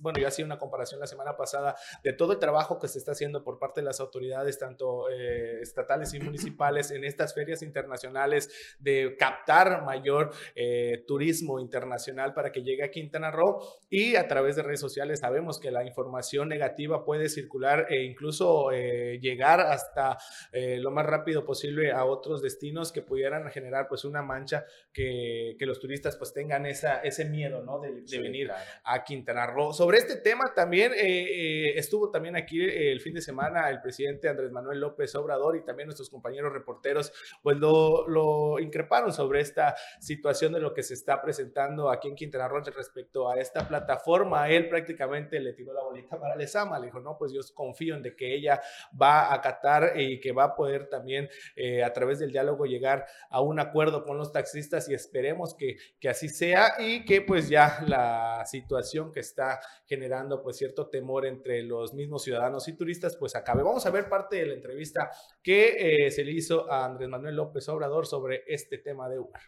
bueno, 0.00 0.18
yo 0.18 0.28
hacía 0.28 0.44
una 0.44 0.58
comparación 0.58 1.00
la 1.00 1.06
semana 1.06 1.35
pasada 1.36 1.76
de 2.02 2.12
todo 2.12 2.32
el 2.32 2.38
trabajo 2.38 2.78
que 2.78 2.88
se 2.88 2.98
está 2.98 3.12
haciendo 3.12 3.42
por 3.44 3.58
parte 3.58 3.80
de 3.80 3.84
las 3.84 4.00
autoridades, 4.00 4.58
tanto 4.58 5.08
eh, 5.10 5.60
estatales 5.60 6.14
y 6.14 6.20
municipales, 6.20 6.90
en 6.90 7.04
estas 7.04 7.34
ferias 7.34 7.62
internacionales, 7.62 8.76
de 8.78 9.16
captar 9.18 9.84
mayor 9.84 10.32
eh, 10.54 11.04
turismo 11.06 11.60
internacional 11.60 12.34
para 12.34 12.52
que 12.52 12.62
llegue 12.62 12.84
a 12.84 12.90
Quintana 12.90 13.30
Roo. 13.30 13.62
Y 13.90 14.16
a 14.16 14.28
través 14.28 14.56
de 14.56 14.62
redes 14.62 14.80
sociales 14.80 15.20
sabemos 15.20 15.58
que 15.58 15.70
la 15.70 15.84
información 15.84 16.48
negativa 16.48 17.04
puede 17.04 17.28
circular 17.28 17.86
e 17.90 18.04
incluso 18.04 18.72
eh, 18.72 19.18
llegar 19.20 19.60
hasta 19.60 20.18
lo 20.52 20.90
más 20.90 21.06
rápido 21.06 21.44
posible 21.44 21.92
a 21.92 22.04
otros 22.04 22.42
destinos 22.42 22.92
que 22.92 23.02
pudieran 23.02 23.50
generar 23.50 23.88
pues 23.88 24.04
una 24.04 24.22
mancha 24.22 24.64
que, 24.92 25.56
que 25.58 25.66
los 25.66 25.80
turistas 25.80 26.16
pues 26.16 26.32
tengan 26.32 26.66
esa, 26.66 27.00
ese 27.00 27.24
miedo 27.24 27.62
¿no? 27.62 27.80
de, 27.80 28.18
venir 28.18 28.50
a 28.84 29.04
Quintana 29.04 29.46
Roo. 29.46 29.72
Sobre 29.72 29.98
este 29.98 30.16
tema 30.16 30.44
también 30.54 30.92
eh, 31.26 31.78
estuvo 31.78 32.10
también 32.10 32.36
aquí 32.36 32.60
eh, 32.60 32.92
el 32.92 33.00
fin 33.00 33.14
de 33.14 33.20
semana 33.20 33.70
el 33.70 33.80
presidente 33.80 34.28
Andrés 34.28 34.50
Manuel 34.50 34.80
López 34.80 35.14
Obrador 35.14 35.56
y 35.56 35.64
también 35.64 35.86
nuestros 35.86 36.10
compañeros 36.10 36.52
reporteros, 36.52 37.12
pues 37.42 37.58
lo, 37.58 38.08
lo 38.08 38.58
increparon 38.58 39.12
sobre 39.12 39.40
esta 39.40 39.74
situación 40.00 40.52
de 40.52 40.60
lo 40.60 40.72
que 40.72 40.82
se 40.82 40.94
está 40.94 41.20
presentando 41.20 41.90
aquí 41.90 42.08
en 42.08 42.14
Quintana 42.14 42.48
Roo 42.48 42.56
respecto 42.64 43.28
a 43.28 43.38
esta 43.38 43.66
plataforma. 43.68 44.48
Él 44.48 44.68
prácticamente 44.68 45.38
le 45.40 45.52
tiró 45.52 45.72
la 45.72 45.82
bolita 45.82 46.18
para 46.18 46.36
Lezama, 46.36 46.78
le 46.78 46.86
dijo, 46.86 47.00
no, 47.00 47.16
pues 47.18 47.32
yo 47.32 47.40
confío 47.54 47.94
en 47.94 48.02
de 48.02 48.16
que 48.16 48.34
ella 48.34 48.60
va 49.00 49.26
a 49.26 49.34
acatar 49.34 49.98
y 49.98 50.20
que 50.20 50.32
va 50.32 50.44
a 50.44 50.54
poder 50.54 50.88
también 50.88 51.28
eh, 51.54 51.82
a 51.82 51.92
través 51.92 52.18
del 52.18 52.32
diálogo 52.32 52.66
llegar 52.66 53.06
a 53.30 53.40
un 53.40 53.60
acuerdo 53.60 54.04
con 54.04 54.16
los 54.16 54.32
taxistas 54.32 54.88
y 54.88 54.94
esperemos 54.94 55.54
que, 55.54 55.76
que 56.00 56.08
así 56.08 56.28
sea 56.28 56.74
y 56.78 57.04
que 57.04 57.22
pues 57.22 57.48
ya 57.48 57.84
la 57.86 58.44
situación 58.46 59.12
que 59.12 59.20
está 59.20 59.60
generando 59.86 60.42
pues 60.42 60.56
cierto 60.56 60.88
temor 60.88 61.15
entre 61.24 61.62
los 61.62 61.94
mismos 61.94 62.22
ciudadanos 62.22 62.68
y 62.68 62.76
turistas, 62.76 63.16
pues 63.16 63.34
acabe. 63.34 63.62
Vamos 63.62 63.86
a 63.86 63.90
ver 63.90 64.08
parte 64.08 64.36
de 64.36 64.46
la 64.46 64.54
entrevista 64.54 65.10
que 65.42 66.06
eh, 66.06 66.10
se 66.10 66.24
le 66.24 66.32
hizo 66.32 66.70
a 66.70 66.84
Andrés 66.84 67.08
Manuel 67.08 67.36
López 67.36 67.68
Obrador 67.68 68.06
sobre 68.06 68.44
este 68.46 68.78
tema 68.78 69.08
de 69.08 69.18
Uber. 69.18 69.40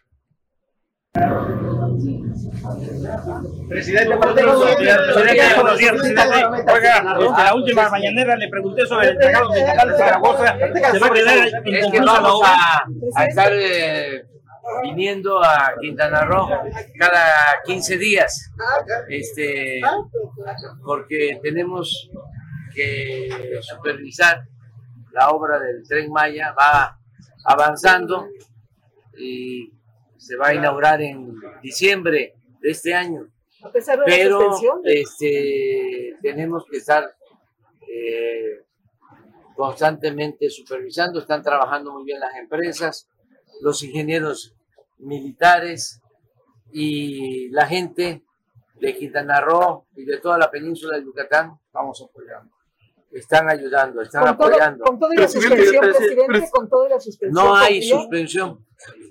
Presidente, 3.67 4.15
buenos 4.15 4.35
días, 5.77 5.91
presidente. 5.91 6.71
Oiga, 6.71 7.03
la 7.03 7.55
última 7.55 7.89
mañanera 7.89 8.35
le 8.35 8.47
pregunté 8.47 8.85
sobre 8.85 9.09
el 9.09 9.17
mercado 9.17 9.49
de 9.49 9.65
Zaragoza. 9.97 10.57
Se 10.91 10.99
va 10.99 11.07
a 11.07 11.11
quedar 11.11 11.49
a, 12.45 12.83
a 13.15 13.25
estar 13.25 13.51
eh, 13.53 14.23
viniendo 14.83 15.43
a 15.43 15.73
Quintana 15.79 16.25
Roo 16.25 16.47
cada 16.97 17.61
15 17.65 17.97
días, 17.97 18.51
este, 19.07 19.81
porque 20.83 21.39
tenemos 21.41 22.09
que 22.73 23.59
supervisar 23.61 24.43
la 25.11 25.29
obra 25.29 25.59
del 25.59 25.87
tren 25.87 26.11
Maya, 26.11 26.53
va 26.57 26.97
avanzando 27.45 28.27
y 29.17 29.71
se 30.17 30.35
va 30.37 30.49
a 30.49 30.53
inaugurar 30.53 31.01
en 31.01 31.33
diciembre 31.61 32.35
de 32.61 32.69
este 32.71 32.93
año. 32.93 33.27
Pero 34.05 34.55
este, 34.83 36.15
tenemos 36.21 36.65
que 36.69 36.77
estar 36.77 37.15
eh, 37.87 38.63
constantemente 39.55 40.49
supervisando, 40.49 41.19
están 41.19 41.43
trabajando 41.43 41.91
muy 41.91 42.05
bien 42.05 42.19
las 42.19 42.35
empresas, 42.35 43.09
los 43.61 43.83
ingenieros 43.83 44.55
militares 44.99 46.01
y 46.71 47.49
la 47.49 47.65
gente 47.65 48.23
de 48.79 48.95
Quintana 48.95 49.41
Roo 49.41 49.87
y 49.95 50.05
de 50.05 50.17
toda 50.19 50.37
la 50.37 50.49
península 50.49 50.97
de 50.97 51.03
Yucatán, 51.03 51.59
vamos 51.73 52.01
apoyando. 52.07 52.51
Están 53.11 53.49
ayudando, 53.49 54.01
están 54.01 54.27
apoyando. 54.27 54.85
con 54.85 54.99
toda 54.99 55.15
la 55.15 55.27
suspensión, 55.27 55.81
presidente, 55.81 56.49
con 56.51 56.69
toda 56.69 56.89
la 56.89 56.99
suspensión. 56.99 57.43
No 57.43 57.55
hay 57.55 57.81
suspensión, 57.81 58.65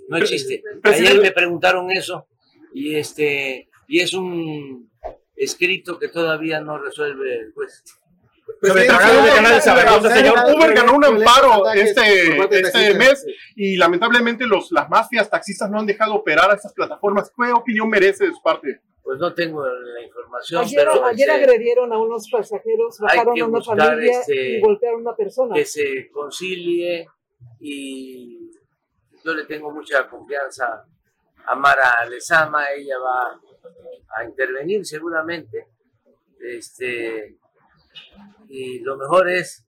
no 0.09 0.16
existe. 0.16 0.62
Ayer 0.85 1.20
me 1.20 1.33
preguntaron 1.33 1.90
eso 1.90 2.29
y 2.72 2.94
este 2.94 3.68
y 3.88 4.01
es 4.01 4.12
un 4.14 4.90
escrito 5.35 5.98
que 5.98 6.09
todavía 6.09 6.61
no 6.61 6.79
resuelve 6.79 7.40
el 7.40 7.53
juez. 7.53 7.83
Señor, 8.61 10.38
Uber 10.55 10.75
ganó 10.75 10.94
un 10.94 11.05
amparo 11.05 11.71
este, 11.71 12.37
este 12.51 12.94
mes 12.94 13.25
y 13.55 13.77
lamentablemente 13.77 14.47
los, 14.47 14.73
las 14.73 14.88
mafias 14.88 15.31
taxistas 15.31 15.71
no 15.71 15.79
han 15.79 15.87
dejado 15.87 16.14
operar 16.14 16.51
a 16.51 16.55
estas 16.55 16.73
plataformas. 16.73 17.31
¿Qué 17.37 17.53
opinión 17.53 17.88
merece 17.88 18.27
de 18.27 18.33
su 18.33 18.42
parte? 18.42 18.81
Pues 19.03 19.18
no 19.18 19.33
tengo 19.33 19.64
la 19.66 20.03
información. 20.03 20.62
Ayer, 20.62 20.85
pero 20.85 21.05
ayer 21.07 21.31
agredieron 21.31 21.92
a 21.92 21.99
unos 21.99 22.29
pasajeros, 22.31 22.99
bajaron 22.99 23.40
a 23.40 23.47
una 23.47 23.62
familia 23.62 24.21
este, 24.21 24.59
y 24.59 24.61
golpearon 24.61 24.99
a 24.99 25.03
una 25.03 25.16
persona. 25.16 25.55
Que 25.55 25.64
se 25.64 26.11
concilie 26.11 27.09
y 27.61 28.51
yo 29.24 29.35
le 29.35 29.45
tengo 29.45 29.70
mucha 29.70 30.09
confianza 30.09 30.85
a 31.47 31.55
Mara 31.55 32.05
Lezama, 32.07 32.70
ella 32.72 32.99
va 32.99 33.41
a 34.16 34.24
intervenir 34.24 34.85
seguramente. 34.85 35.68
Este, 36.41 37.37
y 38.49 38.80
lo 38.80 38.96
mejor 38.96 39.28
es 39.30 39.66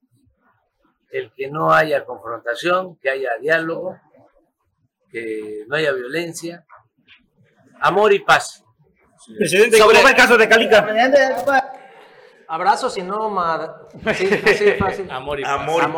el 1.10 1.32
que 1.34 1.48
no 1.50 1.72
haya 1.72 2.04
confrontación, 2.04 2.96
que 2.98 3.10
haya 3.10 3.30
diálogo, 3.40 3.98
que 5.10 5.64
no 5.66 5.76
haya 5.76 5.92
violencia, 5.92 6.64
amor 7.80 8.12
y 8.12 8.20
paz. 8.20 8.64
Presidente, 9.36 9.78
¿cómo 9.78 9.90
fue 9.92 10.10
el 10.10 10.16
caso 10.16 10.36
de 10.38 10.48
Calica? 10.48 10.86
Abrazos 12.48 12.96
y 12.98 13.02
no 13.02 13.30
ma- 13.30 13.76
Sí, 14.16 14.26
fácil. 14.78 15.08
Amor 15.10 15.38
y 15.38 15.44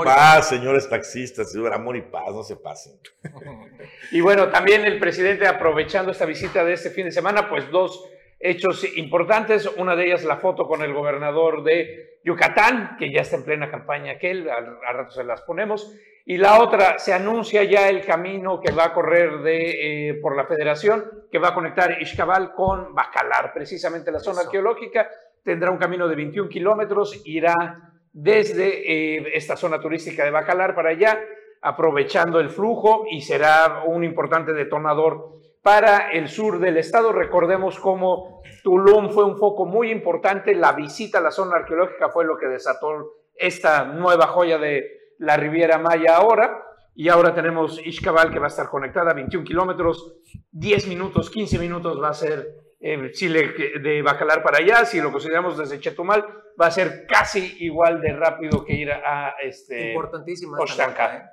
paz, 0.04 0.48
señores 0.50 0.86
taxistas, 0.88 1.50
señor, 1.50 1.72
amor 1.72 1.96
y 1.96 2.02
paz, 2.02 2.30
no 2.32 2.42
se 2.42 2.56
pasen. 2.56 2.98
Y 4.10 4.20
bueno, 4.20 4.50
también 4.50 4.84
el 4.84 4.98
presidente 4.98 5.46
aprovechando 5.46 6.12
esta 6.12 6.26
visita 6.26 6.62
de 6.64 6.74
este 6.74 6.90
fin 6.90 7.06
de 7.06 7.12
semana, 7.12 7.48
pues 7.48 7.70
dos 7.70 8.04
hechos 8.42 8.84
importantes. 8.96 9.66
Una 9.76 9.96
de 9.96 10.06
ellas 10.06 10.24
la 10.24 10.36
foto 10.36 10.66
con 10.66 10.82
el 10.82 10.92
gobernador 10.92 11.62
de 11.62 12.18
Yucatán, 12.24 12.96
que 12.98 13.10
ya 13.10 13.22
está 13.22 13.36
en 13.36 13.44
plena 13.44 13.70
campaña 13.70 14.12
aquel, 14.12 14.50
al, 14.50 14.78
al 14.86 14.96
rato 14.96 15.12
se 15.12 15.24
las 15.24 15.42
ponemos. 15.42 15.94
Y 16.24 16.36
la 16.36 16.60
otra, 16.60 16.98
se 16.98 17.12
anuncia 17.12 17.64
ya 17.64 17.88
el 17.88 18.04
camino 18.04 18.60
que 18.60 18.70
va 18.70 18.86
a 18.86 18.94
correr 18.94 19.40
de, 19.40 20.10
eh, 20.10 20.14
por 20.14 20.36
la 20.36 20.46
federación, 20.46 21.04
que 21.30 21.38
va 21.38 21.48
a 21.48 21.54
conectar 21.54 22.00
Ixcabal 22.00 22.54
con 22.54 22.94
Bacalar, 22.94 23.52
precisamente 23.52 24.12
la 24.12 24.20
zona 24.20 24.42
arqueológica. 24.42 25.08
Tendrá 25.42 25.70
un 25.70 25.78
camino 25.78 26.06
de 26.06 26.14
21 26.14 26.48
kilómetros, 26.48 27.22
irá 27.24 27.92
desde 28.12 29.16
eh, 29.16 29.32
esta 29.34 29.56
zona 29.56 29.80
turística 29.80 30.24
de 30.24 30.30
Bacalar 30.30 30.76
para 30.76 30.90
allá, 30.90 31.18
aprovechando 31.60 32.38
el 32.38 32.50
flujo 32.50 33.04
y 33.10 33.22
será 33.22 33.82
un 33.86 34.04
importante 34.04 34.52
detonador 34.52 35.41
para 35.62 36.10
el 36.10 36.28
sur 36.28 36.58
del 36.58 36.76
estado. 36.76 37.12
Recordemos 37.12 37.78
cómo 37.78 38.42
Tulum 38.62 39.10
fue 39.10 39.24
un 39.24 39.38
foco 39.38 39.64
muy 39.64 39.90
importante, 39.90 40.54
la 40.54 40.72
visita 40.72 41.18
a 41.18 41.22
la 41.22 41.30
zona 41.30 41.56
arqueológica 41.56 42.10
fue 42.10 42.24
lo 42.24 42.36
que 42.36 42.46
desató 42.46 43.14
esta 43.34 43.84
nueva 43.84 44.26
joya 44.26 44.58
de 44.58 45.14
la 45.18 45.36
Riviera 45.36 45.78
Maya 45.78 46.16
ahora. 46.16 46.64
Y 46.94 47.08
ahora 47.08 47.34
tenemos 47.34 47.80
Ixcabal 47.84 48.30
que 48.30 48.38
va 48.38 48.46
a 48.46 48.48
estar 48.48 48.68
conectada 48.68 49.12
a 49.12 49.14
21 49.14 49.46
kilómetros, 49.46 50.18
10 50.50 50.88
minutos, 50.88 51.30
15 51.30 51.58
minutos 51.58 52.02
va 52.02 52.10
a 52.10 52.14
ser 52.14 52.46
eh, 52.80 53.10
Chile 53.12 53.54
de 53.82 54.02
Bacalar 54.02 54.42
para 54.42 54.58
allá. 54.58 54.84
Si 54.84 55.00
lo 55.00 55.10
consideramos 55.10 55.56
desde 55.56 55.80
Chetumal, 55.80 56.22
va 56.60 56.66
a 56.66 56.70
ser 56.70 57.06
casi 57.06 57.56
igual 57.60 58.02
de 58.02 58.12
rápido 58.12 58.62
que 58.62 58.74
ir 58.74 58.92
a, 58.92 59.28
a, 59.28 59.34
este, 59.42 59.92
Importantísima 59.92 60.58
esta 60.62 60.82
Oaxaca. 60.84 61.12
nota, 61.12 61.16
¿eh? 61.16 61.30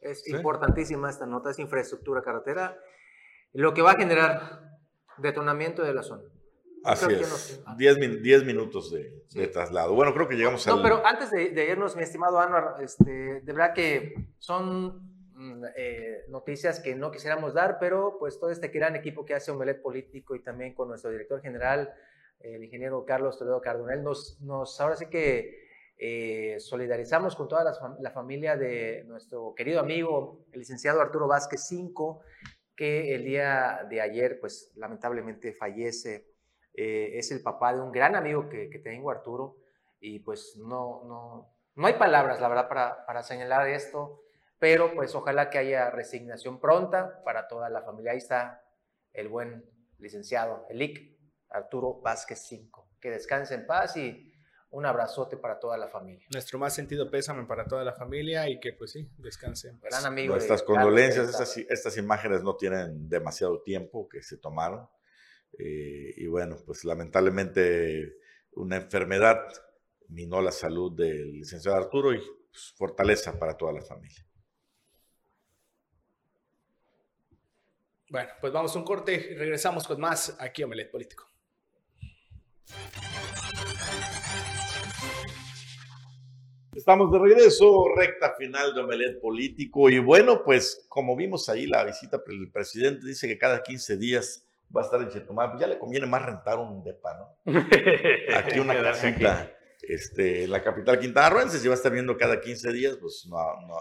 Es 0.00 0.28
importantísima 0.28 1.10
esta 1.10 1.26
nota, 1.26 1.50
es 1.50 1.58
infraestructura 1.58 2.22
carretera, 2.22 2.78
lo 3.56 3.74
que 3.74 3.82
va 3.82 3.92
a 3.92 3.96
generar 3.96 4.78
detonamiento 5.18 5.82
de 5.82 5.94
la 5.94 6.02
zona. 6.02 6.22
Así 6.84 7.06
Creo 7.06 7.20
es. 7.20 7.62
no- 7.66 7.76
10 7.76 7.98
min- 7.98 8.22
10 8.22 8.44
minutos 8.44 8.92
de, 8.92 9.24
de 9.34 9.48
traslado. 9.48 9.94
Bueno, 9.94 10.14
creo 10.14 10.28
que 10.28 10.36
llegamos 10.36 10.66
al. 10.68 10.76
No, 10.76 10.82
pero 10.82 11.04
antes 11.04 11.30
de, 11.30 11.50
de 11.50 11.70
irnos, 11.70 11.96
mi 11.96 12.02
estimado 12.02 12.38
Anwar, 12.38 12.76
este, 12.82 13.40
de 13.40 13.52
verdad 13.52 13.72
que 13.74 14.14
son 14.38 15.00
mm, 15.34 15.64
eh, 15.76 16.24
noticias 16.28 16.78
que 16.78 16.94
no 16.94 17.10
quisiéramos 17.10 17.54
dar, 17.54 17.78
pero 17.80 18.16
pues 18.20 18.38
todo 18.38 18.50
este 18.50 18.68
gran 18.68 18.94
equipo 18.94 19.24
que 19.24 19.34
hace 19.34 19.50
Omelet 19.50 19.82
Político 19.82 20.36
y 20.36 20.42
también 20.42 20.74
con 20.74 20.88
nuestro 20.88 21.10
director 21.10 21.40
general, 21.42 21.92
el 22.40 22.62
ingeniero 22.62 23.04
Carlos 23.04 23.36
Toledo 23.38 23.60
Cardonel, 23.60 24.04
nos, 24.04 24.38
nos 24.42 24.80
ahora 24.80 24.94
sí 24.94 25.06
que 25.06 25.66
eh, 25.98 26.56
solidarizamos 26.60 27.34
con 27.34 27.48
toda 27.48 27.64
la, 27.64 27.72
la 28.00 28.10
familia 28.12 28.56
de 28.56 29.02
nuestro 29.06 29.54
querido 29.56 29.80
amigo, 29.80 30.44
el 30.52 30.60
licenciado 30.60 31.00
Arturo 31.00 31.26
Vázquez 31.26 31.66
Cinco, 31.66 32.20
que 32.76 33.14
el 33.14 33.24
día 33.24 33.86
de 33.88 34.00
ayer, 34.00 34.38
pues 34.38 34.72
lamentablemente 34.76 35.52
fallece. 35.52 36.28
Eh, 36.74 37.12
es 37.14 37.32
el 37.32 37.42
papá 37.42 37.74
de 37.74 37.80
un 37.80 37.90
gran 37.90 38.14
amigo 38.14 38.48
que, 38.48 38.68
que 38.68 38.78
tengo, 38.78 39.10
Arturo, 39.10 39.56
y 39.98 40.18
pues 40.18 40.56
no, 40.58 41.02
no, 41.04 41.50
no 41.74 41.86
hay 41.86 41.94
palabras, 41.94 42.40
la 42.40 42.48
verdad, 42.48 42.68
para, 42.68 43.06
para 43.06 43.22
señalar 43.22 43.66
esto, 43.68 44.22
pero 44.58 44.94
pues 44.94 45.14
ojalá 45.14 45.48
que 45.48 45.58
haya 45.58 45.90
resignación 45.90 46.60
pronta 46.60 47.22
para 47.24 47.48
toda 47.48 47.70
la 47.70 47.82
familia. 47.82 48.12
Ahí 48.12 48.18
está 48.18 48.62
el 49.12 49.28
buen 49.28 49.64
licenciado, 49.98 50.66
el 50.68 50.82
IC, 50.82 51.16
Arturo 51.48 52.00
Vázquez 52.00 52.46
Cinco. 52.46 52.88
Que 53.00 53.10
descanse 53.10 53.54
en 53.54 53.66
paz 53.66 53.96
y 53.96 54.34
un 54.76 54.84
abrazote 54.84 55.38
para 55.38 55.58
toda 55.58 55.78
la 55.78 55.88
familia. 55.88 56.26
Nuestro 56.30 56.58
más 56.58 56.74
sentido 56.74 57.10
pésame 57.10 57.46
para 57.46 57.64
toda 57.64 57.82
la 57.82 57.94
familia 57.94 58.46
y 58.50 58.60
que 58.60 58.74
pues 58.74 58.90
sí, 58.90 59.08
descansen. 59.16 59.80
Gran 59.80 60.04
amigo. 60.04 60.34
de 60.34 60.38
Nuestras 60.38 60.62
Carlos 60.62 60.84
condolencias, 60.84 61.30
estas, 61.30 61.56
estas 61.56 61.96
imágenes 61.96 62.42
no 62.42 62.56
tienen 62.56 63.08
demasiado 63.08 63.62
tiempo 63.62 64.06
que 64.06 64.22
se 64.22 64.36
tomaron. 64.36 64.86
eh, 65.58 66.12
y 66.18 66.26
bueno, 66.26 66.58
pues 66.66 66.84
lamentablemente 66.84 68.18
una 68.52 68.76
enfermedad 68.76 69.38
minó 70.08 70.42
la 70.42 70.52
salud 70.52 70.92
del 70.92 71.32
licenciado 71.32 71.78
Arturo 71.78 72.12
y 72.12 72.18
pues, 72.18 72.74
fortaleza 72.76 73.38
para 73.38 73.56
toda 73.56 73.72
la 73.72 73.80
familia. 73.80 74.26
Bueno, 78.10 78.28
pues 78.42 78.52
vamos 78.52 78.76
a 78.76 78.78
un 78.78 78.84
corte 78.84 79.14
y 79.14 79.36
regresamos 79.36 79.86
con 79.86 79.98
más 79.98 80.36
aquí 80.38 80.60
a 80.60 80.66
Omelet 80.66 80.90
Político. 80.90 81.30
Estamos 86.76 87.10
de 87.10 87.18
regreso, 87.18 87.86
recta 87.96 88.34
final 88.36 88.74
de 88.74 88.82
Omelet 88.82 89.18
Político. 89.18 89.88
Y 89.88 89.98
bueno, 89.98 90.42
pues 90.44 90.84
como 90.90 91.16
vimos 91.16 91.48
ahí 91.48 91.66
la 91.66 91.82
visita, 91.84 92.22
el 92.26 92.52
presidente 92.52 93.06
dice 93.06 93.26
que 93.26 93.38
cada 93.38 93.62
15 93.62 93.96
días 93.96 94.46
va 94.76 94.82
a 94.82 94.84
estar 94.84 95.00
en 95.00 95.08
Chetumal. 95.08 95.52
Pues 95.52 95.62
ya 95.62 95.68
le 95.68 95.78
conviene 95.78 96.06
más 96.06 96.26
rentar 96.26 96.58
un 96.58 96.84
depa, 96.84 97.16
¿no? 97.16 97.52
Aquí 98.36 98.58
una 98.58 98.74
casita 98.82 99.56
este, 99.80 100.44
en 100.44 100.50
la 100.50 100.62
capital 100.62 101.00
quintanarroense. 101.00 101.58
Si 101.58 101.66
va 101.66 101.72
a 101.72 101.78
estar 101.78 101.90
viendo 101.90 102.14
cada 102.18 102.42
15 102.42 102.70
días, 102.72 102.98
pues 103.00 103.26
no, 103.26 103.38
no, 103.66 103.78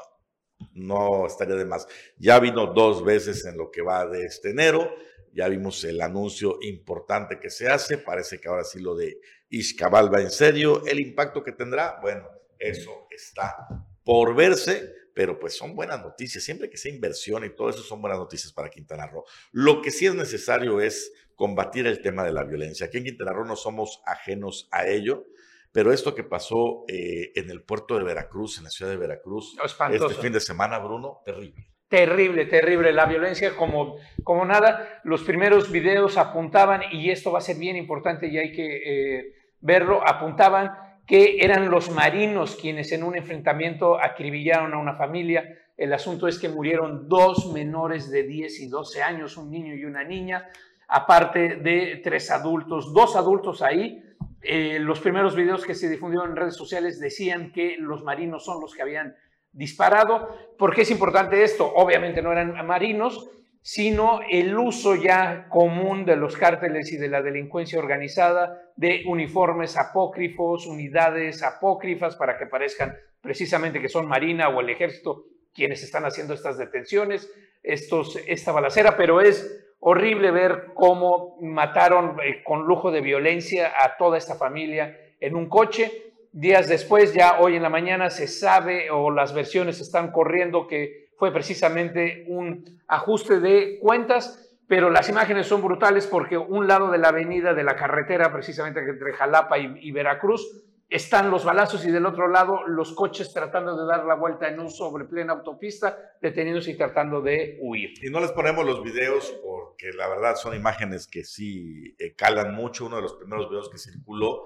no 0.71 1.27
estaría 1.27 1.55
de 1.55 1.65
más. 1.65 1.85
Ya 2.17 2.39
vino 2.39 2.67
dos 2.67 3.03
veces 3.03 3.45
en 3.45 3.57
lo 3.57 3.71
que 3.71 3.81
va 3.81 4.07
de 4.07 4.23
este 4.23 4.51
enero. 4.51 4.89
Ya 5.33 5.49
vimos 5.49 5.83
el 5.83 5.99
anuncio 5.99 6.59
importante 6.61 7.41
que 7.41 7.49
se 7.49 7.67
hace. 7.67 7.97
Parece 7.97 8.39
que 8.39 8.47
ahora 8.47 8.63
sí 8.63 8.79
lo 8.79 8.95
de 8.95 9.19
Ixcabal 9.49 10.13
va 10.13 10.21
en 10.21 10.31
serio. 10.31 10.85
El 10.85 11.01
impacto 11.01 11.43
que 11.43 11.51
tendrá, 11.51 11.99
bueno, 12.01 12.29
eso 12.59 13.07
está 13.09 13.67
por 14.03 14.35
verse, 14.35 14.93
pero 15.13 15.39
pues 15.39 15.57
son 15.57 15.75
buenas 15.75 16.01
noticias. 16.01 16.43
Siempre 16.43 16.69
que 16.69 16.77
sea 16.77 16.93
inversión 16.93 17.43
y 17.45 17.55
todo 17.55 17.69
eso 17.69 17.81
son 17.81 18.01
buenas 18.01 18.19
noticias 18.19 18.53
para 18.53 18.69
Quintana 18.69 19.07
Roo. 19.07 19.25
Lo 19.51 19.81
que 19.81 19.91
sí 19.91 20.05
es 20.05 20.15
necesario 20.15 20.81
es 20.81 21.11
combatir 21.35 21.87
el 21.87 22.01
tema 22.01 22.23
de 22.23 22.31
la 22.31 22.43
violencia. 22.43 22.87
Aquí 22.87 22.97
en 22.97 23.05
Quintana 23.05 23.33
Roo 23.33 23.45
no 23.45 23.55
somos 23.55 24.01
ajenos 24.05 24.67
a 24.71 24.87
ello, 24.87 25.25
pero 25.71 25.91
esto 25.91 26.15
que 26.15 26.23
pasó 26.23 26.85
eh, 26.87 27.31
en 27.35 27.49
el 27.49 27.63
puerto 27.63 27.97
de 27.97 28.03
Veracruz, 28.03 28.57
en 28.57 28.65
la 28.65 28.69
ciudad 28.69 28.91
de 28.91 28.97
Veracruz, 28.97 29.57
Espantoso. 29.63 30.07
este 30.09 30.21
fin 30.21 30.33
de 30.33 30.39
semana, 30.39 30.79
Bruno, 30.79 31.21
terrible. 31.25 31.67
Terrible, 31.87 32.45
terrible. 32.45 32.91
La 32.93 33.05
violencia 33.05 33.55
como, 33.55 33.97
como 34.23 34.43
nada. 34.45 35.01
Los 35.03 35.23
primeros 35.23 35.71
videos 35.71 36.17
apuntaban, 36.17 36.81
y 36.91 37.11
esto 37.11 37.31
va 37.31 37.39
a 37.39 37.41
ser 37.41 37.57
bien 37.57 37.75
importante 37.75 38.27
y 38.27 38.37
hay 38.37 38.51
que 38.51 39.17
eh, 39.17 39.33
verlo, 39.61 40.01
apuntaban 40.07 40.71
que 41.05 41.37
eran 41.39 41.69
los 41.69 41.91
marinos 41.91 42.55
quienes 42.55 42.91
en 42.91 43.03
un 43.03 43.15
enfrentamiento 43.15 44.01
acribillaron 44.01 44.73
a 44.73 44.79
una 44.79 44.95
familia. 44.95 45.43
El 45.77 45.93
asunto 45.93 46.27
es 46.27 46.39
que 46.39 46.49
murieron 46.49 47.07
dos 47.07 47.51
menores 47.53 48.09
de 48.09 48.23
10 48.23 48.59
y 48.61 48.67
12 48.67 49.03
años, 49.03 49.37
un 49.37 49.51
niño 49.51 49.75
y 49.75 49.85
una 49.85 50.03
niña, 50.03 50.49
aparte 50.87 51.57
de 51.57 52.01
tres 52.03 52.31
adultos, 52.31 52.93
dos 52.93 53.15
adultos 53.15 53.61
ahí. 53.61 54.01
Eh, 54.41 54.79
los 54.79 54.99
primeros 54.99 55.35
videos 55.35 55.65
que 55.65 55.75
se 55.75 55.89
difundieron 55.89 56.31
en 56.31 56.35
redes 56.35 56.55
sociales 56.55 56.99
decían 56.99 57.51
que 57.51 57.77
los 57.79 58.03
marinos 58.03 58.45
son 58.45 58.61
los 58.61 58.73
que 58.73 58.81
habían 58.81 59.15
disparado. 59.51 60.29
¿Por 60.57 60.73
qué 60.73 60.81
es 60.81 60.91
importante 60.91 61.43
esto? 61.43 61.71
Obviamente 61.75 62.21
no 62.21 62.31
eran 62.31 62.65
marinos, 62.65 63.29
sino 63.65 64.19
el 64.29 64.55
uso 64.59 64.93
ya 64.93 65.47
común 65.49 66.05
de 66.05 66.15
los 66.15 66.37
cárteles 66.37 66.93
y 66.93 66.97
de 66.97 67.07
la 67.07 67.23
delincuencia 67.23 67.79
organizada 67.79 68.61
de 68.75 69.01
uniformes 69.07 69.75
apócrifos, 69.75 70.67
unidades 70.67 71.41
apócrifas 71.41 72.15
para 72.15 72.37
que 72.37 72.45
parezcan 72.45 72.95
precisamente 73.21 73.81
que 73.81 73.89
son 73.89 74.07
Marina 74.07 74.49
o 74.49 74.61
el 74.61 74.69
ejército 74.69 75.23
quienes 75.51 75.81
están 75.81 76.05
haciendo 76.05 76.35
estas 76.35 76.59
detenciones, 76.59 77.27
esta 77.63 78.51
balacera, 78.51 78.95
pero 78.95 79.19
es 79.19 79.65
horrible 79.79 80.29
ver 80.29 80.65
cómo 80.75 81.39
mataron 81.41 82.17
eh, 82.23 82.43
con 82.43 82.67
lujo 82.67 82.91
de 82.91 83.01
violencia 83.01 83.73
a 83.83 83.97
toda 83.97 84.19
esta 84.19 84.35
familia 84.35 84.95
en 85.19 85.35
un 85.35 85.49
coche. 85.49 86.13
Días 86.31 86.69
después, 86.69 87.15
ya 87.15 87.39
hoy 87.39 87.55
en 87.55 87.63
la 87.63 87.69
mañana, 87.69 88.11
se 88.11 88.27
sabe 88.27 88.91
o 88.91 89.09
las 89.09 89.33
versiones 89.33 89.81
están 89.81 90.11
corriendo 90.11 90.67
que 90.67 91.04
fue 91.17 91.31
precisamente 91.31 92.25
un 92.27 92.81
ajuste 92.87 93.39
de 93.39 93.79
cuentas, 93.79 94.41
pero 94.67 94.89
las 94.89 95.09
imágenes 95.09 95.47
son 95.47 95.61
brutales 95.61 96.07
porque 96.07 96.37
un 96.37 96.67
lado 96.67 96.91
de 96.91 96.97
la 96.97 97.09
avenida 97.09 97.53
de 97.53 97.63
la 97.63 97.75
carretera, 97.75 98.31
precisamente 98.31 98.79
entre 98.79 99.13
Jalapa 99.13 99.57
y, 99.59 99.91
Veracruz, 99.91 100.63
están 100.89 101.31
los 101.31 101.43
balazos 101.43 101.85
y 101.85 101.91
del 101.91 102.05
otro 102.05 102.27
lado 102.27 102.67
los 102.67 102.93
coches 102.93 103.33
tratando 103.33 103.75
de 103.75 103.85
dar 103.85 104.05
la 104.05 104.15
vuelta 104.15 104.47
en 104.47 104.59
un 104.59 104.69
sobre 104.69 105.05
plena 105.05 105.33
autopista, 105.33 105.97
deteniéndose 106.21 106.71
y 106.71 106.77
tratando 106.77 107.21
de 107.21 107.57
huir. 107.61 107.93
Y 108.03 108.09
no 108.09 108.19
les 108.19 108.31
ponemos 108.31 108.65
los 108.65 108.83
videos 108.83 109.31
porque 109.43 109.91
la 109.93 110.07
verdad 110.07 110.35
son 110.35 110.55
imágenes 110.55 111.07
que 111.07 111.23
sí 111.23 111.95
eh, 111.97 112.13
calan 112.15 112.53
mucho. 112.53 112.85
Uno 112.85 112.97
de 112.97 113.01
los 113.03 113.15
primeros 113.15 113.49
videos 113.49 113.69
que 113.69 113.77
circuló, 113.77 114.45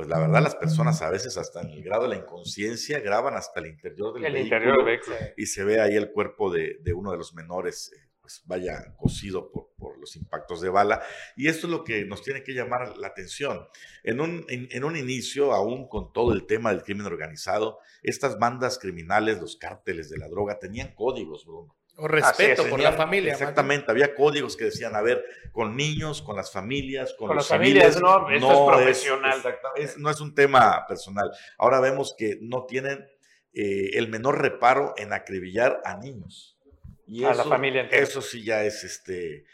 pues 0.00 0.08
la 0.08 0.18
verdad 0.18 0.42
las 0.42 0.54
personas 0.56 1.02
a 1.02 1.10
veces 1.10 1.36
hasta 1.36 1.60
en 1.60 1.68
el 1.70 1.82
grado 1.82 2.04
de 2.04 2.08
la 2.08 2.16
inconsciencia 2.16 3.00
graban 3.00 3.34
hasta 3.34 3.60
el 3.60 3.66
interior 3.66 4.14
del 4.14 4.24
El 4.24 4.32
vehículo 4.32 4.56
interior 4.56 4.84
vehículo. 4.84 5.16
y 5.36 5.44
se 5.44 5.62
ve 5.62 5.78
ahí 5.80 5.94
el 5.94 6.10
cuerpo 6.10 6.50
de, 6.50 6.78
de 6.80 6.92
uno 6.94 7.10
de 7.12 7.18
los 7.18 7.34
menores. 7.34 7.92
eh, 7.94 8.06
pues 8.22 8.42
vaya 8.46 8.94
cocido 8.96 9.50
por, 9.50 9.70
por 9.76 9.98
los 9.98 10.14
impactos 10.16 10.60
de 10.60 10.68
bala. 10.68 11.02
Y 11.36 11.48
esto 11.48 11.66
es 11.66 11.72
lo 11.72 11.82
que 11.82 12.04
nos 12.04 12.22
tiene 12.22 12.44
que 12.44 12.52
llamar 12.54 12.96
la 12.96 13.08
atención. 13.08 13.66
En 14.04 14.20
un, 14.20 14.44
en, 14.48 14.68
en 14.70 14.84
un 14.84 14.96
inicio, 14.96 15.52
aún 15.52 15.88
con 15.88 16.12
todo 16.12 16.32
el 16.32 16.46
tema 16.46 16.70
del 16.70 16.82
crimen 16.84 17.06
organizado, 17.06 17.78
estas 18.02 18.38
bandas 18.38 18.78
criminales, 18.78 19.40
los 19.40 19.56
cárteles 19.56 20.08
de 20.08 20.18
la 20.18 20.28
droga, 20.28 20.60
tenían 20.60 20.94
códigos, 20.94 21.44
Bruno. 21.44 21.76
O 22.00 22.08
respeto 22.08 22.66
por 22.68 22.80
la 22.80 22.92
familia. 22.92 23.32
Exactamente, 23.32 23.90
había 23.90 24.14
códigos 24.14 24.56
que 24.56 24.64
decían, 24.64 24.96
a 24.96 25.02
ver, 25.02 25.24
con 25.52 25.76
niños, 25.76 26.22
con 26.22 26.36
las 26.36 26.50
familias, 26.52 27.14
con, 27.14 27.28
Con 27.28 27.36
los 27.36 27.48
las 27.50 27.58
familias, 27.58 27.94
civiles, 27.94 28.00
no, 28.02 28.30
esto 28.30 28.52
es 28.52 28.76
profesional. 28.76 29.36
exactamente, 29.36 29.82
es- 29.82 29.98
no 29.98 30.10
es 30.10 30.20
un 30.20 30.34
tema 30.34 30.84
personal. 30.88 31.30
Ahora 31.58 31.80
vemos 31.80 32.14
que 32.16 32.38
no 32.40 32.64
tienen 32.66 33.06
eh, 33.52 33.90
el 33.98 34.08
menor 34.08 34.40
reparo 34.40 34.94
en 34.96 35.12
acribillar 35.12 35.80
a 35.84 35.96
niños. 35.96 36.56
Y 37.06 37.24
A 37.24 37.34
la 37.34 37.42
familia 37.44 37.80
entera. 37.82 38.00
Eso 38.02 38.22
sí 38.22 38.44
ya 38.44 38.62
es, 38.64 38.84
este, 38.84 39.44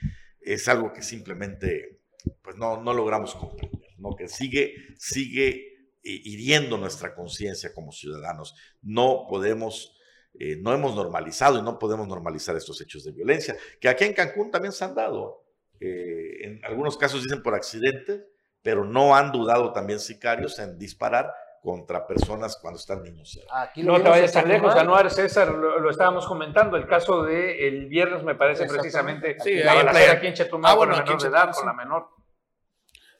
es 0.40 0.68
algo 0.68 0.92
que 0.92 1.00
simplemente 1.02 2.00
pues 2.42 2.56
no, 2.56 2.82
no 2.82 2.92
logramos 2.92 3.34
comprender, 3.34 3.90
¿no? 3.98 4.14
que 4.14 4.28
sigue, 4.28 4.74
sigue 4.98 5.50
eh, 6.02 6.20
hiriendo 6.24 6.76
nuestra 6.76 7.14
conciencia 7.14 7.72
como 7.72 7.90
ciudadanos. 7.92 8.54
No 8.82 9.26
podemos, 9.30 9.95
eh, 10.38 10.56
no 10.60 10.72
hemos 10.72 10.94
normalizado 10.94 11.58
y 11.58 11.62
no 11.62 11.78
podemos 11.78 12.06
normalizar 12.08 12.56
estos 12.56 12.80
hechos 12.80 13.04
de 13.04 13.12
violencia, 13.12 13.56
que 13.80 13.88
aquí 13.88 14.04
en 14.04 14.12
Cancún 14.12 14.50
también 14.50 14.72
se 14.72 14.84
han 14.84 14.94
dado. 14.94 15.42
eh, 15.80 16.38
en 16.46 16.64
algunos 16.64 16.96
casos 16.96 17.22
dicen 17.22 17.42
por 17.42 17.54
accidente, 17.54 18.26
pero 18.62 18.84
no 18.84 19.14
han 19.14 19.30
dudado 19.30 19.72
también 19.72 20.00
sicarios 20.00 20.58
en 20.58 20.78
disparar 20.78 21.32
contra 21.62 22.06
personas 22.06 22.56
cuando 22.62 22.78
están 22.78 23.02
niños. 23.02 23.38
Aquí 23.52 23.82
No 23.82 24.00
te 24.00 24.08
vayas 24.08 24.32
tan 24.32 24.48
lejos. 24.48 24.74
Anuar, 24.76 25.10
César, 25.10 25.48
lo, 25.52 25.78
lo 25.80 25.90
estábamos 25.90 26.26
comentando, 26.26 26.76
el 26.76 26.86
caso 26.86 27.24
de 27.24 27.66
el 27.68 27.86
viernes 27.88 28.22
me 28.22 28.34
parece 28.36 28.66
precisamente 28.66 29.36
Sí, 29.40 29.54
la 29.56 29.74
balacera 29.74 29.90
Playa- 29.92 30.12
aquí 30.12 30.26
en 30.28 30.34
Chetumal 30.34 30.70
Ah, 30.70 30.76
con 30.76 30.78
bueno, 30.78 30.92
la 30.94 30.98
aquí 31.00 31.10
en 31.12 31.16
menor 31.18 31.30
de 31.32 31.38
edad, 31.38 31.54
con 31.54 31.66
la 31.66 31.72
menor. 31.72 32.08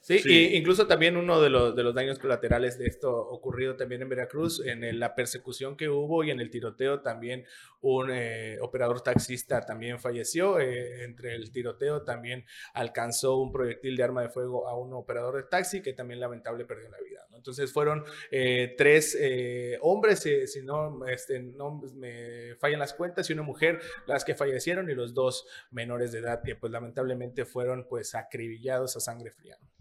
Sí, 0.07 0.21
Sí. 0.21 0.31
y 0.53 0.57
incluso 0.57 0.87
también 0.87 1.17
uno 1.17 1.41
de 1.41 1.51
los, 1.51 1.75
de 1.75 1.83
los 1.83 1.93
daños 1.93 2.21
colaterales 2.21 2.79
de 2.79 2.87
esto 2.87 3.11
ocurrido 3.13 3.75
también 3.75 4.03
en 4.03 4.09
Veracruz, 4.09 4.65
en 4.65 4.85
el- 4.85 5.01
la 5.01 5.17
persecución 5.17 5.77
que 5.77 5.89
hubo 5.89 6.23
y 6.23 6.31
en 6.31 6.39
el 6.39 6.49
tiroteo 6.49 7.01
también 7.01 7.45
un 7.81 8.11
eh, 8.13 8.57
operador 8.61 9.01
taxista 9.01 9.63
también 9.63 9.99
falleció. 9.99 10.61
eh, 10.61 11.03
entre 11.03 11.35
el 11.35 11.51
tiroteo 11.51 12.03
también 12.05 12.45
alcanzó 12.73 13.37
un 13.39 13.51
proyectil 13.51 13.97
de 13.97 14.03
arma 14.05 14.23
de 14.23 14.29
fuego 14.29 14.69
a 14.69 14.79
un 14.79 14.93
operador 14.95 15.37
de 15.39 15.43
taxi 15.43 15.83
que 15.83 15.93
también 15.93 16.21
lamentable 16.21 16.65
perdió 16.65 16.89
la 16.89 16.99
vida. 17.01 17.27
¿no? 17.31 17.37
Entonces 17.39 17.73
fueron 17.73 18.05
eh, 18.31 18.77
tres 18.79 19.17
eh, 19.21 19.77
hombres, 19.81 20.21
si 20.21 20.63
no, 20.63 21.05
este, 21.09 21.41
no 21.41 21.81
me 21.97 22.55
fallan 22.61 22.79
las 22.79 22.95
cuentas, 22.95 23.29
y 23.29 23.33
una 23.33 23.43
mujer 23.43 23.81
las 24.07 24.25
que 24.25 24.37
fallecieron 24.37 24.89
y 24.89 24.95
los 24.95 25.15
dos 25.15 25.47
menores 25.73 26.13
de 26.13 26.21
edad 26.21 26.43
que 26.45 26.55
pues 26.55 26.71
lamentablemente 26.73 27.45
fueron 27.45 27.89
pues 27.89 28.15
acribillados 28.15 28.97
a 28.97 29.01
sangre 29.01 29.33
fría. 29.33 29.57
¿no? 29.61 29.76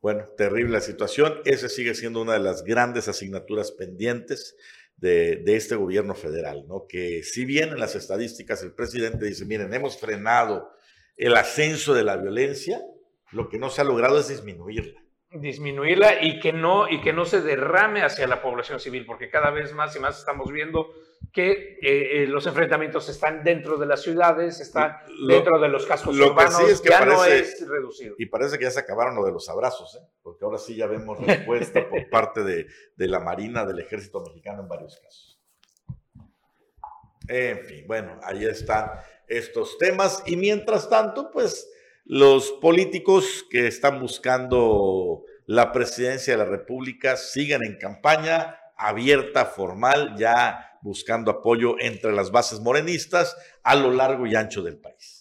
Bueno, 0.00 0.24
terrible 0.36 0.80
situación. 0.80 1.40
Esa 1.44 1.68
sigue 1.68 1.94
siendo 1.94 2.22
una 2.22 2.34
de 2.34 2.40
las 2.40 2.62
grandes 2.64 3.08
asignaturas 3.08 3.72
pendientes 3.72 4.56
de, 4.96 5.36
de 5.36 5.56
este 5.56 5.74
gobierno 5.74 6.14
federal, 6.14 6.64
¿no? 6.68 6.86
Que 6.88 7.22
si 7.22 7.44
bien 7.44 7.70
en 7.70 7.80
las 7.80 7.94
estadísticas 7.94 8.62
el 8.62 8.72
presidente 8.72 9.24
dice, 9.26 9.44
miren, 9.44 9.72
hemos 9.74 9.98
frenado 9.98 10.70
el 11.16 11.36
ascenso 11.36 11.94
de 11.94 12.04
la 12.04 12.16
violencia, 12.16 12.80
lo 13.32 13.48
que 13.48 13.58
no 13.58 13.70
se 13.70 13.80
ha 13.80 13.84
logrado 13.84 14.18
es 14.18 14.28
disminuirla. 14.28 15.00
disminuirla 15.30 16.22
y 16.22 16.40
que 16.40 16.52
no 16.52 16.88
y 16.88 17.00
que 17.00 17.12
no 17.12 17.24
se 17.24 17.42
derrame 17.42 18.02
hacia 18.02 18.26
la 18.26 18.40
población 18.40 18.80
civil, 18.80 19.04
porque 19.04 19.28
cada 19.28 19.50
vez 19.50 19.74
más 19.74 19.94
y 19.96 20.00
más 20.00 20.18
estamos 20.18 20.50
viendo 20.50 20.88
que 21.32 21.78
eh, 21.82 22.22
eh, 22.22 22.26
los 22.26 22.46
enfrentamientos 22.46 23.08
están 23.08 23.44
dentro 23.44 23.76
de 23.76 23.86
las 23.86 24.02
ciudades, 24.02 24.60
están 24.60 24.96
Lo- 25.20 25.34
dentro 25.34 25.58
de 25.60 25.68
los 25.68 25.84
cascos 25.86 26.16
lo 26.16 26.24
que 26.26 26.30
urbanos, 26.30 26.56
sí 26.56 26.64
es 26.70 26.80
que 26.80 26.88
ya 26.88 27.04
no 27.04 27.24
es 27.24 27.68
reducido. 27.68 28.14
Y 28.18 28.26
parece 28.26 28.58
que 28.58 28.64
ya 28.64 28.70
se 28.70 28.80
acabaron 28.80 29.14
lo 29.14 29.24
de 29.24 29.32
los 29.32 29.48
abrazos, 29.48 29.94
¿eh? 29.96 30.06
porque 30.22 30.44
ahora 30.44 30.58
sí 30.58 30.74
ya 30.76 30.86
vemos 30.86 31.18
respuesta 31.26 31.88
por 31.88 32.08
parte 32.08 32.42
de, 32.42 32.66
de 32.96 33.06
la 33.08 33.20
Marina, 33.20 33.64
del 33.64 33.78
Ejército 33.80 34.20
Mexicano 34.26 34.62
en 34.62 34.68
varios 34.68 34.96
casos. 35.00 35.38
En 37.28 37.58
fin, 37.66 37.84
bueno, 37.86 38.18
ahí 38.22 38.44
están 38.46 38.90
estos 39.26 39.76
temas. 39.78 40.22
Y 40.26 40.36
mientras 40.36 40.88
tanto, 40.88 41.30
pues 41.30 41.70
los 42.04 42.52
políticos 42.52 43.44
que 43.50 43.66
están 43.66 44.00
buscando 44.00 45.24
la 45.44 45.72
presidencia 45.72 46.32
de 46.32 46.38
la 46.38 46.46
República 46.50 47.16
siguen 47.16 47.62
en 47.64 47.76
campaña 47.78 48.58
abierta, 48.76 49.44
formal, 49.44 50.14
ya 50.16 50.67
buscando 50.82 51.30
apoyo 51.30 51.76
entre 51.78 52.12
las 52.12 52.30
bases 52.30 52.60
morenistas 52.60 53.36
a 53.62 53.74
lo 53.74 53.90
largo 53.90 54.26
y 54.26 54.34
ancho 54.34 54.62
del 54.62 54.78
país. 54.78 55.18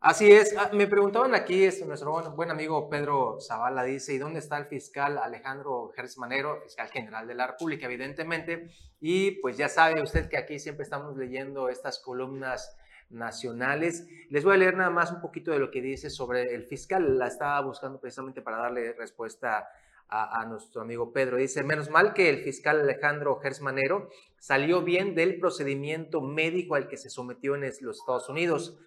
Así 0.00 0.30
es. 0.30 0.54
Ah, 0.56 0.70
Me 0.72 0.86
preguntaban 0.86 1.34
aquí, 1.34 1.64
este, 1.64 1.84
nuestro 1.84 2.12
buen, 2.36 2.52
amigo 2.52 2.88
Pedro 2.88 3.38
Zavala 3.40 3.82
dice, 3.82 4.14
¿y 4.14 4.18
dónde 4.18 4.38
está 4.38 4.56
el 4.56 4.66
fiscal 4.66 5.18
Alejandro 5.18 5.90
Gersmanero, 5.94 6.60
fiscal 6.62 6.88
general 6.88 7.26
de 7.26 7.34
la 7.34 7.48
República, 7.48 7.86
evidentemente? 7.86 8.70
Y 9.00 9.32
pues 9.40 9.56
ya 9.56 9.68
sabe 9.68 10.00
usted 10.00 10.28
que 10.28 10.38
aquí 10.38 10.60
siempre 10.60 10.84
estamos 10.84 11.16
leyendo 11.16 11.68
estas 11.68 11.98
columnas 11.98 12.76
nacionales. 13.10 14.06
Les 14.30 14.44
voy 14.44 14.54
a 14.54 14.58
leer 14.58 14.76
nada 14.76 14.90
más 14.90 15.10
un 15.10 15.20
poquito 15.20 15.50
de 15.50 15.58
lo 15.58 15.72
que 15.72 15.82
dice 15.82 16.10
sobre 16.10 16.54
el 16.54 16.64
fiscal. 16.64 17.18
La 17.18 17.26
estaba 17.26 17.60
buscando 17.62 18.00
precisamente 18.00 18.40
para 18.40 18.58
darle 18.58 18.92
respuesta 18.92 19.68
a, 20.08 20.44
nuestro 20.46 20.82
amigo 20.82 21.12
Pedro. 21.12 21.36
Dice, 21.36 21.62
menos 21.62 21.90
mal 21.90 22.14
que 22.14 22.30
el 22.30 22.38
fiscal 22.38 22.80
Alejandro 22.80 23.36
Gersmanero 23.40 24.08
salió 24.38 24.82
bien 24.82 25.14
del 25.14 25.38
procedimiento 25.38 26.20
médico 26.20 26.74
al 26.74 26.88
que 26.88 26.96
se 26.96 27.10
sometió 27.10 27.54
en 27.54 27.62
los 27.62 27.98
Estados 27.98 28.28
Unidos 28.28 28.78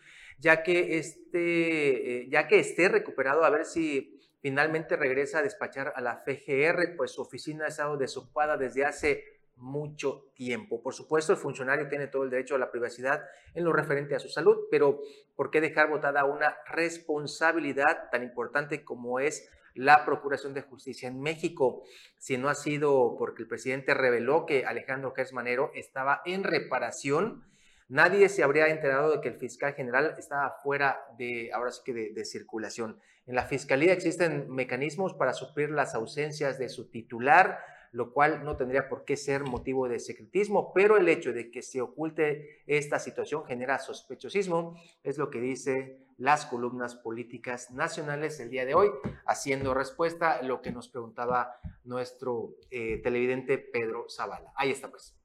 ya 0.42 0.64
que, 0.64 0.98
este, 0.98 2.22
eh, 2.22 2.30
ya 2.30 2.48
que 2.48 2.60
esté 2.60 2.90
recuperado, 2.90 3.46
a 3.46 3.50
ver 3.50 3.66
si 3.66 4.20
finalmente 4.42 4.96
regresa 4.96 5.40
a 5.40 5.44
despachar 5.44 5.94
a 5.96 6.02
la 6.02 6.24
FGR, 6.26 6.96
pues 6.98 7.12
su 7.12 7.22
oficina 7.22 7.66
ha 7.66 7.68
estado 7.68 7.96
desocupada 7.96 8.58
desde 8.58 8.84
hace 8.84 9.24
mucho 9.56 10.32
tiempo. 10.34 10.82
Por 10.82 10.96
supuesto, 10.96 11.34
el 11.34 11.38
funcionario 11.38 11.88
tiene 11.88 12.08
todo 12.08 12.24
el 12.24 12.32
derecho 12.32 12.56
a 12.56 12.58
la 12.58 12.72
privacidad 12.72 13.24
en 13.54 13.64
lo 13.64 13.72
referente 13.72 14.16
a 14.16 14.20
su 14.20 14.30
salud, 14.30 14.58
pero 14.72 15.00
¿por 15.36 15.52
qué 15.52 15.62
dejar 15.62 15.90
botada 15.90 16.26
una 16.26 16.58
responsabilidad 16.66 18.10
tan 18.12 18.24
importante 18.24 18.84
como 18.84 19.20
es 19.20 19.48
la 19.74 20.06
Procuración 20.06 20.54
de 20.54 20.62
Justicia 20.62 21.08
en 21.08 21.20
México? 21.22 21.84
Si 22.18 22.38
no 22.38 22.50
ha 22.50 22.56
sido 22.56 23.16
porque 23.18 23.44
el 23.44 23.48
presidente 23.48 23.94
reveló 23.94 24.46
que 24.46 24.66
Alejandro 24.66 25.14
Gersmanero 25.14 25.72
estaba 25.76 26.22
en 26.26 26.44
reparación, 26.44 27.46
nadie 27.88 28.30
se 28.30 28.44
habría 28.44 28.68
enterado 28.68 29.12
de 29.12 29.22
que 29.22 29.30
el 29.30 29.36
fiscal 29.36 29.74
general 29.74 30.16
estaba 30.18 30.58
fuera 30.64 31.00
de, 31.18 31.52
ahora 31.54 31.72
sí 31.72 31.82
que 31.86 31.94
de 31.94 32.26
circulación. 32.26 33.00
En 33.26 33.36
la 33.36 33.46
fiscalía 33.46 33.94
existen 33.94 34.50
mecanismos 34.50 35.14
para 35.14 35.34
suplir 35.34 35.70
las 35.70 35.94
ausencias 35.94 36.58
de 36.58 36.70
su 36.70 36.90
titular, 36.90 37.60
lo 37.92 38.14
cual 38.14 38.44
no 38.44 38.56
tendría 38.56 38.88
por 38.88 39.04
qué 39.04 39.18
ser 39.18 39.44
motivo 39.44 39.88
de 39.88 40.00
secretismo, 40.00 40.74
pero 40.74 40.98
el 40.98 41.10
hecho 41.10 41.34
de 41.34 41.52
que 41.52 41.62
se 41.62 41.82
oculte 41.82 42.64
esta 42.66 43.00
situación 43.00 43.46
genera 43.46 43.80
sospechosismo, 43.80 44.78
es 45.04 45.18
lo 45.18 45.30
que 45.30 45.42
dice 45.42 46.00
las 46.18 46.46
columnas 46.46 46.96
políticas 46.96 47.72
nacionales 47.72 48.40
el 48.40 48.50
día 48.50 48.66
de 48.66 48.76
hoy, 48.76 48.90
haciendo 49.26 49.74
respuesta 49.74 50.34
a 50.34 50.42
lo 50.44 50.62
que 50.62 50.72
nos 50.72 50.88
preguntaba 50.88 51.56
nuestro 51.84 52.56
eh, 52.70 53.02
televidente 53.02 53.58
Pedro 53.58 54.06
Zavala. 54.10 54.54
Ahí 54.56 54.72
está 54.72 54.90
pues. 54.90 55.16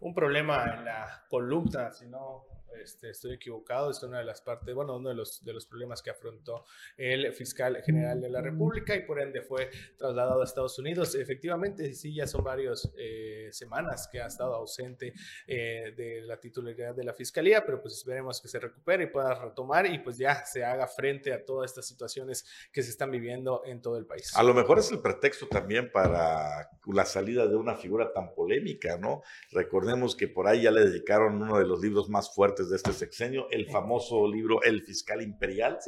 un 0.00 0.14
problema 0.14 0.64
en 0.74 0.84
la 0.84 1.24
columna, 1.28 1.92
si 1.92 2.06
no 2.06 2.55
este, 2.82 3.10
estoy 3.10 3.34
equivocado, 3.34 3.90
es 3.90 4.02
una 4.02 4.18
de 4.18 4.24
las 4.24 4.40
partes, 4.40 4.74
bueno, 4.74 4.96
uno 4.96 5.08
de 5.08 5.14
los, 5.14 5.44
de 5.44 5.52
los 5.52 5.66
problemas 5.66 6.02
que 6.02 6.10
afrontó 6.10 6.64
el 6.96 7.32
fiscal 7.32 7.82
general 7.84 8.20
de 8.20 8.30
la 8.30 8.40
República 8.40 8.94
y 8.94 9.02
por 9.02 9.20
ende 9.20 9.42
fue 9.42 9.70
trasladado 9.96 10.40
a 10.40 10.44
Estados 10.44 10.78
Unidos. 10.78 11.14
Efectivamente, 11.14 11.94
sí, 11.94 12.14
ya 12.14 12.26
son 12.26 12.44
varias 12.44 12.90
eh, 12.96 13.48
semanas 13.52 14.08
que 14.10 14.20
ha 14.20 14.26
estado 14.26 14.54
ausente 14.54 15.12
eh, 15.46 15.92
de 15.96 16.22
la 16.22 16.38
titularidad 16.38 16.94
de 16.94 17.04
la 17.04 17.14
fiscalía, 17.14 17.64
pero 17.64 17.80
pues 17.80 17.94
esperemos 17.94 18.40
que 18.40 18.48
se 18.48 18.58
recupere 18.58 19.04
y 19.04 19.06
pueda 19.08 19.34
retomar 19.34 19.86
y 19.86 19.98
pues 19.98 20.18
ya 20.18 20.44
se 20.44 20.64
haga 20.64 20.86
frente 20.86 21.32
a 21.32 21.44
todas 21.44 21.70
estas 21.70 21.86
situaciones 21.86 22.44
que 22.72 22.82
se 22.82 22.90
están 22.90 23.10
viviendo 23.10 23.62
en 23.64 23.80
todo 23.80 23.96
el 23.96 24.06
país. 24.06 24.34
A 24.36 24.42
lo 24.42 24.54
mejor 24.54 24.78
es 24.78 24.90
el 24.92 25.00
pretexto 25.00 25.46
también 25.46 25.90
para 25.90 26.70
la 26.86 27.04
salida 27.04 27.46
de 27.46 27.56
una 27.56 27.76
figura 27.76 28.12
tan 28.12 28.34
polémica, 28.34 28.96
¿no? 28.96 29.22
Recordemos 29.50 30.16
que 30.16 30.28
por 30.28 30.46
ahí 30.46 30.62
ya 30.62 30.70
le 30.70 30.84
dedicaron 30.84 31.42
uno 31.42 31.58
de 31.58 31.66
los 31.66 31.80
libros 31.80 32.08
más 32.08 32.34
fuertes 32.34 32.65
de 32.70 32.76
este 32.76 32.92
sexenio, 32.92 33.48
el 33.50 33.66
famoso 33.70 34.26
libro 34.30 34.62
El 34.62 34.82
Fiscal 34.82 35.22
Imperial, 35.22 35.78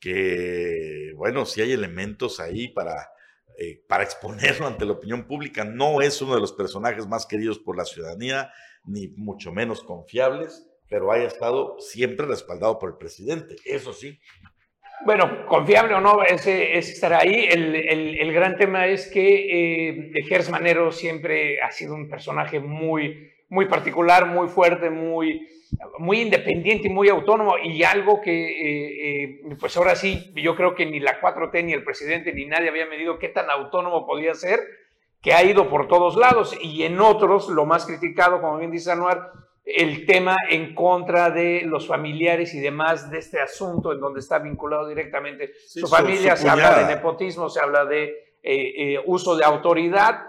que, 0.00 1.12
bueno, 1.16 1.44
sí 1.46 1.60
hay 1.62 1.72
elementos 1.72 2.40
ahí 2.40 2.68
para 2.68 2.94
eh, 3.58 3.82
para 3.88 4.04
exponerlo 4.04 4.66
ante 4.66 4.84
la 4.84 4.92
opinión 4.92 5.26
pública. 5.26 5.64
No 5.64 6.02
es 6.02 6.20
uno 6.20 6.34
de 6.34 6.40
los 6.42 6.52
personajes 6.52 7.06
más 7.06 7.24
queridos 7.24 7.58
por 7.58 7.74
la 7.74 7.86
ciudadanía, 7.86 8.52
ni 8.84 9.08
mucho 9.08 9.50
menos 9.50 9.82
confiables, 9.82 10.68
pero 10.90 11.10
haya 11.10 11.26
estado 11.26 11.76
siempre 11.78 12.26
respaldado 12.26 12.78
por 12.78 12.90
el 12.90 12.96
presidente, 12.98 13.56
eso 13.64 13.94
sí. 13.94 14.20
Bueno, 15.06 15.46
confiable 15.46 15.94
o 15.94 16.00
no, 16.02 16.22
ese, 16.22 16.76
ese 16.76 16.92
estará 16.92 17.20
ahí. 17.20 17.48
El, 17.50 17.74
el- 17.74 18.18
el 18.20 18.32
gran 18.32 18.56
tema 18.56 18.86
es 18.86 19.06
que 19.10 19.88
eh, 19.88 20.12
Gers 20.28 20.50
Manero 20.50 20.92
siempre 20.92 21.60
ha 21.62 21.70
sido 21.70 21.94
un 21.94 22.08
personaje 22.10 22.60
muy, 22.60 23.30
muy 23.48 23.66
particular, 23.66 24.26
muy 24.26 24.48
fuerte, 24.48 24.90
muy, 24.90 25.46
muy 25.98 26.20
independiente 26.20 26.88
y 26.88 26.90
muy 26.90 27.08
autónomo. 27.08 27.56
Y 27.58 27.82
algo 27.84 28.20
que, 28.20 28.32
eh, 28.32 29.24
eh, 29.24 29.56
pues 29.58 29.76
ahora 29.76 29.96
sí, 29.96 30.32
yo 30.34 30.56
creo 30.56 30.74
que 30.74 30.86
ni 30.86 31.00
la 31.00 31.20
4T, 31.20 31.64
ni 31.64 31.72
el 31.72 31.84
presidente, 31.84 32.32
ni 32.32 32.46
nadie 32.46 32.68
había 32.68 32.86
medido 32.86 33.18
qué 33.18 33.28
tan 33.28 33.50
autónomo 33.50 34.06
podía 34.06 34.34
ser, 34.34 34.60
que 35.22 35.32
ha 35.32 35.42
ido 35.42 35.68
por 35.68 35.88
todos 35.88 36.16
lados. 36.16 36.56
Y 36.60 36.84
en 36.84 37.00
otros, 37.00 37.48
lo 37.48 37.66
más 37.66 37.86
criticado, 37.86 38.40
como 38.40 38.58
bien 38.58 38.70
dice 38.70 38.92
Anuar, 38.92 39.32
el 39.66 40.06
tema 40.06 40.36
en 40.48 40.74
contra 40.74 41.30
de 41.30 41.62
los 41.64 41.88
familiares 41.88 42.54
y 42.54 42.60
demás 42.60 43.10
de 43.10 43.18
este 43.18 43.40
asunto 43.40 43.92
en 43.92 43.98
donde 43.98 44.20
está 44.20 44.38
vinculado 44.38 44.86
directamente 44.86 45.52
Sí, 45.66 45.80
su 45.80 45.88
familia, 45.88 46.36
su 46.36 46.44
se 46.44 46.48
habla 46.48 46.78
de 46.78 46.94
nepotismo, 46.94 47.48
se 47.48 47.60
habla 47.60 47.84
de 47.84 48.04
eh, 48.44 48.94
eh, 48.94 49.02
uso 49.06 49.34
de 49.36 49.44
autoridad. 49.44 50.20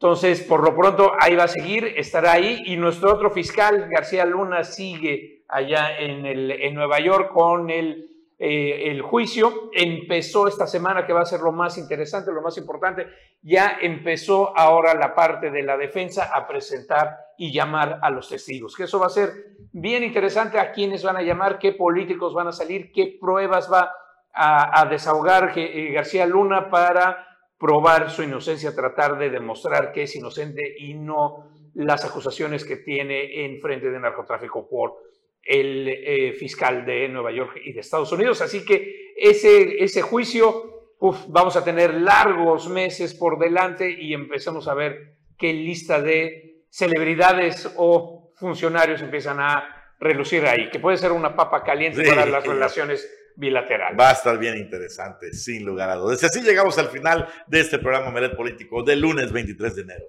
Entonces, 0.00 0.42
por 0.42 0.62
lo 0.62 0.76
pronto, 0.76 1.12
ahí 1.18 1.34
va 1.34 1.44
a 1.44 1.48
seguir, 1.48 1.84
estará 1.96 2.32
ahí. 2.32 2.62
Y 2.66 2.76
nuestro 2.76 3.12
otro 3.12 3.32
fiscal, 3.32 3.88
García 3.90 4.24
Luna, 4.24 4.62
sigue 4.62 5.42
allá 5.48 5.98
en, 5.98 6.24
el, 6.24 6.52
en 6.52 6.74
Nueva 6.74 7.00
York 7.00 7.32
con 7.32 7.68
el, 7.68 8.08
eh, 8.38 8.92
el 8.92 9.02
juicio. 9.02 9.70
Empezó 9.72 10.46
esta 10.46 10.68
semana, 10.68 11.04
que 11.04 11.12
va 11.12 11.22
a 11.22 11.24
ser 11.24 11.40
lo 11.40 11.50
más 11.50 11.78
interesante, 11.78 12.30
lo 12.30 12.42
más 12.42 12.56
importante. 12.58 13.08
Ya 13.42 13.78
empezó 13.82 14.56
ahora 14.56 14.94
la 14.94 15.16
parte 15.16 15.50
de 15.50 15.64
la 15.64 15.76
defensa 15.76 16.30
a 16.32 16.46
presentar 16.46 17.16
y 17.36 17.52
llamar 17.52 17.98
a 18.00 18.08
los 18.10 18.28
testigos. 18.28 18.76
Que 18.76 18.84
eso 18.84 19.00
va 19.00 19.06
a 19.06 19.10
ser 19.10 19.30
bien 19.72 20.04
interesante 20.04 20.60
a 20.60 20.70
quiénes 20.70 21.02
van 21.02 21.16
a 21.16 21.22
llamar, 21.22 21.58
qué 21.58 21.72
políticos 21.72 22.34
van 22.34 22.46
a 22.46 22.52
salir, 22.52 22.92
qué 22.92 23.18
pruebas 23.20 23.68
va 23.72 23.92
a, 24.32 24.86
desahogar 24.88 25.52
eh, 25.56 25.90
García 25.92 26.24
Luna 26.24 26.70
para 26.70 27.26
probar 27.58 28.10
su 28.10 28.22
inocencia, 28.22 28.74
tratar 28.74 29.18
de 29.18 29.30
demostrar 29.30 29.92
que 29.92 30.02
es 30.04 30.14
inocente 30.16 30.74
y 30.78 30.94
no 30.94 31.50
las 31.74 32.04
acusaciones 32.04 32.64
que 32.64 32.76
tiene 32.76 33.44
en 33.44 33.60
frente 33.60 33.90
de 33.90 34.00
narcotráfico 34.00 34.68
por 34.68 34.94
el 35.42 35.88
eh, 35.88 36.32
fiscal 36.34 36.84
de 36.84 37.08
Nueva 37.08 37.32
York 37.32 37.60
y 37.64 37.72
de 37.72 37.80
Estados 37.80 38.12
Unidos. 38.12 38.40
Así 38.42 38.64
que 38.64 39.12
ese, 39.16 39.82
ese 39.82 40.02
juicio, 40.02 40.92
uf, 40.98 41.24
vamos 41.28 41.56
a 41.56 41.64
tener 41.64 41.94
largos 41.94 42.68
meses 42.68 43.14
por 43.14 43.38
delante 43.38 43.90
y 43.90 44.12
empezamos 44.14 44.68
a 44.68 44.74
ver 44.74 45.16
qué 45.36 45.52
lista 45.52 46.00
de 46.02 46.62
celebridades 46.70 47.72
o 47.76 48.32
funcionarios 48.36 49.00
empiezan 49.02 49.40
a 49.40 49.74
relucir 50.00 50.46
ahí, 50.46 50.68
que 50.70 50.78
puede 50.78 50.96
ser 50.96 51.12
una 51.12 51.34
papa 51.34 51.64
caliente 51.64 52.04
Sí. 52.04 52.08
para 52.10 52.26
las 52.26 52.46
relaciones 52.46 53.08
bilaterales. 53.38 53.98
Va 53.98 54.10
a 54.10 54.12
estar 54.12 54.36
bien 54.36 54.56
interesante, 54.56 55.32
sin 55.32 55.64
lugar 55.64 55.88
a 55.88 55.94
dudas. 55.94 56.22
Y 56.22 56.26
así 56.26 56.42
llegamos 56.42 56.76
al 56.78 56.88
final 56.88 57.28
de 57.46 57.60
este 57.60 57.78
programa 57.78 58.10
Meret 58.10 58.36
Político 58.36 58.82
del 58.82 59.00
lunes 59.00 59.32
23 59.32 59.76
de 59.76 59.82
enero. 59.82 60.04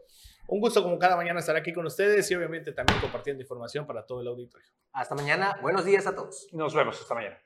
Un 0.47 0.59
gusto 0.59 0.81
como 0.81 0.97
cada 0.97 1.15
mañana 1.15 1.39
estar 1.39 1.55
aquí 1.55 1.71
con 1.71 1.85
ustedes 1.85 2.29
y 2.31 2.35
obviamente 2.35 2.71
también 2.71 2.99
compartiendo 2.99 3.41
información 3.41 3.85
para 3.85 4.03
todo 4.03 4.21
el 4.21 4.27
auditorio. 4.27 4.67
Hasta 4.91 5.13
mañana. 5.13 5.59
Buenos 5.61 5.85
días 5.85 6.07
a 6.07 6.15
todos. 6.15 6.47
Nos 6.51 6.73
vemos 6.73 6.99
esta 6.99 7.13
mañana. 7.13 7.39